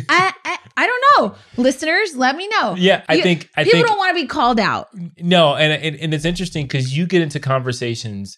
I, 0.10 0.34
I 0.46 0.58
I 0.78 0.88
don't 0.88 1.04
know. 1.18 1.36
Listeners, 1.58 2.16
let 2.16 2.36
me 2.38 2.48
know. 2.48 2.76
yeah, 2.78 3.04
I 3.10 3.16
You- 3.16 3.24
think 3.24 3.50
I 3.58 3.64
People 3.66 3.80
think 3.80 3.88
don't 3.88 3.98
want 3.98 4.16
to 4.16 4.22
be 4.24 4.28
called 4.28 4.60
out. 4.60 4.88
No, 5.20 5.56
and 5.56 5.74
and, 5.84 5.96
and 5.98 6.14
it's 6.14 6.26
interesting 6.26 6.66
because 6.66 6.96
you 6.98 7.06
get 7.06 7.22
into 7.22 7.40
conversations 7.40 8.38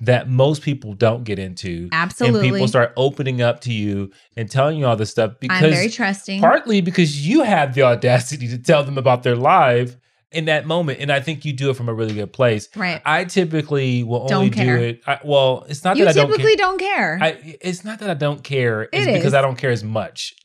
that 0.00 0.28
most 0.28 0.62
people 0.62 0.94
don't 0.94 1.22
get 1.22 1.38
into. 1.38 1.88
Absolutely. 1.92 2.40
And 2.48 2.54
people 2.54 2.66
start 2.66 2.92
opening 2.96 3.40
up 3.40 3.60
to 3.60 3.72
you 3.72 4.10
and 4.36 4.50
telling 4.50 4.76
you 4.78 4.86
all 4.86 4.96
this 4.96 5.10
stuff 5.10 5.34
because 5.38 5.62
I'm 5.62 5.70
very 5.70 5.88
trusting. 5.90 6.40
partly 6.40 6.80
because 6.80 7.24
you 7.24 7.42
have 7.44 7.74
the 7.74 7.82
audacity 7.82 8.48
to 8.48 8.58
tell 8.58 8.82
them 8.82 8.98
about 8.98 9.22
their 9.22 9.36
life 9.36 9.96
in 10.34 10.46
that 10.46 10.66
moment 10.66 10.98
and 11.00 11.10
i 11.12 11.20
think 11.20 11.44
you 11.44 11.52
do 11.52 11.70
it 11.70 11.76
from 11.76 11.88
a 11.88 11.94
really 11.94 12.14
good 12.14 12.32
place. 12.32 12.68
Right. 12.76 13.00
i 13.04 13.24
typically 13.24 14.02
will 14.02 14.22
only 14.32 14.48
Don't 14.48 14.50
care. 14.50 14.78
do 14.78 14.84
it 14.84 15.00
I, 15.06 15.20
well 15.24 15.64
it's 15.68 15.84
not 15.84 15.96
You 15.96 16.04
that 16.04 16.10
i 16.10 16.12
don't 16.14 16.26
care. 16.28 16.36
typically 16.36 16.56
don't 16.56 16.78
care. 16.78 17.18
I, 17.20 17.56
it's 17.60 17.84
not 17.84 17.98
that 18.00 18.10
i 18.10 18.14
don't 18.14 18.42
care 18.44 18.82
it's 18.92 19.06
It 19.06 19.14
because 19.14 19.34
i 19.34 19.40
don't 19.42 19.56
care 19.56 19.70
as 19.70 19.84
much. 19.84 20.34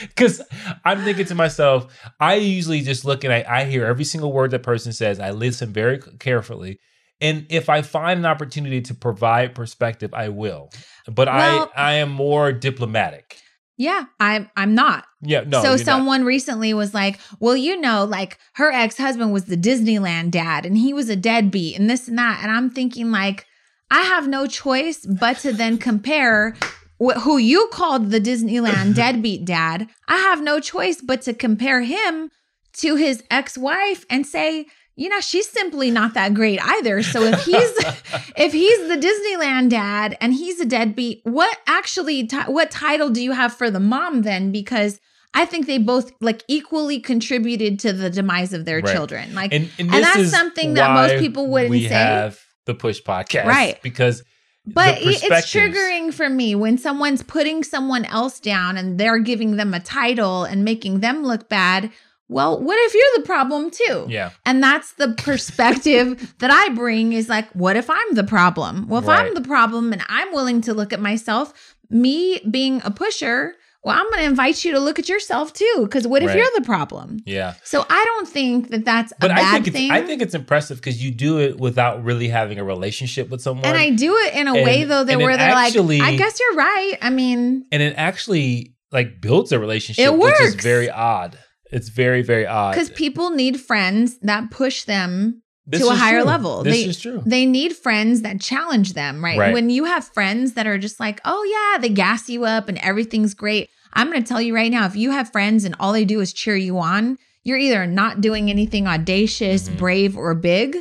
Because 0.00 0.40
i'm 0.84 1.02
thinking 1.02 1.26
to 1.26 1.34
myself 1.34 1.92
i 2.20 2.34
usually 2.34 2.82
just 2.82 3.04
look 3.04 3.24
and 3.24 3.32
I, 3.32 3.44
I 3.48 3.64
hear 3.64 3.84
every 3.84 4.04
single 4.04 4.32
word 4.32 4.52
that 4.52 4.62
person 4.62 4.92
says. 4.92 5.18
I 5.18 5.30
listen 5.32 5.72
very 5.72 5.98
carefully 6.20 6.78
and 7.20 7.46
if 7.50 7.68
i 7.68 7.82
find 7.82 8.20
an 8.20 8.26
opportunity 8.26 8.80
to 8.82 8.94
provide 8.94 9.56
perspective 9.56 10.14
i 10.14 10.28
will. 10.28 10.70
But 11.10 11.26
Well- 11.26 11.72
i 11.74 11.90
i 11.90 11.92
am 11.94 12.10
more 12.12 12.52
diplomatic 12.52 13.38
yeah, 13.78 14.04
I'm 14.20 14.50
I'm 14.56 14.74
not. 14.74 15.06
yeah 15.22 15.44
no 15.46 15.62
so 15.62 15.68
you're 15.68 15.78
not. 15.78 15.84
someone 15.86 16.24
recently 16.24 16.74
was 16.74 16.92
like, 16.92 17.18
"Well, 17.40 17.56
you 17.56 17.80
know, 17.80 18.04
like 18.04 18.36
her 18.54 18.70
ex-husband 18.70 19.32
was 19.32 19.44
the 19.44 19.56
Disneyland 19.56 20.32
dad 20.32 20.66
and 20.66 20.76
he 20.76 20.92
was 20.92 21.08
a 21.08 21.16
deadbeat 21.16 21.78
and 21.78 21.88
this 21.88 22.08
and 22.08 22.18
that." 22.18 22.40
And 22.42 22.50
I'm 22.50 22.68
thinking 22.70 23.10
like, 23.12 23.46
I 23.90 24.02
have 24.02 24.28
no 24.28 24.46
choice 24.46 25.06
but 25.06 25.38
to 25.38 25.52
then 25.52 25.78
compare 25.78 26.54
wh- 27.02 27.20
who 27.20 27.38
you 27.38 27.68
called 27.72 28.10
the 28.10 28.20
Disneyland 28.20 28.94
deadbeat 29.02 29.44
dad. 29.44 29.86
I 30.08 30.16
have 30.16 30.42
no 30.42 30.60
choice 30.60 31.00
but 31.00 31.22
to 31.22 31.32
compare 31.32 31.82
him 31.82 32.30
to 32.74 32.96
his 32.96 33.22
ex-wife 33.30 34.04
and 34.10 34.26
say, 34.26 34.66
you 34.98 35.08
know, 35.08 35.20
she's 35.20 35.48
simply 35.48 35.90
not 35.90 36.14
that 36.14 36.34
great 36.34 36.60
either. 36.60 37.02
So 37.04 37.22
if 37.22 37.40
he's 37.44 37.54
if 38.36 38.52
he's 38.52 38.88
the 38.88 38.96
Disneyland 38.96 39.70
dad 39.70 40.16
and 40.20 40.34
he's 40.34 40.58
a 40.60 40.64
deadbeat, 40.66 41.20
what 41.24 41.56
actually 41.66 42.26
ti- 42.26 42.36
what 42.48 42.70
title 42.70 43.08
do 43.08 43.22
you 43.22 43.32
have 43.32 43.54
for 43.54 43.70
the 43.70 43.80
mom 43.80 44.22
then? 44.22 44.50
Because 44.52 44.98
I 45.34 45.44
think 45.44 45.66
they 45.66 45.78
both 45.78 46.10
like 46.20 46.42
equally 46.48 46.98
contributed 47.00 47.78
to 47.80 47.92
the 47.92 48.10
demise 48.10 48.52
of 48.52 48.64
their 48.64 48.80
Right. 48.80 48.92
children. 48.94 49.34
Like, 49.34 49.52
and, 49.54 49.70
and, 49.78 49.94
And 49.94 50.02
that's 50.04 50.30
something 50.30 50.74
that 50.74 50.90
most 50.92 51.20
people 51.20 51.46
wouldn't 51.48 51.70
we 51.70 51.86
say. 51.86 51.94
have 51.94 52.40
the 52.66 52.74
push 52.74 53.00
podcast 53.00 53.44
Right. 53.44 53.80
because 53.82 54.24
but 54.66 54.98
it's 55.00 55.22
triggering 55.50 56.12
for 56.12 56.28
me 56.28 56.54
when 56.54 56.76
someone's 56.76 57.22
putting 57.22 57.62
someone 57.64 58.04
else 58.04 58.38
down 58.40 58.76
and 58.76 58.98
they're 58.98 59.18
giving 59.18 59.56
them 59.56 59.72
a 59.72 59.80
title 59.80 60.44
and 60.44 60.64
making 60.64 61.00
them 61.00 61.22
look 61.24 61.48
bad. 61.48 61.90
Well, 62.28 62.62
what 62.62 62.76
if 62.86 62.94
you're 62.94 63.22
the 63.22 63.26
problem 63.26 63.70
too? 63.70 64.06
yeah 64.08 64.30
And 64.46 64.62
that's 64.62 64.92
the 64.94 65.14
perspective 65.14 66.34
that 66.40 66.50
I 66.50 66.74
bring 66.74 67.12
is 67.12 67.28
like, 67.28 67.48
what 67.52 67.76
if 67.76 67.88
I'm 67.90 68.14
the 68.14 68.24
problem? 68.24 68.86
Well, 68.88 69.00
if 69.00 69.08
Right. 69.08 69.26
I'm 69.26 69.34
the 69.34 69.40
problem 69.40 69.92
and 69.92 70.02
I'm 70.08 70.32
willing 70.32 70.60
to 70.62 70.74
look 70.74 70.92
at 70.92 71.00
myself, 71.00 71.54
me 71.90 72.40
being 72.50 72.82
a 72.84 72.90
pusher, 72.90 73.54
well, 73.84 73.96
I'm 73.98 74.04
going 74.10 74.18
to 74.18 74.24
invite 74.26 74.64
you 74.64 74.72
to 74.72 74.80
look 74.80 74.98
at 74.98 75.08
yourself 75.08 75.52
too. 75.54 75.76
Because 75.82 76.06
what 76.06 76.22
if 76.22 76.28
Right. 76.28 76.36
you're 76.38 76.50
the 76.56 76.62
problem? 76.62 77.18
yeah 77.24 77.54
So 77.64 77.86
I 77.88 78.04
don't 78.04 78.28
think 78.28 78.68
that 78.70 78.84
that's 78.84 79.12
but 79.20 79.30
a 79.30 79.34
I 79.34 79.36
bad 79.36 79.64
think 79.64 79.74
thing. 79.76 79.90
I 79.90 80.02
think 80.02 80.20
it's 80.20 80.34
impressive 80.34 80.76
because 80.78 81.02
you 81.02 81.10
do 81.10 81.38
it 81.40 81.58
without 81.58 82.04
really 82.04 82.28
having 82.28 82.58
a 82.58 82.64
relationship 82.64 83.30
with 83.30 83.40
someone 83.40 83.64
and 83.64 83.76
I 83.78 83.90
do 83.90 84.14
it 84.16 84.34
in 84.34 84.48
a 84.48 84.54
And- 84.54 84.64
way 84.66 84.84
though 84.84 85.04
that 85.04 85.16
where 85.18 85.36
they're 85.36 85.50
actually- 85.50 86.00
like, 86.00 86.14
I 86.14 86.16
guess 86.16 86.38
you're 86.40 86.56
right. 86.56 86.94
I 87.00 87.08
mean, 87.10 87.64
and 87.72 87.80
it 87.82 87.94
actually 87.96 88.74
like 88.92 89.20
builds 89.20 89.52
a 89.52 89.58
relationship 89.58 90.04
It 90.04 90.18
which 90.18 90.34
is 90.40 90.52
works. 90.54 90.64
very 90.64 90.90
odd 90.90 91.38
it's 91.70 91.88
very 91.88 92.22
very 92.22 92.46
odd 92.46 92.72
because 92.72 92.90
people 92.90 93.30
need 93.30 93.60
friends 93.60 94.18
that 94.22 94.50
push 94.50 94.84
them 94.84 95.42
This 95.66 95.80
to 95.82 95.88
a 95.88 95.94
higher 95.94 96.20
true. 96.20 96.26
level. 96.28 96.62
this 96.62 96.74
They- 96.74 96.84
is 96.90 97.00
true 97.00 97.22
They 97.26 97.44
need 97.46 97.74
friends 97.76 98.22
that 98.22 98.40
challenge 98.40 98.94
them, 98.94 99.22
right? 99.24 99.38
Right. 99.38 99.52
When 99.52 99.68
you 99.70 99.84
have 99.84 100.04
friends 100.14 100.54
that 100.54 100.66
are 100.66 100.78
just 100.78 100.98
like, 100.98 101.20
oh, 101.26 101.42
yeah, 101.44 101.78
they 101.80 101.90
gas 101.90 102.28
you 102.30 102.44
up 102.44 102.68
and 102.70 102.78
everything's 102.78 103.34
great. 103.34 103.68
I'm 103.92 104.10
going 104.10 104.22
to 104.22 104.28
tell 104.28 104.40
you 104.40 104.54
right 104.54 104.70
now 104.70 104.86
if 104.86 104.96
you 104.96 105.10
have 105.10 105.30
friends 105.32 105.64
and 105.64 105.74
all 105.78 105.92
they 105.92 106.04
do 106.06 106.20
is 106.20 106.32
cheer 106.32 106.56
you 106.56 106.78
on, 106.78 107.18
you're 107.44 107.58
either 107.58 107.86
not 107.86 108.20
doing 108.22 108.48
anything 108.50 108.86
audacious, 108.86 109.68
Mhm. 109.68 109.76
brave, 109.78 110.16
or 110.16 110.34
big, 110.34 110.76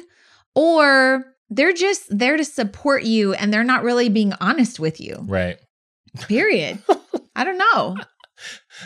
or 0.55 1.25
they're 1.49 1.73
just 1.73 2.03
there 2.09 2.38
to 2.38 2.43
support 2.45 3.03
you 3.03 3.33
and 3.33 3.53
they're 3.53 3.63
not 3.63 3.83
really 3.83 4.09
being 4.09 4.33
honest 4.41 4.79
with 4.79 4.99
you. 5.01 5.17
right 5.27 5.57
Period. 6.27 6.79
I 7.35 7.43
don't 7.43 7.57
know. 7.59 7.95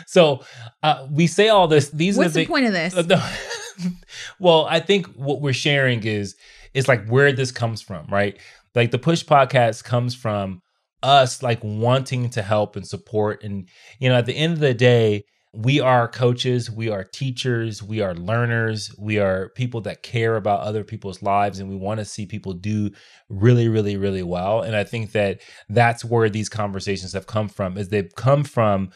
So 0.06 0.44
uh, 0.82 1.06
we 1.10 1.26
say 1.26 1.48
all 1.48 1.68
this 1.68 1.90
these 1.90 2.16
What's 2.16 2.30
are 2.30 2.32
the 2.32 2.40
the 2.40 2.46
point 2.46 2.66
of 2.66 2.72
this? 2.72 2.94
Uh, 2.94 3.02
no. 3.08 3.90
well, 4.38 4.66
I 4.68 4.80
think 4.80 5.06
what 5.14 5.40
we're 5.40 5.52
sharing 5.52 6.04
is 6.04 6.36
is 6.74 6.88
like 6.88 7.06
where 7.08 7.32
this 7.32 7.52
comes 7.52 7.82
from, 7.82 8.06
right? 8.06 8.38
Like 8.74 8.90
the 8.90 8.98
push 8.98 9.24
podcast 9.24 9.84
comes 9.84 10.14
from 10.14 10.62
us 11.02 11.42
like 11.42 11.60
wanting 11.62 12.30
to 12.30 12.42
help 12.42 12.76
and 12.76 12.86
support 12.86 13.42
and 13.42 13.68
you 13.98 14.08
know 14.08 14.14
at 14.14 14.26
the 14.26 14.36
end 14.36 14.52
of 14.52 14.60
the 14.60 14.74
day 14.74 15.24
we 15.52 15.80
are 15.80 16.08
coaches 16.08 16.70
we 16.70 16.88
are 16.88 17.04
teachers 17.04 17.82
we 17.82 18.00
are 18.00 18.14
learners 18.14 18.94
we 18.98 19.18
are 19.18 19.50
people 19.50 19.80
that 19.80 20.02
care 20.02 20.36
about 20.36 20.60
other 20.60 20.84
people's 20.84 21.20
lives 21.20 21.58
and 21.58 21.68
we 21.68 21.76
want 21.76 21.98
to 21.98 22.04
see 22.04 22.24
people 22.24 22.52
do 22.52 22.88
really 23.28 23.68
really 23.68 23.96
really 23.96 24.22
well 24.22 24.62
and 24.62 24.76
i 24.76 24.84
think 24.84 25.12
that 25.12 25.40
that's 25.68 26.04
where 26.04 26.30
these 26.30 26.48
conversations 26.48 27.12
have 27.12 27.26
come 27.26 27.48
from 27.48 27.76
is 27.76 27.88
they've 27.88 28.14
come 28.14 28.44
from 28.44 28.90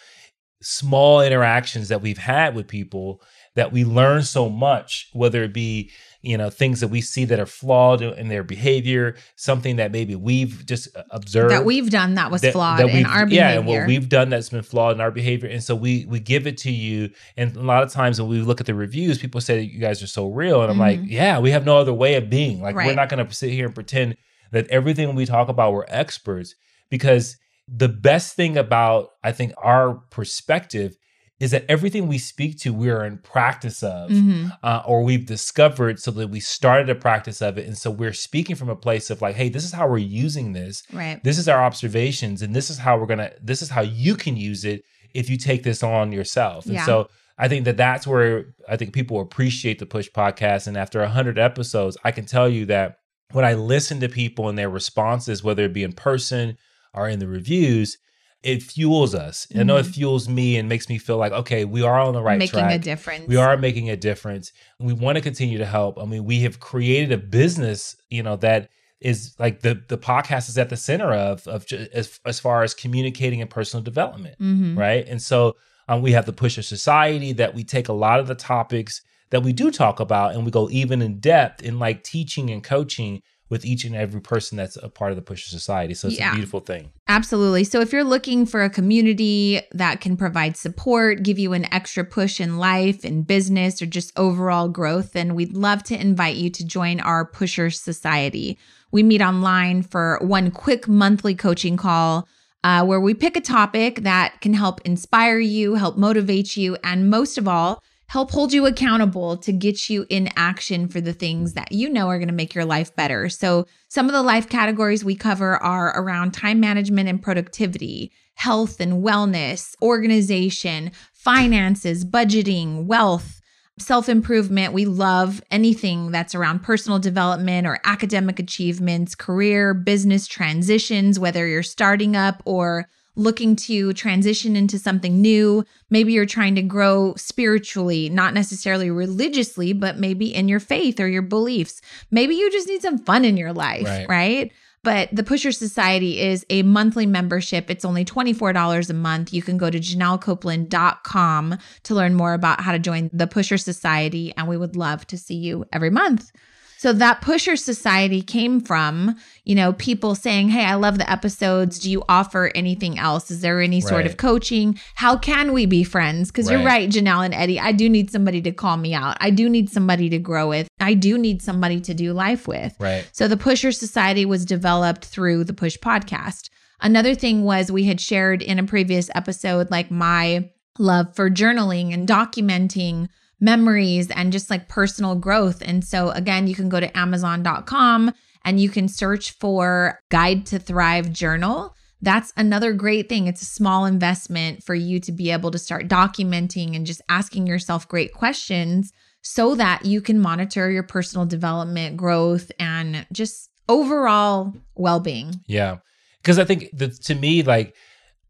small 0.62 1.20
interactions 1.20 1.88
that 1.88 2.00
we've 2.00 2.18
had 2.18 2.54
with 2.54 2.66
people 2.66 3.20
that 3.56 3.72
we 3.72 3.84
learn 3.84 4.22
so 4.22 4.48
much 4.48 5.08
whether 5.12 5.42
it 5.44 5.52
be 5.52 5.90
you 6.22 6.36
know 6.36 6.50
things 6.50 6.80
that 6.80 6.88
we 6.88 7.00
see 7.00 7.24
that 7.24 7.38
are 7.38 7.46
flawed 7.46 8.00
in 8.02 8.28
their 8.28 8.42
behavior 8.42 9.14
something 9.36 9.76
that 9.76 9.92
maybe 9.92 10.14
we've 10.16 10.64
just 10.66 10.94
uh, 10.96 11.02
observed. 11.10 11.52
That 11.52 11.64
we've 11.64 11.88
done 11.90 12.14
that 12.14 12.30
was 12.30 12.40
that- 12.40 12.52
flawed 12.52 12.80
that 12.80 12.88
in 12.88 13.06
our 13.06 13.28
yeah 13.28 13.50
and 13.52 13.66
what 13.66 13.86
we've 13.86 14.08
done 14.08 14.30
that's 14.30 14.48
been 14.48 14.62
flawed 14.62 14.94
in 14.96 15.00
our 15.00 15.10
behavior. 15.10 15.48
And 15.48 15.62
so 15.62 15.74
we 15.74 16.04
we 16.06 16.18
give 16.18 16.46
it 16.46 16.58
to 16.58 16.70
you. 16.72 17.10
And 17.36 17.54
a 17.56 17.62
lot 17.62 17.82
of 17.82 17.92
times 17.92 18.20
when 18.20 18.30
we 18.30 18.40
look 18.40 18.60
at 18.60 18.66
the 18.66 18.74
reviews 18.74 19.18
people 19.18 19.40
say 19.40 19.58
that 19.58 19.66
you 19.66 19.78
guys 19.78 20.02
are 20.02 20.06
so 20.08 20.28
real. 20.28 20.62
And 20.62 20.70
i'm 20.70 20.78
like 20.78 21.00
Mhm. 21.00 21.10
yeah 21.10 21.38
we 21.38 21.50
have 21.50 21.64
no 21.66 21.76
other 21.78 21.94
way 21.94 22.14
of 22.14 22.28
being. 22.30 22.60
Like 22.60 22.74
we're 22.74 22.94
not 22.94 23.08
going 23.08 23.24
to 23.24 23.32
sit 23.34 23.50
here 23.50 23.66
and 23.66 23.74
pretend 23.74 24.16
that 24.52 24.66
everything 24.68 25.14
we 25.14 25.26
talk 25.26 25.48
about 25.48 25.72
we're 25.74 25.84
experts. 25.88 26.54
Because 26.90 27.36
the 27.68 27.88
best 27.88 28.34
thing 28.36 28.56
about 28.56 29.10
i 29.24 29.32
think 29.32 29.52
our 29.62 29.94
perspective 30.10 30.96
is 31.38 31.50
that 31.50 31.64
everything 31.68 32.06
we 32.08 32.16
speak 32.18 32.58
to 32.58 32.72
we 32.72 32.88
are 32.88 33.04
in 33.04 33.18
practice 33.18 33.82
of 33.82 34.10
Mhm. 34.10 34.56
uh, 34.62 34.82
or 34.86 35.02
we've 35.02 35.26
discovered 35.26 35.98
so 36.00 36.10
that 36.12 36.28
we 36.28 36.40
started 36.40 36.88
a 36.88 36.94
practice 36.94 37.42
of 37.42 37.58
it 37.58 37.66
and 37.66 37.76
so 37.76 37.90
we're 37.90 38.12
speaking 38.12 38.56
from 38.56 38.68
a 38.68 38.76
place 38.76 39.10
of 39.10 39.20
like 39.20 39.34
hey 39.36 39.48
this 39.48 39.64
is 39.64 39.72
how 39.72 39.88
we're 39.88 39.98
using 39.98 40.52
this 40.52 40.82
Right. 40.92 41.22
this 41.24 41.38
is 41.38 41.48
our 41.48 41.62
observations 41.62 42.40
and 42.42 42.54
this 42.54 42.70
is 42.70 42.78
how 42.78 42.98
we're 42.98 43.06
gonna 43.06 43.32
this 43.42 43.62
is 43.62 43.70
how 43.70 43.82
you 43.82 44.14
can 44.14 44.36
use 44.36 44.64
it 44.64 44.82
if 45.14 45.28
you 45.30 45.36
take 45.36 45.62
this 45.62 45.82
on 45.82 46.12
yourself 46.12 46.66
and 46.66 46.74
Yeah. 46.74 46.86
so 46.86 47.08
i 47.38 47.48
think 47.48 47.64
that 47.64 47.76
that's 47.76 48.06
where 48.06 48.54
i 48.68 48.76
think 48.76 48.92
people 48.92 49.20
appreciate 49.20 49.78
the 49.78 49.86
push 49.86 50.08
podcast 50.08 50.66
and 50.68 50.76
after 50.76 51.00
100 51.00 51.38
episodes 51.38 51.96
i 52.04 52.12
can 52.12 52.24
tell 52.26 52.48
you 52.48 52.64
that 52.66 52.98
when 53.32 53.44
i 53.44 53.54
listen 53.54 54.00
to 54.00 54.08
people 54.08 54.48
and 54.48 54.56
their 54.56 54.70
responses 54.70 55.42
whether 55.42 55.64
it 55.64 55.72
be 55.72 55.82
in 55.82 55.92
person 55.92 56.56
or 56.96 57.08
in 57.08 57.18
the 57.18 57.28
reviews 57.28 57.98
it 58.42 58.62
fuels 58.62 59.14
us 59.14 59.46
i 59.58 59.62
know 59.62 59.76
it 59.76 59.86
Mhm. 59.86 59.94
fuels 59.94 60.28
me 60.28 60.56
and 60.56 60.68
makes 60.68 60.88
me 60.88 60.98
feel 60.98 61.16
like 61.16 61.32
okay 61.32 61.64
we 61.64 61.82
are 61.82 61.98
on 62.00 62.14
the 62.14 62.22
right 62.22 62.38
Making 62.38 62.60
track 62.60 62.72
a 62.74 62.78
difference. 62.78 63.26
we 63.28 63.36
are 63.36 63.56
making 63.56 63.90
a 63.90 63.96
difference. 63.96 64.52
We 64.78 64.92
want 64.92 65.16
to 65.16 65.22
continue 65.22 65.58
to 65.58 65.66
help. 65.66 65.98
I 65.98 66.04
mean, 66.04 66.24
we 66.24 66.40
have 66.42 66.60
created 66.60 67.12
a 67.12 67.16
business, 67.18 67.96
you 68.10 68.22
know, 68.22 68.36
that 68.36 68.68
is 69.00 69.34
like 69.38 69.60
the 69.60 69.80
the 69.88 69.98
podcast 69.98 70.48
is 70.48 70.58
at 70.58 70.68
the 70.68 70.76
center 70.76 71.12
of 71.12 71.46
of 71.48 71.64
as 71.92 72.20
as 72.24 72.38
far 72.40 72.62
as 72.62 72.72
communicating 72.74 73.40
and 73.40 73.50
personal 73.50 73.82
development, 73.82 74.36
Mhm. 74.40 74.76
right? 74.76 75.06
And 75.08 75.20
so 75.20 75.56
um, 75.88 76.02
we 76.02 76.12
have 76.12 76.26
the 76.26 76.32
Pusher 76.32 76.62
Society 76.62 77.32
that 77.32 77.54
we 77.54 77.62
take 77.64 77.88
a 77.88 77.92
lot 77.92 78.20
of 78.20 78.26
the 78.26 78.34
topics 78.34 79.02
that 79.30 79.42
we 79.42 79.52
do 79.52 79.70
talk 79.70 79.98
about 79.98 80.34
and 80.34 80.44
we 80.44 80.50
go 80.50 80.68
even 80.70 81.00
in 81.02 81.18
depth 81.20 81.62
in 81.62 81.78
like 81.78 82.04
teaching 82.04 82.50
and 82.50 82.62
coaching 82.62 83.22
with 83.48 83.64
each 83.64 83.84
and 83.84 83.94
every 83.94 84.20
person 84.20 84.56
that's 84.56 84.76
a 84.76 84.88
part 84.88 85.12
of 85.12 85.16
the 85.16 85.22
Pusher 85.22 85.48
Society. 85.48 85.94
So 85.94 86.08
it's 86.08 86.18
Yeah. 86.18 86.30
a 86.30 86.34
beautiful 86.34 86.60
thing. 86.60 86.90
Absolutely. 87.08 87.62
So 87.64 87.80
if 87.80 87.92
you're 87.92 88.02
looking 88.02 88.44
for 88.44 88.64
a 88.64 88.70
community 88.70 89.60
that 89.72 90.00
can 90.00 90.16
provide 90.16 90.56
support, 90.56 91.22
give 91.22 91.38
you 91.38 91.52
an 91.52 91.72
extra 91.72 92.04
push 92.04 92.40
in 92.40 92.58
life 92.58 93.04
and 93.04 93.24
business 93.26 93.80
or 93.80 93.86
just 93.86 94.12
overall 94.16 94.68
growth, 94.68 95.12
then 95.12 95.34
we'd 95.36 95.56
love 95.56 95.84
to 95.84 96.00
invite 96.00 96.36
you 96.36 96.50
to 96.50 96.66
join 96.66 96.98
our 97.00 97.24
Pusher 97.24 97.70
Society. 97.70 98.58
We 98.90 99.02
meet 99.04 99.20
online 99.22 99.82
for 99.82 100.18
one 100.22 100.50
quick 100.50 100.88
monthly 100.88 101.34
coaching 101.34 101.76
call 101.76 102.26
uh, 102.64 102.84
where 102.84 103.00
we 103.00 103.14
pick 103.14 103.36
a 103.36 103.40
topic 103.40 104.02
that 104.02 104.40
can 104.40 104.54
help 104.54 104.80
inspire 104.84 105.38
you, 105.38 105.74
help 105.76 105.96
motivate 105.96 106.56
you, 106.56 106.76
and 106.82 107.08
most 107.08 107.38
of 107.38 107.46
all, 107.46 107.80
help 108.08 108.30
hold 108.30 108.52
you 108.52 108.66
accountable 108.66 109.36
to 109.36 109.52
get 109.52 109.90
you 109.90 110.06
in 110.08 110.28
action 110.36 110.88
for 110.88 111.00
the 111.00 111.12
things 111.12 111.54
that 111.54 111.72
you 111.72 111.88
know 111.88 112.08
are 112.08 112.18
going 112.18 112.28
to 112.28 112.34
make 112.34 112.54
your 112.54 112.64
life 112.64 112.94
better. 112.94 113.28
So, 113.28 113.66
some 113.88 114.06
of 114.06 114.12
the 114.12 114.22
life 114.22 114.48
categories 114.48 115.04
we 115.04 115.16
cover 115.16 115.56
are 115.56 115.98
around 116.00 116.32
time 116.32 116.60
management 116.60 117.08
and 117.08 117.20
productivity, 117.22 118.12
health 118.34 118.80
and 118.80 119.02
wellness, 119.04 119.74
organization, 119.82 120.92
finances, 121.12 122.04
budgeting, 122.04 122.84
wealth. 122.86 123.40
self 123.78 124.08
improvement. 124.08 124.72
We 124.72 124.86
love 124.86 125.42
anything 125.50 126.10
that's 126.10 126.34
around 126.34 126.62
personal 126.62 126.98
development 126.98 127.66
or 127.66 127.78
academic 127.84 128.38
achievements, 128.38 129.14
career, 129.14 129.74
business 129.74 130.26
transitions, 130.26 131.18
whether 131.18 131.46
you're 131.46 131.62
starting 131.62 132.16
up 132.16 132.42
or 132.44 132.88
looking 133.16 133.56
to 133.56 133.92
transition 133.94 134.54
into 134.56 134.78
something 134.78 135.20
new. 135.20 135.64
Maybe 135.90 136.12
you're 136.12 136.26
trying 136.26 136.54
to 136.56 136.62
grow 136.62 137.14
spiritually, 137.16 138.08
not 138.10 138.34
necessarily 138.34 138.90
religiously, 138.90 139.72
but 139.72 139.98
maybe 139.98 140.34
in 140.34 140.48
your 140.48 140.60
faith 140.60 141.00
or 141.00 141.08
your 141.08 141.22
beliefs. 141.22 141.80
Maybe 142.10 142.34
you 142.34 142.50
just 142.52 142.68
need 142.68 142.82
some 142.82 142.98
fun 142.98 143.24
in 143.24 143.36
your 143.36 143.52
life, 143.52 143.86
Right. 143.86 144.08
right? 144.08 144.52
But 144.84 145.08
the 145.12 145.24
Pusher 145.24 145.50
Society 145.50 146.20
is 146.20 146.46
a 146.48 146.62
monthly 146.62 147.06
membership. 147.06 147.70
It's 147.70 147.84
only 147.84 148.04
$24 148.04 148.88
a 148.88 148.94
month. 148.94 149.32
You 149.32 149.42
can 149.42 149.56
go 149.56 149.68
to 149.68 149.80
janellecopeland.com 149.80 151.58
to 151.84 151.94
learn 151.94 152.14
more 152.14 152.34
about 152.34 152.60
how 152.60 152.72
to 152.72 152.78
join 152.78 153.10
the 153.12 153.26
Pusher 153.26 153.58
Society, 153.58 154.32
and 154.36 154.46
we 154.46 154.56
would 154.56 154.76
love 154.76 155.06
to 155.08 155.18
see 155.18 155.34
you 155.34 155.64
every 155.72 155.90
month. 155.90 156.30
So 156.78 156.92
that 156.92 157.22
Pusher 157.22 157.56
Society 157.56 158.20
came 158.22 158.60
from, 158.60 159.16
you 159.44 159.54
know, 159.54 159.72
people 159.72 160.14
saying, 160.14 160.50
Hey, 160.50 160.64
I 160.64 160.74
love 160.74 160.98
the 160.98 161.10
episodes. 161.10 161.78
Do 161.78 161.90
you 161.90 162.02
offer 162.08 162.50
anything 162.54 162.98
else? 162.98 163.30
Is 163.30 163.40
there 163.40 163.60
any 163.60 163.80
sort 163.80 164.04
of 164.06 164.16
coaching? 164.18 164.78
How 164.94 165.16
can 165.16 165.52
we 165.52 165.64
be 165.66 165.84
friends? 165.84 166.30
Because 166.30 166.50
you're 166.50 166.58
Right. 166.60 166.66
right, 166.66 166.90
Janelle 166.90 167.24
and 167.24 167.34
Eddie. 167.34 167.58
I 167.58 167.72
do 167.72 167.88
need 167.88 168.10
somebody 168.10 168.42
to 168.42 168.52
call 168.52 168.76
me 168.76 168.92
out. 168.94 169.16
I 169.20 169.30
do 169.30 169.48
need 169.48 169.70
somebody 169.70 170.08
to 170.10 170.18
grow 170.18 170.48
with. 170.48 170.68
I 170.78 170.94
do 170.94 171.16
need 171.16 171.40
somebody 171.42 171.80
to 171.80 171.94
do 171.94 172.12
life 172.12 172.46
with. 172.46 172.74
Right. 172.78 173.08
So 173.12 173.26
the 173.26 173.36
Pusher 173.38 173.72
Society 173.72 174.26
was 174.26 174.44
developed 174.44 175.06
through 175.06 175.44
the 175.44 175.54
Push 175.54 175.78
podcast. 175.78 176.50
Another 176.82 177.14
thing 177.14 177.42
was 177.42 177.72
we 177.72 177.84
had 177.84 178.00
shared 178.02 178.42
in 178.42 178.58
a 178.58 178.64
previous 178.64 179.08
episode, 179.14 179.70
like 179.70 179.90
my 179.90 180.50
love 180.78 181.16
for 181.16 181.30
journaling 181.30 181.94
and 181.94 182.06
documenting 182.06 183.08
memories 183.40 184.10
and 184.10 184.32
just 184.32 184.50
like 184.50 184.68
personal 184.68 185.14
growth. 185.14 185.62
And 185.64 185.84
so, 185.84 186.10
again, 186.10 186.46
you 186.46 186.54
can 186.54 186.68
go 186.68 186.80
to 186.80 186.96
Amazon.com 186.96 188.12
and 188.44 188.60
you 188.60 188.68
can 188.68 188.88
search 188.88 189.32
for 189.32 190.00
Guide 190.08 190.46
to 190.46 190.58
Thrive 190.58 191.12
Journal. 191.12 191.74
That's 192.00 192.32
another 192.36 192.72
great 192.72 193.08
thing. 193.08 193.26
It's 193.26 193.42
a 193.42 193.46
small 193.46 193.84
investment 193.86 194.62
for 194.62 194.74
you 194.74 195.00
to 195.00 195.12
be 195.12 195.30
able 195.30 195.50
to 195.50 195.58
start 195.58 195.88
documenting 195.88 196.76
and 196.76 196.86
just 196.86 197.00
asking 197.08 197.46
yourself 197.46 197.88
great 197.88 198.12
questions 198.12 198.92
so 199.22 199.56
that 199.56 199.84
you 199.84 200.00
can 200.00 200.20
monitor 200.20 200.70
your 200.70 200.84
personal 200.84 201.26
development, 201.26 201.96
growth, 201.96 202.52
and 202.60 203.06
just 203.12 203.50
overall 203.68 204.54
well 204.76 205.00
being. 205.00 205.40
Yeah. 205.48 205.78
Because 206.22 206.38
I 206.38 206.44
think 206.44 206.70
that 206.74 206.92
to 207.04 207.14
me, 207.14 207.42
like 207.42 207.74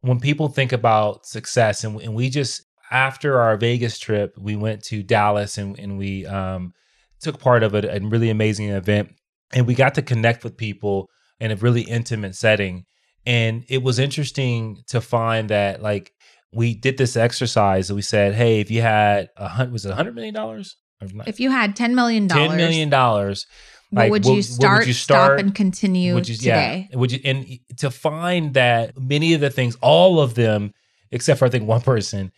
when 0.01 0.21
people 0.21 0.49
think 0.49 0.73
about 0.73 1.27
success, 1.27 1.85
and, 1.85 2.01
and 2.01 2.15
we 2.15 2.31
just, 2.31 2.63
after 2.91 3.41
our 3.41 3.57
Vegas 3.57 3.99
trip, 3.99 4.35
we 4.39 4.57
went 4.57 4.83
to 4.85 5.03
Dallas 5.03 5.59
and, 5.59 5.79
and 5.79 5.99
we 5.99 6.27
um, 6.27 6.73
took 7.21 7.39
part 7.39 7.63
of 7.63 7.75
a, 7.75 7.97
a 7.97 8.01
really 8.01 8.31
amazing 8.31 8.69
event. 8.71 9.11
And 9.53 9.67
we 9.67 9.75
got 9.75 9.95
to 9.95 10.03
connect 10.03 10.45
with 10.45 10.57
people 10.57 11.09
in 11.41 11.51
a 11.51 11.57
really 11.57 11.83
intimate 11.83 12.35
setting. 12.35 12.85
And 13.25 13.65
it 13.69 13.83
was 13.83 13.99
interesting 13.99 14.83
to 14.89 15.01
find 15.01 15.51
that, 15.51 15.83
like, 15.83 16.13
we 16.53 16.75
did 16.75 16.97
this 16.97 17.17
exercise 17.17 17.91
and 17.91 17.97
we 17.97 18.03
said, 18.03 18.35
hey, 18.35 18.61
if 18.61 18.71
you 18.71 18.83
had 18.83 19.29
a 19.37 19.49
hundred, 19.49 19.73
was 19.73 19.85
it 19.85 19.91
a 19.91 19.95
hundred 19.95 20.15
million 20.15 20.35
dollars? 20.35 20.77
If 21.27 21.41
you 21.41 21.51
had 21.51 21.77
$10 21.77 21.93
million, 21.95 22.27
$10 22.27 22.57
million 22.57 22.89
like, 23.93 24.11
would 24.11 24.25
what- 24.25 24.31
you 24.31 24.31
what 24.31 24.37
would 24.37 24.45
start, 24.45 24.87
you 24.87 24.93
stop, 24.93 25.39
and 25.39 25.55
continue 25.55 26.15
which 26.15 26.31
is 26.31 26.39
today? 26.39 26.89
yeah, 26.91 26.97
which 26.97 27.13
is, 27.13 27.21
and 27.25 27.47
to 27.79 27.91
find 27.91 28.55
that 28.55 28.99
many 28.99 29.35
of 29.35 29.41
the 29.41 29.51
things, 29.51 29.77
all 29.81 30.21
of 30.21 30.35
them, 30.35 30.73
except 31.11 31.39
for 31.39 31.45
I 31.45 31.51
think 31.51 31.69
one 31.69 31.83
person, 31.83 32.33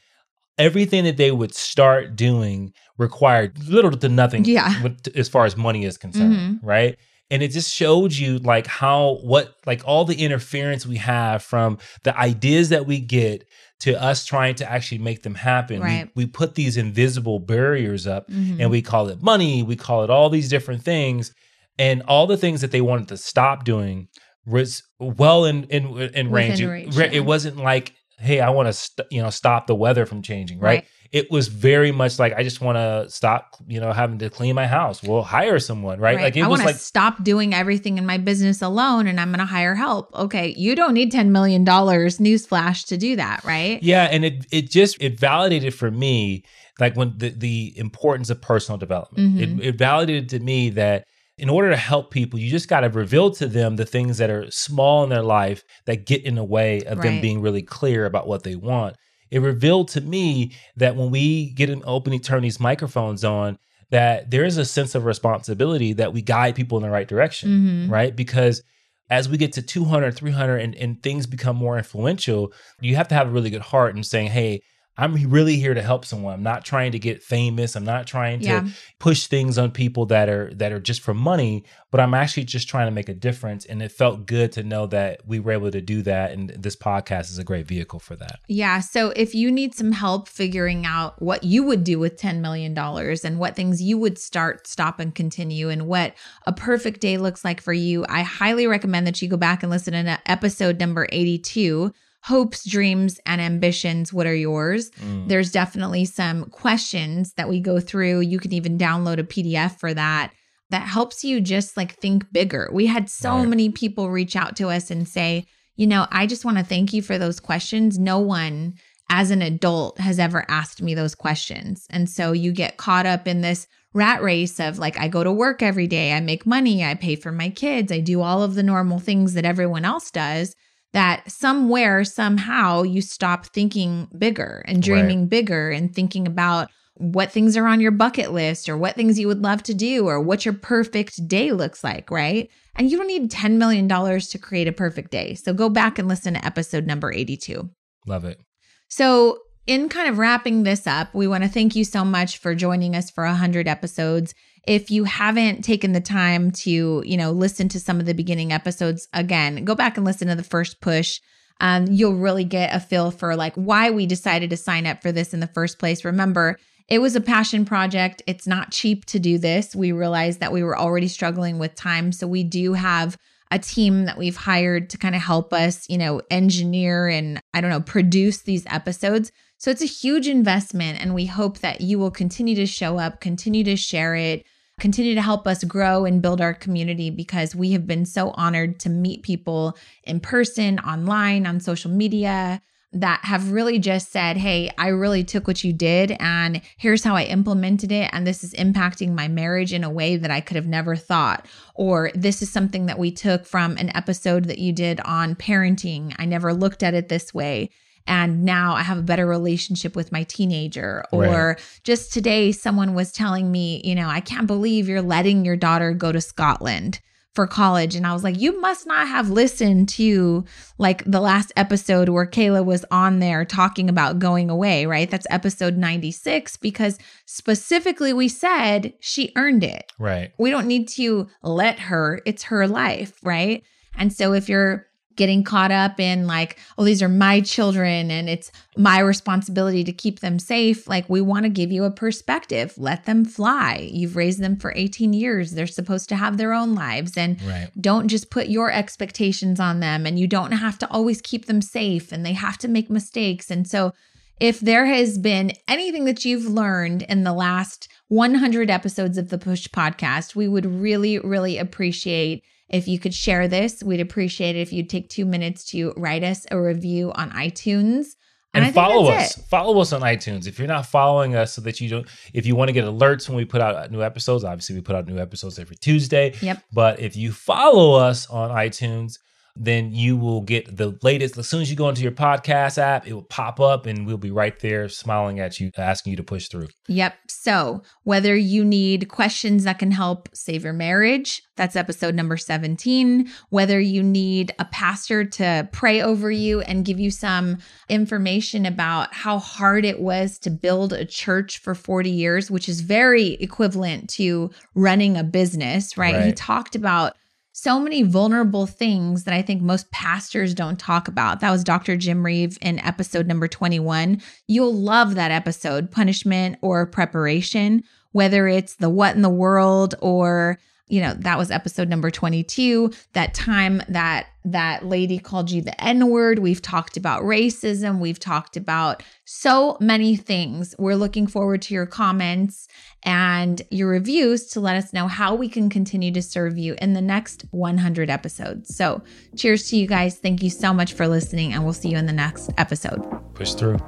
everything 0.59 1.05
that 1.05 1.17
they 1.17 1.31
would 1.31 1.55
start 1.55 2.17
doing 2.17 2.73
required 2.99 3.59
little 3.69 3.91
to 3.93 4.09
nothing, 4.09 4.45
Yeah. 4.45 4.83
as 5.15 5.29
far 5.29 5.45
as 5.47 5.57
money 5.57 5.85
is 5.85 5.97
concerned, 5.97 6.35
Mhm. 6.35 6.59
right? 6.63 6.97
And 7.31 7.43
it 7.43 7.53
just 7.53 7.73
showed 7.73 8.13
you 8.15 8.39
like 8.39 8.67
how 8.67 9.19
what 9.23 9.55
like 9.67 9.83
all 9.87 10.05
the 10.05 10.17
interference 10.17 10.87
we 10.87 10.97
have 10.97 11.43
from 11.43 11.79
the 12.03 12.19
ideas 12.19 12.71
that 12.71 12.87
we 12.87 13.01
get 13.01 13.45
to 13.81 14.03
us 14.03 14.25
trying 14.25 14.55
to 14.57 14.69
actually 14.71 14.99
make 14.99 15.23
them 15.23 15.35
happen. 15.37 15.81
Right. 15.81 16.09
We, 16.17 16.25
we 16.25 16.31
put 16.31 16.55
these 16.57 16.77
invisible 16.77 17.39
barriers 17.39 18.07
up 18.07 18.29
Mhm. 18.31 18.57
and 18.61 18.71
we 18.71 18.83
call 18.83 19.09
it 19.09 19.23
money, 19.23 19.63
we 19.63 19.77
call 19.77 20.03
it 20.05 20.11
all 20.11 20.31
these 20.31 20.49
different 20.49 20.83
things, 20.83 21.33
and 21.79 22.03
all 22.09 22.27
the 22.27 22.37
things 22.39 22.63
that 22.63 22.71
they 22.73 22.81
wanted 22.81 23.09
to 23.09 23.17
stop 23.17 23.65
doing 23.65 24.09
was 24.47 24.83
well 24.99 25.45
in 25.45 25.65
in 25.65 25.85
in 26.15 26.31
range. 26.31 26.61
It- 26.61 26.67
range, 26.67 26.97
yeah. 26.97 27.11
It 27.13 27.25
wasn't 27.27 27.59
like, 27.59 27.93
hey, 28.19 28.41
I 28.41 28.51
want 28.51 28.69
to 28.69 28.73
st- 28.73 29.09
you 29.11 29.23
know 29.23 29.31
stop 29.31 29.66
the 29.66 29.75
weather 29.75 30.07
from 30.07 30.23
changing, 30.23 30.59
right? 30.59 30.69
Right. 30.81 30.87
It 31.11 31.31
was 31.31 31.49
very 31.49 31.91
much 31.91 32.19
like 32.19 32.35
I 32.35 32.43
just 32.43 32.61
want 32.61 32.77
to 32.77 33.07
stop, 33.09 33.57
you 33.66 33.81
know, 33.81 33.93
having 33.93 34.19
to 34.19 34.29
clean 34.29 34.55
my 34.55 34.66
house. 34.66 35.03
We'll 35.03 35.23
hire 35.23 35.59
someone, 35.59 35.99
right? 36.01 36.21
Like 36.21 36.37
it 36.37 36.43
I 36.43 36.47
was 36.49 36.59
want 36.59 36.61
to 36.61 36.66
like 36.66 36.77
stop 36.77 37.25
doing 37.25 37.55
everything 37.55 37.97
in 37.97 38.05
my 38.05 38.19
business 38.19 38.61
alone 38.61 39.07
and 39.07 39.19
I'm 39.19 39.29
going 39.29 39.39
to 39.39 39.47
hire 39.47 39.75
help. 39.75 40.14
Okay. 40.14 40.55
You 40.59 40.75
don't 40.77 40.93
need 40.93 41.11
$10 41.11 41.29
million 41.29 41.64
newsflash 41.64 42.87
to 42.89 42.99
do 42.99 43.16
that, 43.16 43.43
right? 43.45 43.83
Yeah, 43.83 44.05
and 44.05 44.25
it 44.25 44.47
it 44.53 44.71
just 44.71 45.01
it 45.01 45.19
validated 45.19 45.75
for 45.75 45.91
me 45.91 46.45
like 46.79 46.95
when 46.95 47.14
the 47.16 47.31
the 47.31 47.73
importance 47.77 48.29
of 48.29 48.43
personal 48.43 48.77
development. 48.77 49.37
Mhm. 49.37 49.61
It, 49.61 49.66
it 49.69 49.79
validated 49.79 50.29
to 50.31 50.41
me 50.41 50.69
that 50.71 51.07
in 51.39 51.49
order 51.49 51.70
to 51.70 51.76
help 51.76 52.11
people, 52.11 52.39
you 52.39 52.51
just 52.51 52.68
got 52.68 52.80
to 52.80 52.89
reveal 52.89 53.30
to 53.32 53.47
them 53.47 53.76
the 53.76 53.86
things 53.86 54.18
that 54.18 54.28
are 54.28 54.51
small 54.51 55.05
in 55.05 55.11
their 55.11 55.22
life 55.22 55.64
that 55.86 56.05
get 56.05 56.24
in 56.24 56.34
the 56.34 56.45
way 56.45 56.82
of 56.82 57.01
them 57.01 57.20
being 57.20 57.41
really 57.41 57.62
clear 57.62 58.05
about 58.07 58.26
what 58.26 58.43
they 58.43 58.57
want. 58.57 58.97
It 59.30 59.41
revealed 59.41 59.89
to 59.89 60.01
me 60.01 60.53
that 60.76 60.97
when 60.97 61.11
we 61.11 61.51
get 61.51 61.70
an 61.70 61.82
opening, 61.86 62.20
turn 62.20 62.43
these 62.43 62.59
microphones 62.59 63.24
on, 63.24 63.59
that 63.91 64.30
there 64.30 64.45
is 64.45 64.57
a 64.59 64.64
sense 64.64 64.95
of 64.95 65.05
responsibility 65.05 65.93
that 65.95 66.12
we 66.12 66.22
guide 66.22 66.55
people 66.55 66.76
in 66.76 66.82
the 66.82 66.91
right 66.91 67.09
direction 67.09 67.49
Mhm. 67.49 67.91
right? 67.91 68.14
Because 68.16 68.62
as 69.11 69.28
we 69.28 69.39
get 69.39 69.53
to 69.55 69.62
200, 69.62 70.14
300, 70.14 70.59
and, 70.59 70.74
and 70.74 71.03
things 71.03 71.26
become 71.26 71.57
more 71.57 71.78
influential, 71.78 72.53
you 72.80 72.97
have 72.97 73.09
to 73.09 73.14
have 73.14 73.28
a 73.28 73.30
really 73.30 73.49
good 73.49 73.62
heart 73.62 73.95
and 73.95 74.05
saying, 74.05 74.28
hey, 74.28 74.61
I'm 74.99 75.14
really 75.30 75.57
here 75.57 75.74
to 75.74 75.80
help 75.82 76.05
someone. 76.05 76.34
I'm 76.34 76.42
not 76.42 76.64
trying 76.64 76.90
to 76.92 76.99
get 76.99 77.22
famous. 77.22 77.76
I'm 77.76 77.84
not 77.84 78.07
trying 78.09 78.40
to 78.40 78.46
Yeah. 78.46 78.68
push 78.99 79.26
things 79.28 79.57
on 79.57 79.70
people 79.70 80.07
that 80.07 80.28
are 80.28 80.53
that 80.55 80.72
are 80.72 80.80
just 80.80 81.01
for 81.03 81.14
money, 81.14 81.62
but 81.92 82.01
I'm 82.01 82.14
actually 82.14 82.44
just 82.44 82.68
trying 82.68 82.88
to 82.88 82.90
make 82.90 83.09
a 83.09 83.14
difference. 83.14 83.64
And 83.64 83.80
it 83.80 83.92
felt 83.92 84.26
good 84.26 84.51
to 84.53 84.64
know 84.64 84.86
that 84.88 85.20
we 85.24 85.38
were 85.38 85.53
able 85.53 85.70
to 85.70 85.80
do 85.80 86.03
that. 86.03 86.32
And 86.32 86.51
this 86.51 86.74
podcast 86.74 87.30
is 87.30 87.38
a 87.38 87.44
great 87.44 87.68
vehicle 87.68 88.01
for 88.01 88.16
that. 88.16 88.40
Yeah. 88.49 88.80
So 88.80 89.11
if 89.14 89.34
you 89.36 89.53
need 89.53 89.72
some 89.74 89.92
help 89.92 90.28
figuring 90.28 90.84
out 90.84 91.22
what 91.22 91.44
you 91.44 91.62
would 91.62 91.84
do 91.84 92.01
with 92.01 92.16
$10 92.20 92.40
million 92.40 92.76
and 92.76 93.38
what 93.38 93.55
things 93.55 93.80
you 93.80 93.99
would 93.99 94.18
start, 94.18 94.66
stop, 94.66 94.99
and 94.99 95.14
continue, 95.14 95.68
and 95.68 95.86
what 95.86 96.14
a 96.46 96.53
perfect 96.53 97.01
day 97.01 97.18
looks 97.18 97.44
like 97.44 97.61
for 97.61 97.72
you, 97.72 98.05
I 98.09 98.22
highly 98.22 98.66
recommend 98.66 99.07
that 99.07 99.22
you 99.22 99.28
go 99.28 99.36
back 99.36 99.62
and 99.62 99.70
listen 99.70 99.92
to 99.92 100.18
episode 100.26 100.80
number 100.80 101.07
82 101.12 101.92
Hopes, 102.25 102.69
Dreams, 102.69 103.21
and 103.27 103.41
Ambitions. 103.41 104.12
What 104.12 104.27
are 104.27 104.35
yours? 104.35 104.91
Mm. 105.03 105.29
There's 105.29 105.51
definitely 105.53 106.05
some 106.05 106.47
questions 106.47 107.33
that 107.35 107.49
we 107.49 107.61
go 107.61 107.81
through. 107.81 108.21
You 108.21 108.39
can 108.39 108.53
even 108.53 108.77
download 108.77 109.19
a 109.19 109.25
PDF 109.25 109.79
for 109.79 109.95
that 109.95 110.33
that 110.71 110.83
helps 110.83 111.25
you 111.25 111.41
just 111.41 111.77
like 111.77 111.95
think 111.95 112.31
bigger. 112.33 112.69
We 112.73 112.87
had 112.87 113.09
so 113.09 113.37
Right. 113.39 113.49
many 113.49 113.71
people 113.71 114.11
reach 114.11 114.37
out 114.37 114.57
to 114.57 114.69
us 114.69 114.91
and 114.91 115.09
say, 115.09 115.47
you 115.77 115.87
know, 115.87 116.07
I 116.11 116.27
just 116.27 116.45
want 116.45 116.59
to 116.59 116.64
thank 116.64 116.93
you 116.93 117.01
for 117.01 117.16
those 117.19 117.41
questions. 117.41 117.99
No 117.99 118.19
one 118.19 118.75
as 119.09 119.31
an 119.31 119.41
adult 119.41 119.99
has 119.99 120.19
ever 120.19 120.45
asked 120.49 120.83
me 120.83 120.93
those 120.95 121.14
questions. 121.14 121.87
And 121.89 122.11
so 122.11 122.33
you 122.33 122.53
get 122.53 122.77
caught 122.77 123.07
up 123.07 123.27
in 123.27 123.41
this 123.41 123.66
rat 123.95 124.23
race 124.23 124.61
of 124.61 124.79
like, 124.79 124.99
I 125.01 125.09
go 125.09 125.25
to 125.25 125.33
work 125.33 125.62
every 125.62 125.87
day, 125.87 126.12
I 126.12 126.21
make 126.21 126.45
money, 126.45 126.85
I 126.85 126.95
pay 126.95 127.16
for 127.16 127.33
my 127.33 127.49
kids, 127.49 127.91
I 127.91 128.01
do 128.01 128.21
all 128.21 128.43
of 128.43 128.55
the 128.55 128.62
normal 128.62 128.99
things 128.99 129.33
that 129.33 129.47
everyone 129.47 129.87
else 129.87 130.11
does. 130.11 130.55
That 130.99 131.30
somewhere, 131.30 132.03
somehow, 132.03 132.82
you 132.82 133.03
stop 133.03 133.46
thinking 133.46 134.09
bigger 134.18 134.64
and 134.66 134.82
dreaming 134.82 135.28
bigger 135.28 135.70
and 135.70 135.94
thinking 135.94 136.26
about 136.26 136.70
what 136.94 137.30
things 137.30 137.57
are 137.57 137.68
on 137.68 137.78
your 137.78 137.92
bucket 137.92 138.32
list 138.32 138.68
or 138.68 138.76
what 138.76 138.96
things 138.96 139.16
you 139.16 139.28
would 139.28 139.40
love 139.40 139.62
to 139.62 139.74
do 139.74 140.09
or 140.09 140.20
what 140.20 140.44
your 140.44 140.55
perfect 140.55 141.28
day 141.28 141.53
looks 141.53 141.84
like, 141.84 142.11
right? 142.11 142.51
And 142.74 142.90
you 142.90 142.96
don't 142.96 143.07
need 143.07 143.30
$10 143.30 143.53
million 143.59 143.86
to 143.88 144.38
create 144.38 144.66
a 144.66 144.72
perfect 144.72 145.12
day. 145.12 145.34
So 145.34 145.55
go 145.55 145.68
back 145.68 146.01
and 146.01 146.09
listen 146.09 146.34
to 146.34 146.44
episode 146.44 146.84
number 146.84 147.12
82. 147.12 147.70
Love 148.09 148.24
it. 148.24 148.40
So, 148.88 149.38
in 149.68 149.88
kind 149.88 150.09
of 150.09 150.18
wrapping 150.18 150.64
this 150.64 150.84
up, 150.86 151.14
we 151.14 151.28
want 151.28 151.44
to 151.44 151.49
thank 151.49 151.76
you 151.76 151.84
so 151.84 152.05
much 152.05 152.38
for 152.38 152.57
joining 152.57 152.96
us 152.96 153.09
for 153.09 153.24
100 153.24 153.68
episodes. 153.68 154.34
If 154.69 154.91
you 154.91 155.05
haven't 155.05 155.62
taken 155.62 155.93
the 155.93 156.01
time 156.03 156.51
to, 156.51 157.03
you 157.07 157.16
know, 157.16 157.33
listen 157.33 157.71
to 157.71 157.81
some 157.81 158.01
of 158.01 158.05
the 158.05 158.12
beginning 158.12 158.53
episodes 158.53 159.09
again, 159.14 159.64
go 159.64 159.75
back 159.75 159.97
and 159.97 160.05
listen 160.05 160.29
to 160.29 160.35
the 160.35 160.43
first 160.43 160.83
push. 160.83 161.21
Um, 161.59 161.87
you'll 161.87 162.16
really 162.16 162.45
get 162.45 162.77
a 162.77 162.79
feel 162.79 163.11
for 163.11 163.35
like 163.35 163.55
why 163.55 163.91
we 163.91 164.05
decided 164.05 164.51
to 164.51 164.59
sign 164.59 164.87
up 164.87 165.01
for 165.01 165.11
this 165.11 165.33
in 165.33 165.41
the 165.41 165.47
first 165.47 165.79
place. 165.79 166.05
Remember, 166.05 166.59
it 166.87 166.99
was 166.99 167.16
a 167.16 167.21
passion 167.23 167.64
project. 167.64 168.21
It's 168.27 168.47
not 168.47 168.71
cheap 168.71 169.07
to 169.07 169.19
do 169.19 169.39
this. 169.39 169.75
We 169.75 169.93
realized 169.93 170.41
that 170.41 170.53
we 170.53 170.62
were 170.62 170.79
already 170.79 171.09
struggling 171.09 171.59
with 171.59 171.75
time. 171.75 172.12
So 172.12 172.27
we 172.27 172.45
do 172.45 172.75
have 172.75 173.16
a 173.51 173.59
team 173.59 174.05
that 174.05 174.19
we've 174.19 174.37
hired 174.37 174.91
to 174.91 174.99
kind 174.99 175.14
of 175.14 175.23
help 175.23 175.55
us, 175.55 175.89
you 175.89 175.97
know, 175.97 176.21
engineer 176.31 177.09
and 177.09 177.41
I 177.55 177.62
don't 177.62 177.71
know, 177.71 177.81
produce 177.81 178.43
these 178.43 178.66
episodes. 178.66 179.33
So 179.57 179.71
it's 179.71 179.81
a 179.81 179.87
huge 179.87 180.29
investment. 180.29 181.01
And 181.01 181.14
we 181.14 181.25
hope 181.25 181.61
that 181.61 181.81
you 181.81 181.99
will 181.99 182.11
continue 182.11 182.55
to 182.57 182.66
show 182.66 182.99
up, 182.99 183.23
continue 183.23 183.64
to 183.64 183.75
share 183.75 184.14
it, 184.14 184.45
continue 184.79 185.14
to 185.14 185.22
help 185.22 185.47
us 185.47 185.64
grow 185.64 186.05
and 186.05 186.22
build 186.22 186.41
our 186.41 186.55
community 186.55 187.11
because 187.11 187.55
we 187.55 187.72
have 187.72 187.87
been 187.87 188.05
so 188.05 188.31
honored 188.31 188.81
to 188.81 188.89
meet 188.89 189.22
people 189.22 189.76
in 190.05 190.20
person, 190.20 190.79
online, 190.81 191.47
on 191.47 191.61
social 191.61 191.91
media 191.91 192.61
that 192.93 193.20
have 193.24 193.53
really 193.53 193.79
just 193.79 194.11
said, 194.11 194.37
Hey, 194.39 194.70
I 194.79 194.89
really 194.89 195.22
took 195.22 195.47
what 195.47 195.62
you 195.62 195.72
did 195.72 196.16
and 196.20 196.62
here's 196.79 197.05
how 197.05 197.14
I 197.14 197.24
implemented 197.24 197.93
it. 197.93 198.09
And 198.12 198.26
this 198.26 198.43
is 198.43 198.55
impacting 198.55 199.14
my 199.14 199.29
marriage 199.29 199.72
in 199.72 199.85
a 199.85 199.91
way 199.91 200.16
that 200.16 200.31
I 200.31 200.41
could 200.41 200.57
have 200.57 200.66
never 200.66 200.97
thought. 200.97 201.47
Or 201.74 202.11
this 202.14 202.41
is 202.41 202.51
something 202.51 202.87
that 202.87 202.99
we 202.99 203.11
took 203.11 203.45
from 203.45 203.76
an 203.76 203.95
episode 203.95 204.47
that 204.47 204.59
you 204.59 204.72
did 204.72 205.01
on 205.01 205.37
parenting. 205.37 206.14
I 206.18 206.24
never 206.24 206.55
looked 206.55 206.83
at 206.83 206.95
it 206.95 207.09
this 207.09 207.35
way. 207.35 207.68
And 208.09 208.45
now 208.45 208.75
I 208.75 208.83
have 208.83 208.99
a 208.99 209.03
better 209.03 209.27
relationship 209.27 209.95
with 209.95 210.11
my 210.11 210.25
teenager. 210.25 211.05
Or 211.13 211.23
Right. 211.23 211.81
just 211.85 212.13
today, 212.13 212.51
someone 212.51 212.95
was 212.95 213.13
telling 213.13 213.53
me, 213.53 213.81
you 213.85 213.95
know, 213.95 214.09
I 214.09 214.21
can't 214.21 214.47
believe 214.47 214.89
you're 214.89 215.03
letting 215.03 215.45
your 215.45 215.57
daughter 215.57 215.93
go 215.93 216.11
to 216.11 216.21
Scotland 216.21 217.01
for 217.35 217.47
college. 217.47 217.95
And 217.95 218.05
I 218.05 218.15
was 218.15 218.25
like, 218.25 218.41
you 218.41 218.61
must 218.61 218.85
not 218.87 219.07
have 219.07 219.31
listened 219.31 219.89
to 219.91 220.45
like 220.79 221.05
the 221.05 221.21
last 221.21 221.53
episode 221.55 222.09
where 222.09 222.27
Kayla 222.27 222.65
was 222.65 222.85
on 222.91 223.21
there 223.21 223.45
talking 223.45 223.89
about 223.89 224.19
going 224.19 224.51
away, 224.51 224.87
right? 224.87 225.09
That's 225.09 225.27
episode 225.31 225.77
96, 225.77 226.57
because 226.57 226.99
specifically 227.27 228.13
we 228.13 228.27
said 228.27 228.93
she 228.99 229.31
earned 229.37 229.63
it. 229.63 229.93
Right. 230.01 230.33
We 230.39 230.51
don't 230.51 230.67
need 230.67 230.89
to 230.97 231.29
let 231.43 231.79
her, 231.79 232.21
it's 232.27 232.45
her 232.45 232.67
life, 232.67 233.21
right? 233.23 233.63
And 233.97 234.13
so 234.13 234.33
if 234.33 234.49
you're 234.49 234.88
getting 235.19 235.45
caught 235.45 235.71
up 235.71 236.01
in 236.01 236.27
like, 236.27 236.59
oh, 236.79 236.85
these 236.85 237.03
are 237.03 237.09
my 237.11 237.43
children 237.43 238.11
and 238.11 238.31
it's 238.31 238.51
my 238.79 239.01
responsibility 239.01 239.85
to 239.85 239.93
keep 239.93 240.21
them 240.21 240.39
safe, 240.39 240.89
like 240.89 241.07
we 241.11 241.21
want 241.21 241.43
to 241.43 241.51
give 241.51 241.71
you 241.71 241.85
a 241.85 241.91
perspective. 241.91 242.73
Let 242.79 243.05
them 243.05 243.27
fly. 243.27 243.91
You've 243.93 244.16
raised 244.16 244.41
them 244.41 244.57
for 244.57 244.73
18 244.75 245.12
years. 245.12 245.51
They're 245.51 245.66
supposed 245.66 246.09
to 246.09 246.16
have 246.16 246.39
their 246.39 246.55
own 246.55 246.75
lives. 246.75 247.19
And 247.19 247.43
Right. 247.43 247.69
don't 247.79 248.09
just 248.09 248.31
put 248.31 248.49
your 248.49 248.71
expectations 248.71 249.61
on 249.61 249.81
them 249.81 250.07
and 250.07 250.19
you 250.19 250.27
don't 250.27 250.53
have 250.53 250.79
to 250.79 250.91
always 250.91 251.21
keep 251.21 251.45
them 251.45 251.61
safe 251.61 252.12
and 252.12 252.25
they 252.25 252.33
have 252.33 252.57
to 252.59 252.69
make 252.69 252.89
mistakes. 252.89 253.51
And 253.51 253.69
so 253.69 253.93
if 254.41 254.61
there 254.61 254.87
has 254.87 255.19
been 255.19 255.53
anything 255.66 256.05
that 256.05 256.25
you've 256.25 256.47
learned 256.47 257.03
in 257.03 257.25
the 257.25 257.33
last 257.33 257.89
100 258.07 258.71
episodes 258.71 259.19
of 259.19 259.31
the 259.31 259.39
Push 259.39 259.66
podcast, 259.69 260.37
we 260.37 260.47
would 260.47 260.64
really, 260.64 261.19
really 261.19 261.59
appreciate 261.59 262.45
if 262.69 262.87
you 262.89 262.99
could 262.99 263.14
share 263.14 263.49
this. 263.49 263.83
We'd 263.83 264.01
appreciate 264.01 264.57
it 264.57 264.61
if 264.61 264.73
you'd 264.73 264.91
take 264.91 265.09
two 265.09 265.25
minutes 265.25 265.64
to 265.66 265.93
write 265.97 266.25
us 266.25 266.47
a 266.51 266.61
review 266.61 267.12
on 267.14 267.31
iTunes. 267.31 268.09
And, 268.55 268.64
think 268.64 268.75
follow 268.75 269.11
us. 269.11 269.37
Follow 269.49 269.79
us 269.81 269.93
on 269.93 270.01
iTunes. 270.01 270.47
If 270.47 270.59
you're 270.59 270.69
not 270.69 270.87
following 270.87 271.37
us 271.37 271.53
so 271.53 271.61
that 271.62 271.81
you 271.81 271.89
don't 271.89 272.09
if 272.33 272.47
you 272.47 272.57
want 272.57 272.69
to 272.69 272.73
get 272.73 272.87
alerts 272.87 273.29
when 273.29 273.37
we 273.37 273.45
put 273.45 273.61
out 273.61 273.91
new 273.91 274.03
episodes, 274.03 274.43
obviously 274.43 274.75
we 274.75 274.81
put 274.81 274.97
out 274.97 275.07
new 275.07 275.19
episodes 275.19 275.59
every 275.59 275.77
Tuesday. 275.77 276.35
Yep. 276.41 276.62
But 276.73 276.99
if 276.99 277.14
you 277.14 277.31
follow 277.31 277.95
us 277.95 278.29
on 278.29 278.51
iTunes, 278.51 279.19
then 279.59 279.93
you 279.93 280.17
will 280.17 280.41
get 280.41 280.77
the 280.77 280.97
latest. 281.03 281.37
As 281.37 281.49
soon 281.49 281.63
as 281.63 281.71
you 281.71 281.77
go 281.77 281.89
into 281.89 282.03
your 282.03 282.13
podcast 282.13 282.79
app, 282.79 283.07
it 283.07 283.13
will 283.13 283.23
pop 283.23 283.59
up 283.59 283.87
and 283.87 284.07
we'll 284.07 284.17
be 284.17 284.31
right 284.31 284.59
there 284.61 284.89
smiling 284.89 285.41
at 285.41 285.59
you, 285.59 285.71
asking 285.77 286.13
you 286.13 286.17
to 286.17 286.23
push 286.23 286.49
through. 286.49 286.69
Yep. 286.87 287.15
So, 287.29 287.83
whether 288.05 288.37
you 288.37 288.65
need 288.65 289.09
questions 289.09 289.65
that 289.65 289.79
can 289.79 289.91
help 289.91 290.29
save 290.33 290.65
your 290.65 290.73
marriage, 290.73 291.43
that's 291.57 291.77
episode 291.77 292.15
number 292.15 292.37
17. 292.37 293.29
Whether 293.51 293.81
you 293.81 294.03
need 294.03 294.53
a 294.59 294.65
pastor 294.67 295.25
to 295.25 295.69
pray 295.73 296.01
over 296.01 296.31
you 296.31 296.61
and 296.61 296.85
give 296.85 297.01
you 297.01 297.11
some 297.11 297.59
information 297.89 298.65
about 298.65 299.13
how 299.13 299.39
hard 299.39 299.85
it 299.85 300.01
was 300.01 300.39
to 300.41 300.51
build 300.51 300.93
a 300.93 301.05
church 301.05 301.59
for 301.59 301.75
40 301.75 302.11
years, 302.11 302.51
which 302.51 302.69
is 302.69 302.81
very 302.81 303.35
equivalent 303.35 304.09
to 304.11 304.51
running 304.75 305.17
a 305.17 305.25
business, 305.25 305.99
right? 305.99 306.25
He 306.25 306.33
talked 306.33 306.77
about 306.77 307.17
so 307.61 307.81
many 307.81 308.05
vulnerable 308.05 308.67
things 308.67 309.25
that 309.25 309.35
I 309.35 309.43
think 309.43 309.63
most 309.63 309.91
pastors 309.91 310.55
don't 310.55 310.79
talk 310.79 311.09
about. 311.09 311.41
That 311.41 311.51
was 311.51 311.65
Dr. 311.65 311.97
Jim 311.97 312.25
Reeve 312.25 312.57
in 312.63 312.79
episode 312.79 313.27
number 313.27 313.49
21. 313.49 314.23
You'll 314.47 314.75
love 314.75 315.17
that 315.17 315.33
episode, 315.33 315.91
punishment 315.91 316.57
or 316.63 316.87
preparation, 316.87 317.83
whether 318.13 318.47
it's 318.47 318.77
the 318.77 318.89
what 318.89 319.17
in 319.17 319.23
the 319.23 319.29
world 319.29 319.97
or 320.01 320.61
you 320.89 321.01
know, 321.01 321.14
that 321.14 321.39
was 321.39 321.51
episode 321.51 321.89
number 321.89 322.11
22, 322.11 322.93
that 323.12 323.34
time 323.34 323.82
that 323.89 324.26
that 324.45 324.86
lady 324.86 325.18
called 325.18 325.51
you 325.51 325.61
the 325.61 325.84
N-word. 325.84 326.39
We've 326.39 326.62
talked 326.62 326.97
about 326.97 327.22
racism, 327.22 327.99
we've 327.99 328.18
talked 328.18 328.57
about 328.57 329.03
so 329.24 329.76
many 329.80 330.16
things. 330.16 330.74
We're 330.78 330.95
looking 330.95 331.26
forward 331.26 331.62
to 331.62 331.74
your 331.74 331.86
comments 331.86 332.66
and 333.03 333.61
your 333.70 333.89
reviews 333.89 334.47
to 334.49 334.61
let 334.61 334.76
us 334.76 334.93
know 334.93 335.07
how 335.07 335.34
we 335.34 335.49
can 335.49 335.68
continue 335.68 336.12
to 336.12 336.22
serve 336.22 336.57
you 336.57 336.76
in 336.80 336.95
the 336.95 337.03
next 337.03 337.45
100 337.51 338.11
episodes. 338.11 338.74
So, 338.74 339.03
cheers 339.36 339.68
to 339.70 339.76
you 339.76 339.86
guys. 339.86 340.18
Thank 340.18 340.43
you 340.43 340.51
so 340.51 340.72
much 340.72 340.95
for 340.95 341.07
listening, 341.07 341.53
and 341.53 341.64
we'll 341.64 341.74
see 341.74 341.91
you 341.91 341.99
in 341.99 342.07
the 342.07 342.12
next 342.12 342.51
episode. 342.57 343.07
Push 343.34 343.55
through. 343.55 343.78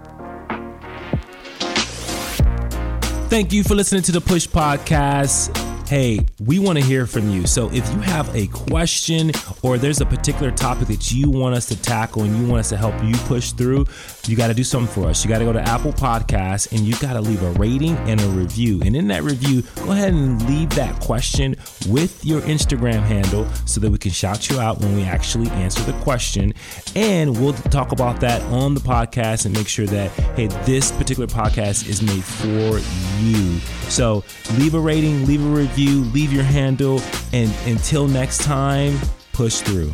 Thank 3.30 3.52
you 3.52 3.62
for 3.62 3.76
listening 3.76 4.02
to 4.02 4.12
the 4.12 4.20
Push 4.20 4.48
Podcast. 4.48 5.59
Hey, 5.90 6.20
we 6.38 6.60
want 6.60 6.78
to 6.78 6.84
hear 6.84 7.04
from 7.04 7.30
you. 7.30 7.48
So 7.48 7.68
if 7.72 7.92
you 7.92 7.98
have 7.98 8.32
a 8.32 8.46
question 8.46 9.32
or 9.62 9.76
there's 9.76 10.00
a 10.00 10.06
particular 10.06 10.52
topic 10.52 10.86
that 10.86 11.10
you 11.10 11.28
want 11.28 11.56
us 11.56 11.66
to 11.66 11.82
tackle 11.82 12.22
and 12.22 12.36
you 12.36 12.46
want 12.46 12.60
us 12.60 12.68
to 12.68 12.76
help 12.76 12.94
you 13.02 13.12
push 13.26 13.50
through, 13.50 13.86
you 14.26 14.36
got 14.36 14.48
to 14.48 14.54
do 14.54 14.64
something 14.64 14.92
for 14.92 15.08
us. 15.08 15.24
You 15.24 15.28
got 15.28 15.38
to 15.38 15.44
go 15.44 15.52
to 15.52 15.62
Apple 15.62 15.92
Podcasts 15.92 16.70
and 16.72 16.80
you 16.80 16.94
got 16.98 17.14
to 17.14 17.20
leave 17.20 17.42
a 17.42 17.50
rating 17.52 17.96
and 17.98 18.20
a 18.20 18.26
review. 18.28 18.80
And 18.84 18.94
in 18.94 19.08
that 19.08 19.22
review, 19.22 19.62
go 19.76 19.92
ahead 19.92 20.12
and 20.12 20.46
leave 20.48 20.70
that 20.70 21.00
question 21.00 21.56
with 21.88 22.24
your 22.24 22.40
Instagram 22.42 23.02
handle 23.02 23.50
so 23.66 23.80
that 23.80 23.90
we 23.90 23.98
can 23.98 24.10
shout 24.10 24.50
you 24.50 24.60
out 24.60 24.80
when 24.80 24.94
we 24.94 25.02
actually 25.02 25.48
answer 25.50 25.82
the 25.82 25.98
question. 26.00 26.52
And 26.94 27.40
we'll 27.40 27.54
talk 27.54 27.92
about 27.92 28.20
that 28.20 28.42
on 28.42 28.74
the 28.74 28.80
podcast 28.80 29.46
and 29.46 29.54
make 29.54 29.68
sure 29.68 29.86
that, 29.86 30.10
hey, 30.36 30.48
this 30.64 30.92
particular 30.92 31.26
podcast 31.26 31.88
is 31.88 32.02
made 32.02 32.24
for 32.24 32.78
you. 33.20 33.58
So 33.88 34.24
leave 34.58 34.74
a 34.74 34.80
rating, 34.80 35.26
leave 35.26 35.44
a 35.44 35.48
review, 35.48 36.04
leave 36.12 36.32
your 36.32 36.44
handle, 36.44 37.00
and 37.32 37.52
until 37.66 38.06
next 38.06 38.42
time, 38.42 38.98
push 39.32 39.60
through. 39.60 39.92